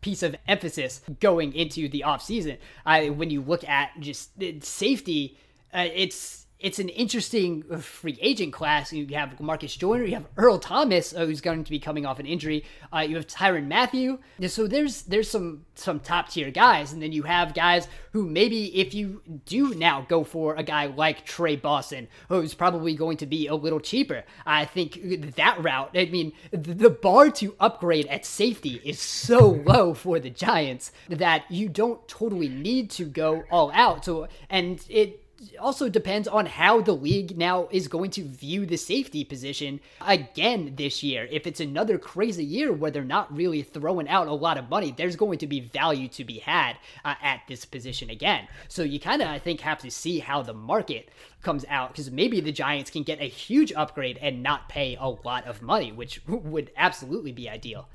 piece 0.00 0.22
of 0.22 0.34
emphasis 0.48 1.02
going 1.20 1.52
into 1.52 1.86
the 1.86 2.02
offseason. 2.06 2.56
I 2.86 3.10
when 3.10 3.28
you 3.28 3.42
look 3.42 3.62
at 3.68 3.90
just 4.00 4.30
safety, 4.62 5.38
uh, 5.74 5.88
it's 5.94 6.46
it's 6.60 6.80
an 6.80 6.88
interesting 6.88 7.62
free 7.80 8.18
agent 8.20 8.52
class. 8.52 8.92
You 8.92 9.06
have 9.14 9.38
Marcus 9.38 9.76
Joyner, 9.76 10.04
you 10.04 10.14
have 10.14 10.26
Earl 10.36 10.58
Thomas, 10.58 11.14
uh, 11.14 11.24
who's 11.24 11.40
going 11.40 11.62
to 11.62 11.70
be 11.70 11.78
coming 11.78 12.04
off 12.04 12.18
an 12.18 12.26
injury. 12.26 12.64
Uh, 12.92 13.00
you 13.00 13.14
have 13.14 13.28
Tyrann 13.28 13.68
Mathieu. 13.68 14.18
So 14.48 14.66
there's 14.66 15.02
there's 15.02 15.30
some 15.30 15.66
some 15.76 16.00
top 16.00 16.30
tier 16.30 16.50
guys, 16.50 16.92
and 16.92 17.00
then 17.00 17.12
you 17.12 17.22
have 17.22 17.54
guys 17.54 17.86
who 18.12 18.26
maybe 18.26 18.76
if 18.76 18.92
you 18.92 19.22
do 19.44 19.74
now 19.74 20.04
go 20.08 20.24
for 20.24 20.56
a 20.56 20.64
guy 20.64 20.86
like 20.86 21.24
Tre 21.24 21.54
Boston, 21.54 22.08
who's 22.28 22.54
probably 22.54 22.94
going 22.94 23.18
to 23.18 23.26
be 23.26 23.46
a 23.46 23.54
little 23.54 23.80
cheaper. 23.80 24.24
I 24.44 24.64
think 24.64 24.98
that 25.36 25.62
route. 25.62 25.90
I 25.94 26.06
mean, 26.06 26.32
the 26.50 26.90
bar 26.90 27.30
to 27.30 27.54
upgrade 27.60 28.06
at 28.06 28.26
safety 28.26 28.80
is 28.84 29.00
so 29.00 29.38
low 29.64 29.94
for 29.94 30.18
the 30.18 30.30
Giants 30.30 30.90
that 31.08 31.48
you 31.50 31.68
don't 31.68 32.06
totally 32.08 32.48
need 32.48 32.90
to 32.90 33.04
go 33.04 33.44
all 33.50 33.70
out. 33.72 34.04
So 34.04 34.26
and 34.50 34.84
it 34.88 35.24
also 35.60 35.88
depends 35.88 36.26
on 36.26 36.46
how 36.46 36.80
the 36.80 36.94
league 36.94 37.36
now 37.36 37.68
is 37.70 37.88
going 37.88 38.10
to 38.10 38.24
view 38.24 38.66
the 38.66 38.76
safety 38.76 39.24
position 39.24 39.80
again 40.00 40.74
this 40.76 41.02
year. 41.02 41.28
If 41.30 41.46
it's 41.46 41.60
another 41.60 41.98
crazy 41.98 42.44
year 42.44 42.72
where 42.72 42.90
they're 42.90 43.04
not 43.04 43.34
really 43.34 43.62
throwing 43.62 44.08
out 44.08 44.26
a 44.26 44.32
lot 44.32 44.58
of 44.58 44.68
money, 44.68 44.92
there's 44.96 45.16
going 45.16 45.38
to 45.38 45.46
be 45.46 45.60
value 45.60 46.08
to 46.08 46.24
be 46.24 46.38
had 46.38 46.76
uh, 47.04 47.14
at 47.22 47.42
this 47.48 47.64
position 47.64 48.10
again. 48.10 48.48
So 48.68 48.82
you 48.82 48.98
kind 48.98 49.22
of, 49.22 49.28
I 49.28 49.38
think, 49.38 49.60
have 49.60 49.78
to 49.80 49.90
see 49.90 50.18
how 50.18 50.42
the 50.42 50.54
market 50.54 51.10
comes 51.42 51.64
out 51.68 51.92
because 51.92 52.10
maybe 52.10 52.40
the 52.40 52.52
Giants 52.52 52.90
can 52.90 53.04
get 53.04 53.20
a 53.20 53.28
huge 53.28 53.72
upgrade 53.72 54.18
and 54.18 54.42
not 54.42 54.68
pay 54.68 54.96
a 54.96 55.08
lot 55.08 55.46
of 55.46 55.62
money, 55.62 55.92
which 55.92 56.20
would 56.26 56.70
absolutely 56.76 57.32
be 57.32 57.48
ideal. 57.48 57.88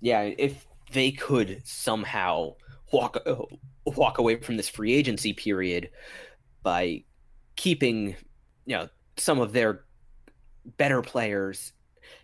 Yeah, 0.00 0.22
if 0.22 0.66
they 0.92 1.10
could 1.10 1.62
somehow 1.64 2.54
walk 2.92 3.18
walk 3.84 4.18
away 4.18 4.36
from 4.36 4.56
this 4.56 4.68
free 4.68 4.94
agency 4.94 5.32
period 5.32 5.90
by 6.64 7.04
keeping 7.54 8.16
you 8.66 8.76
know 8.76 8.88
some 9.16 9.38
of 9.38 9.52
their 9.52 9.84
better 10.76 11.00
players 11.02 11.72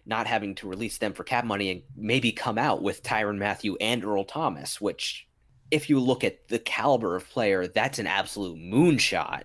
not 0.06 0.26
having 0.26 0.54
to 0.56 0.68
release 0.68 0.98
them 0.98 1.12
for 1.12 1.24
cap 1.24 1.44
money 1.44 1.70
and 1.70 1.82
maybe 1.96 2.32
come 2.32 2.58
out 2.58 2.82
with 2.82 3.02
Tyrann 3.02 3.38
Mathieu 3.38 3.76
and 3.80 4.04
Earl 4.04 4.24
Thomas, 4.24 4.80
which, 4.80 5.26
if 5.70 5.88
you 5.88 6.00
look 6.00 6.24
at 6.24 6.48
the 6.48 6.58
caliber 6.58 7.16
of 7.16 7.28
player, 7.28 7.66
that's 7.68 7.98
an 7.98 8.06
absolute 8.06 8.58
moonshot. 8.58 9.42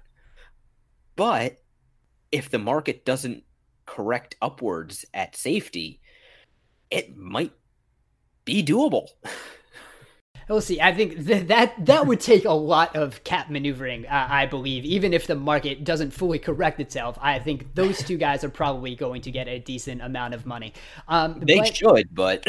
But 1.16 1.58
if 2.32 2.50
the 2.50 2.60
market 2.60 3.06
doesn't 3.06 3.44
correct 3.86 4.36
upwards 4.42 5.06
at 5.14 5.36
safety, 5.36 6.02
it 6.90 7.16
might 7.16 7.54
be 8.44 8.64
doable. 8.64 9.08
We'll 10.48 10.62
see. 10.62 10.80
I 10.80 10.94
think 10.94 11.26
th- 11.26 11.48
that 11.48 11.86
that 11.86 12.06
would 12.06 12.20
take 12.20 12.46
a 12.46 12.54
lot 12.54 12.96
of 12.96 13.24
cap 13.24 13.50
maneuvering, 13.50 14.06
uh, 14.06 14.28
I 14.30 14.46
believe. 14.46 14.86
Even 14.86 15.14
if 15.14 15.26
the 15.28 15.36
market 15.36 15.84
doesn't 15.84 16.12
fully 16.12 16.38
correct 16.38 16.80
itself, 16.80 17.18
I 17.22 17.40
think 17.40 17.74
those 17.74 18.04
two 18.04 18.18
guys 18.18 18.44
are 18.44 18.50
probably 18.50 18.96
going 18.96 19.22
to 19.24 19.32
get 19.32 19.48
a 19.48 19.60
decent 19.60 20.02
amount 20.02 20.34
of 20.34 20.46
money. 20.46 20.74
Um, 21.08 21.40
they 21.40 21.58
but, 21.58 21.76
should, 21.76 22.14
but 22.14 22.46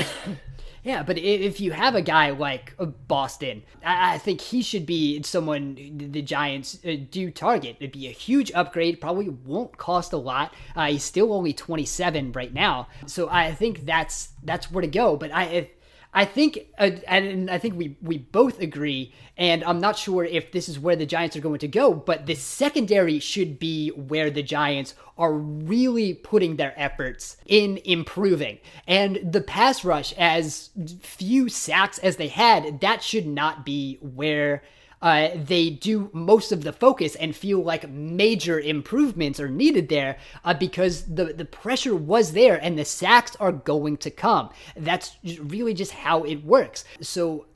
yeah, 0.85 1.03
but 1.03 1.17
if 1.17 1.59
you 1.59 1.73
have 1.73 1.95
a 1.95 2.03
guy 2.03 2.31
like 2.31 2.75
uh, 2.79 2.85
Boston, 2.85 3.63
I, 3.83 4.19
think 4.19 4.43
he 4.43 4.61
should 4.61 4.85
be 4.85 5.23
someone 5.23 5.75
the 5.97 6.21
Giants 6.21 6.79
uh, 6.85 6.97
do 7.11 7.31
target. 7.31 7.77
It'd 7.81 7.93
be 7.93 8.09
a 8.09 8.13
huge 8.13 8.53
upgrade. 8.53 9.01
Probably 9.01 9.31
won't 9.31 9.79
cost 9.79 10.13
a 10.13 10.19
lot. 10.19 10.53
Uh, 10.75 10.89
he's 10.89 11.03
still 11.03 11.33
only 11.33 11.55
27 11.55 12.33
right 12.33 12.53
now, 12.53 12.89
so 13.07 13.29
I 13.31 13.53
think 13.53 13.87
that's 13.87 14.29
that's 14.43 14.71
where 14.71 14.83
to 14.83 14.87
go. 14.87 15.17
But 15.17 15.33
I 15.33 15.71
I 16.15 16.25
think, 16.25 16.59
uh, 16.79 16.91
and 17.07 17.51
I 17.51 17.59
think 17.59 17.77
we 17.77 17.97
we 18.01 18.19
both 18.19 18.61
agree, 18.61 19.13
and 19.37 19.63
I'm 19.65 19.81
not 19.81 19.99
sure 19.99 20.25
if 20.25 20.51
this 20.51 20.69
is 20.69 20.79
where 20.79 20.97
the 20.97 21.07
Giants 21.07 21.37
are 21.37 21.41
going 21.41 21.59
to 21.59 21.69
go, 21.69 21.93
but 21.93 22.27
the 22.27 22.35
secondary 22.35 23.19
should 23.19 23.59
be 23.59 23.91
where 23.91 24.31
the 24.31 24.43
Giants 24.43 24.95
are 25.19 25.33
really 25.33 26.15
putting 26.15 26.57
their 26.57 26.75
efforts 26.77 27.37
in 27.47 27.79
improving. 27.85 28.59
And 28.87 29.19
the 29.33 29.41
pass 29.41 29.85
rush, 29.85 30.13
as 30.15 30.71
few 31.01 31.49
sacks 31.49 31.99
as 31.99 32.17
they 32.17 32.29
had, 32.29 32.81
that 32.81 33.03
should 33.03 33.27
not 33.27 33.65
be 33.65 33.99
where 34.01 34.63
uh, 35.03 35.29
they 35.35 35.71
do 35.71 36.11
most 36.13 36.53
of 36.53 36.65
the 36.65 36.73
focus 36.73 37.15
and 37.17 37.37
feel 37.37 37.63
like 37.63 37.89
major 37.89 38.59
improvements 38.59 39.39
are 39.39 39.49
needed 39.49 39.89
there 39.89 40.19
uh, 40.45 40.55
because 40.55 41.05
the, 41.15 41.27
the 41.33 41.45
pressure 41.45 41.95
was 41.95 42.33
there 42.33 42.57
and 42.63 42.79
the 42.79 42.85
sacks 42.85 43.37
are 43.37 43.53
going 43.53 43.97
to 43.99 44.11
come. 44.11 44.51
That's 44.77 45.17
really 45.41 45.75
just 45.75 45.93
how 45.93 46.25
it 46.25 46.45
works. 46.45 46.85
So 47.01 47.47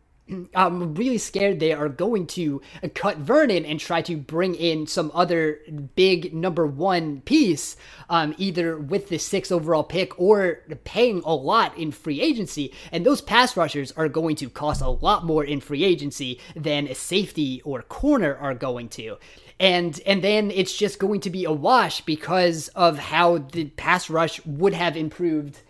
I'm 0.54 0.94
really 0.94 1.18
scared 1.18 1.60
they 1.60 1.72
are 1.72 1.88
going 1.88 2.26
to 2.28 2.60
cut 2.94 3.18
Vernon 3.18 3.64
and 3.64 3.78
try 3.78 4.02
to 4.02 4.16
bring 4.16 4.54
in 4.54 4.86
some 4.86 5.10
other 5.14 5.60
big 5.94 6.34
number 6.34 6.66
one 6.66 7.20
piece, 7.22 7.76
um, 8.08 8.34
either 8.38 8.78
with 8.78 9.08
the 9.08 9.18
sixth 9.18 9.52
overall 9.52 9.84
pick 9.84 10.18
or 10.18 10.60
paying 10.84 11.22
a 11.24 11.34
lot 11.34 11.76
in 11.76 11.92
free 11.92 12.20
agency. 12.20 12.72
And 12.92 13.04
those 13.04 13.20
pass 13.20 13.56
rushers 13.56 13.92
are 13.92 14.08
going 14.08 14.36
to 14.36 14.48
cost 14.48 14.80
a 14.80 14.88
lot 14.88 15.24
more 15.24 15.44
in 15.44 15.60
free 15.60 15.84
agency 15.84 16.40
than 16.56 16.86
a 16.86 16.94
safety 16.94 17.62
or 17.64 17.82
corner 17.82 18.36
are 18.36 18.54
going 18.54 18.88
to 18.90 19.18
and 19.60 20.00
and 20.06 20.24
then 20.24 20.50
it's 20.50 20.74
just 20.74 20.98
going 20.98 21.20
to 21.20 21.30
be 21.30 21.44
a 21.44 21.52
wash 21.52 22.00
because 22.00 22.68
of 22.68 22.98
how 22.98 23.38
the 23.38 23.66
pass 23.66 24.10
rush 24.10 24.44
would 24.46 24.72
have 24.72 24.96
improved 24.96 25.60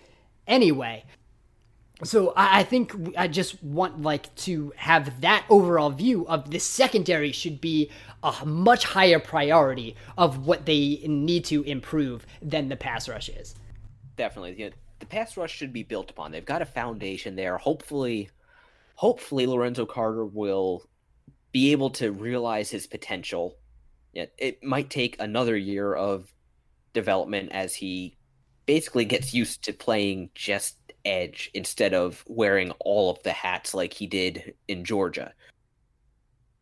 anyway 0.47 1.05
so 2.03 2.33
I, 2.37 2.63
think 2.63 2.95
I 3.17 3.29
just 3.29 3.63
want 3.63 4.03
like 4.03 4.35
to 4.37 4.73
have 4.77 5.21
that 5.21 5.45
overall 5.49 5.91
view 5.91 6.27
of 6.27 6.51
the 6.51 6.59
secondary 6.59 7.33
should 7.33 7.61
be 7.61 7.91
a 8.23 8.35
much 8.45 8.85
higher 8.85 9.19
priority 9.19 9.97
of 10.17 10.47
what 10.47 10.67
they 10.67 11.03
need 11.07 11.45
to 11.47 11.63
improve 11.63 12.27
than 12.41 12.69
the 12.69 12.77
pass 12.77 13.09
rush 13.09 13.29
is. 13.29 13.55
Definitely, 14.17 14.57
yeah, 14.59 14.71
the 14.99 15.07
pass 15.07 15.37
rush 15.37 15.53
should 15.53 15.73
be 15.73 15.83
built 15.83 16.11
upon. 16.11 16.33
They've 16.33 16.45
got 16.45 16.63
a 16.63 16.67
foundation 16.67 17.37
there. 17.37 17.59
Hopefully, 17.59 18.31
hopefully 18.95 19.47
Lorenzo 19.47 19.87
Carter 19.87 20.25
will 20.25 20.87
be 21.53 21.73
able 21.73 21.91
to 21.91 22.13
realize 22.13 22.71
his 22.71 22.87
potential. 22.87 23.57
Yeah, 24.13 24.27
it 24.39 24.63
might 24.63 24.91
take 24.91 25.17
another 25.19 25.57
year 25.57 25.95
of 25.95 26.33
development 26.93 27.51
as 27.53 27.75
he 27.75 28.17
basically 28.67 29.05
gets 29.05 29.35
used 29.35 29.65
to 29.65 29.73
playing 29.73 30.31
just 30.35 30.80
edge 31.05 31.51
instead 31.55 31.95
of 31.95 32.25
wearing 32.27 32.71
all 32.81 33.11
of 33.11 33.23
the 33.23 33.33
hats 33.33 33.75
like 33.75 33.93
he 33.93 34.07
did 34.07 34.55
in 34.69 34.85
Georgia. 34.85 35.33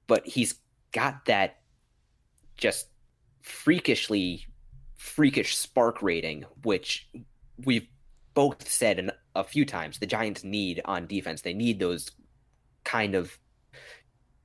But 0.06 0.26
he's 0.26 0.54
got 0.92 1.24
that 1.26 1.58
just 2.56 2.88
freakishly 3.42 4.46
freakish 4.96 5.56
SPARQ 5.56 6.02
rating, 6.02 6.44
which 6.62 7.08
we've 7.64 7.88
both 8.34 8.68
said 8.68 8.98
in 8.98 9.10
a 9.34 9.44
few 9.44 9.64
times 9.64 9.98
the 9.98 10.06
Giants 10.06 10.44
need 10.44 10.80
on 10.84 11.06
defense. 11.06 11.42
They 11.42 11.54
need 11.54 11.78
those 11.78 12.10
kind 12.84 13.14
of 13.14 13.38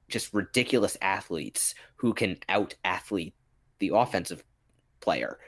just 0.09 0.33
ridiculous 0.33 0.97
athletes 1.01 1.75
who 1.95 2.13
can 2.13 2.37
out 2.49 2.75
athlete 2.83 3.33
the 3.79 3.91
offensive 3.93 4.43
player. 4.99 5.39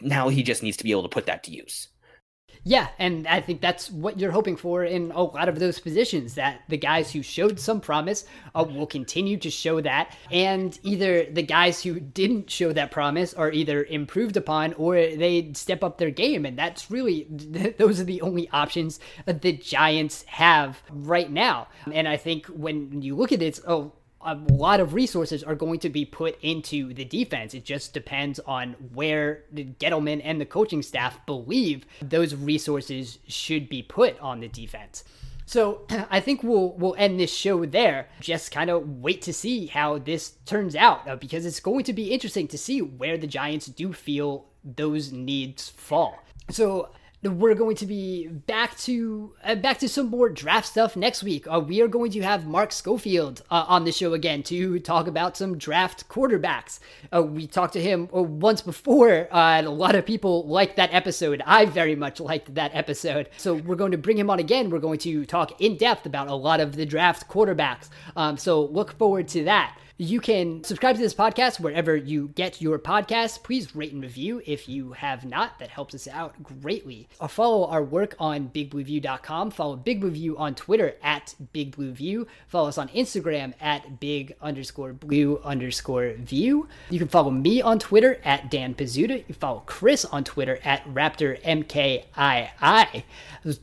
Now 0.00 0.28
he 0.28 0.42
just 0.42 0.62
needs 0.62 0.76
to 0.78 0.84
be 0.84 0.90
able 0.90 1.04
to 1.04 1.08
put 1.08 1.26
that 1.26 1.44
to 1.44 1.50
use. 1.50 1.88
Yeah, 2.68 2.88
and 2.98 3.28
I 3.28 3.40
think 3.40 3.60
that's 3.60 3.92
what 3.92 4.18
you're 4.18 4.32
hoping 4.32 4.56
for 4.56 4.82
in 4.82 5.12
a 5.12 5.22
lot 5.22 5.48
of 5.48 5.60
those 5.60 5.78
positions 5.78 6.34
that 6.34 6.62
the 6.66 6.76
guys 6.76 7.12
who 7.12 7.22
showed 7.22 7.60
some 7.60 7.80
promise 7.80 8.24
uh, 8.56 8.64
will 8.64 8.88
continue 8.88 9.36
to 9.36 9.50
show 9.50 9.80
that, 9.82 10.12
and 10.32 10.76
either 10.82 11.26
the 11.26 11.44
guys 11.44 11.80
who 11.80 12.00
didn't 12.00 12.50
show 12.50 12.72
that 12.72 12.90
promise 12.90 13.32
are 13.34 13.52
either 13.52 13.84
improved 13.84 14.36
upon 14.36 14.72
or 14.72 14.96
they 14.96 15.52
step 15.52 15.84
up 15.84 15.98
their 15.98 16.10
game. 16.10 16.44
And 16.44 16.58
that's 16.58 16.90
really, 16.90 17.28
those 17.78 18.00
are 18.00 18.04
the 18.04 18.20
only 18.20 18.48
options 18.50 18.98
the 19.26 19.52
Giants 19.52 20.24
have 20.26 20.82
right 20.90 21.30
now. 21.30 21.68
And 21.92 22.08
I 22.08 22.16
think 22.16 22.46
when 22.46 23.00
you 23.00 23.14
look 23.14 23.30
at 23.30 23.42
it, 23.42 23.60
oh, 23.68 23.92
a 24.20 24.34
lot 24.34 24.80
of 24.80 24.94
resources 24.94 25.44
are 25.44 25.54
going 25.54 25.78
to 25.80 25.90
be 25.90 26.04
put 26.04 26.38
into 26.42 26.92
the 26.92 27.04
defense. 27.04 27.54
It 27.54 27.64
just 27.64 27.92
depends 27.92 28.40
on 28.40 28.74
where 28.92 29.44
the 29.52 29.64
Gettleman 29.64 30.20
and 30.24 30.40
the 30.40 30.46
coaching 30.46 30.82
staff 30.82 31.24
believe 31.26 31.84
those 32.02 32.34
resources 32.34 33.18
should 33.28 33.68
be 33.68 33.82
put 33.82 34.18
on 34.20 34.40
the 34.40 34.48
defense. 34.48 35.04
So 35.46 35.86
I 36.10 36.20
think 36.20 36.42
we'll 36.42 36.72
we'll 36.72 36.96
end 36.98 37.18
this 37.18 37.32
show 37.32 37.64
there. 37.64 38.08
Just 38.20 38.50
kind 38.50 38.68
of 38.68 38.88
wait 39.00 39.22
to 39.22 39.32
see 39.32 39.66
how 39.66 39.98
this 39.98 40.34
turns 40.44 40.74
out 40.74 41.08
uh, 41.08 41.16
because 41.16 41.46
it's 41.46 41.60
going 41.60 41.84
to 41.84 41.92
be 41.92 42.12
interesting 42.12 42.48
to 42.48 42.58
see 42.58 42.82
where 42.82 43.16
the 43.16 43.26
Giants 43.26 43.66
do 43.66 43.92
feel 43.92 44.46
those 44.64 45.12
needs 45.12 45.68
fall. 45.70 46.22
So 46.50 46.90
we're 47.26 47.54
going 47.54 47.76
to 47.76 47.86
be 47.86 48.26
back 48.26 48.76
to 48.78 49.32
uh, 49.44 49.54
back 49.54 49.78
to 49.78 49.88
some 49.88 50.08
more 50.08 50.28
draft 50.28 50.66
stuff 50.66 50.96
next 50.96 51.22
week. 51.22 51.46
Uh, 51.50 51.60
we 51.60 51.80
are 51.80 51.88
going 51.88 52.10
to 52.12 52.22
have 52.22 52.46
Mark 52.46 52.72
Schofield 52.72 53.42
uh, 53.50 53.64
on 53.68 53.84
the 53.84 53.92
show 53.92 54.12
again 54.14 54.42
to 54.44 54.78
talk 54.80 55.06
about 55.06 55.36
some 55.36 55.58
draft 55.58 56.08
quarterbacks. 56.08 56.78
Uh, 57.14 57.22
we 57.22 57.46
talked 57.46 57.72
to 57.74 57.82
him 57.82 58.08
uh, 58.14 58.22
once 58.22 58.60
before, 58.60 59.28
uh, 59.32 59.56
and 59.56 59.66
a 59.66 59.70
lot 59.70 59.94
of 59.94 60.06
people 60.06 60.46
liked 60.46 60.76
that 60.76 60.92
episode. 60.92 61.42
I 61.46 61.64
very 61.64 61.96
much 61.96 62.20
liked 62.20 62.54
that 62.54 62.74
episode. 62.74 63.28
So 63.36 63.54
we're 63.54 63.76
going 63.76 63.92
to 63.92 63.98
bring 63.98 64.18
him 64.18 64.30
on 64.30 64.38
again. 64.38 64.70
We're 64.70 64.78
going 64.78 64.98
to 65.00 65.24
talk 65.24 65.60
in 65.60 65.76
depth 65.76 66.06
about 66.06 66.28
a 66.28 66.34
lot 66.34 66.60
of 66.60 66.76
the 66.76 66.86
draft 66.86 67.28
quarterbacks. 67.28 67.88
Um, 68.16 68.36
so 68.36 68.62
look 68.64 68.96
forward 68.98 69.28
to 69.28 69.44
that. 69.44 69.76
You 69.98 70.20
can 70.20 70.62
subscribe 70.62 70.96
to 70.96 71.00
this 71.00 71.14
podcast 71.14 71.58
wherever 71.58 71.96
you 71.96 72.28
get 72.34 72.60
your 72.60 72.78
podcasts. 72.78 73.42
Please 73.42 73.74
rate 73.74 73.94
and 73.94 74.02
review 74.02 74.42
if 74.44 74.68
you 74.68 74.92
have 74.92 75.24
not. 75.24 75.58
That 75.58 75.70
helps 75.70 75.94
us 75.94 76.06
out 76.06 76.42
greatly. 76.42 77.08
Or 77.18 77.28
follow 77.28 77.66
our 77.66 77.82
work 77.82 78.14
on 78.18 78.50
bigblueview.com. 78.50 79.52
Follow 79.52 79.74
Big 79.74 80.02
Blue 80.02 80.10
View 80.10 80.36
on 80.36 80.54
Twitter 80.54 80.96
at 81.02 81.34
Big 81.54 81.74
Blue 81.74 81.92
View. 81.92 82.26
Follow 82.46 82.68
us 82.68 82.76
on 82.76 82.88
Instagram 82.88 83.54
at 83.58 83.98
Big 83.98 84.36
underscore 84.42 84.92
Blue 84.92 85.40
underscore 85.42 86.12
View. 86.12 86.68
You 86.90 86.98
can 86.98 87.08
follow 87.08 87.30
me 87.30 87.62
on 87.62 87.78
Twitter 87.78 88.20
at 88.22 88.50
Dan 88.50 88.74
Pizzuta. 88.74 89.24
You 89.26 89.34
follow 89.34 89.62
Chris 89.64 90.04
on 90.04 90.24
Twitter 90.24 90.58
at 90.62 90.84
Raptor 90.92 91.40
MKII. 91.42 93.02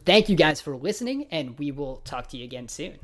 Thank 0.03 0.29
you 0.29 0.35
guys 0.35 0.61
for 0.61 0.75
listening, 0.75 1.27
and 1.29 1.59
we 1.59 1.71
will 1.71 1.97
talk 1.97 2.29
to 2.29 2.37
you 2.37 2.43
again 2.43 2.69
soon. 2.69 2.97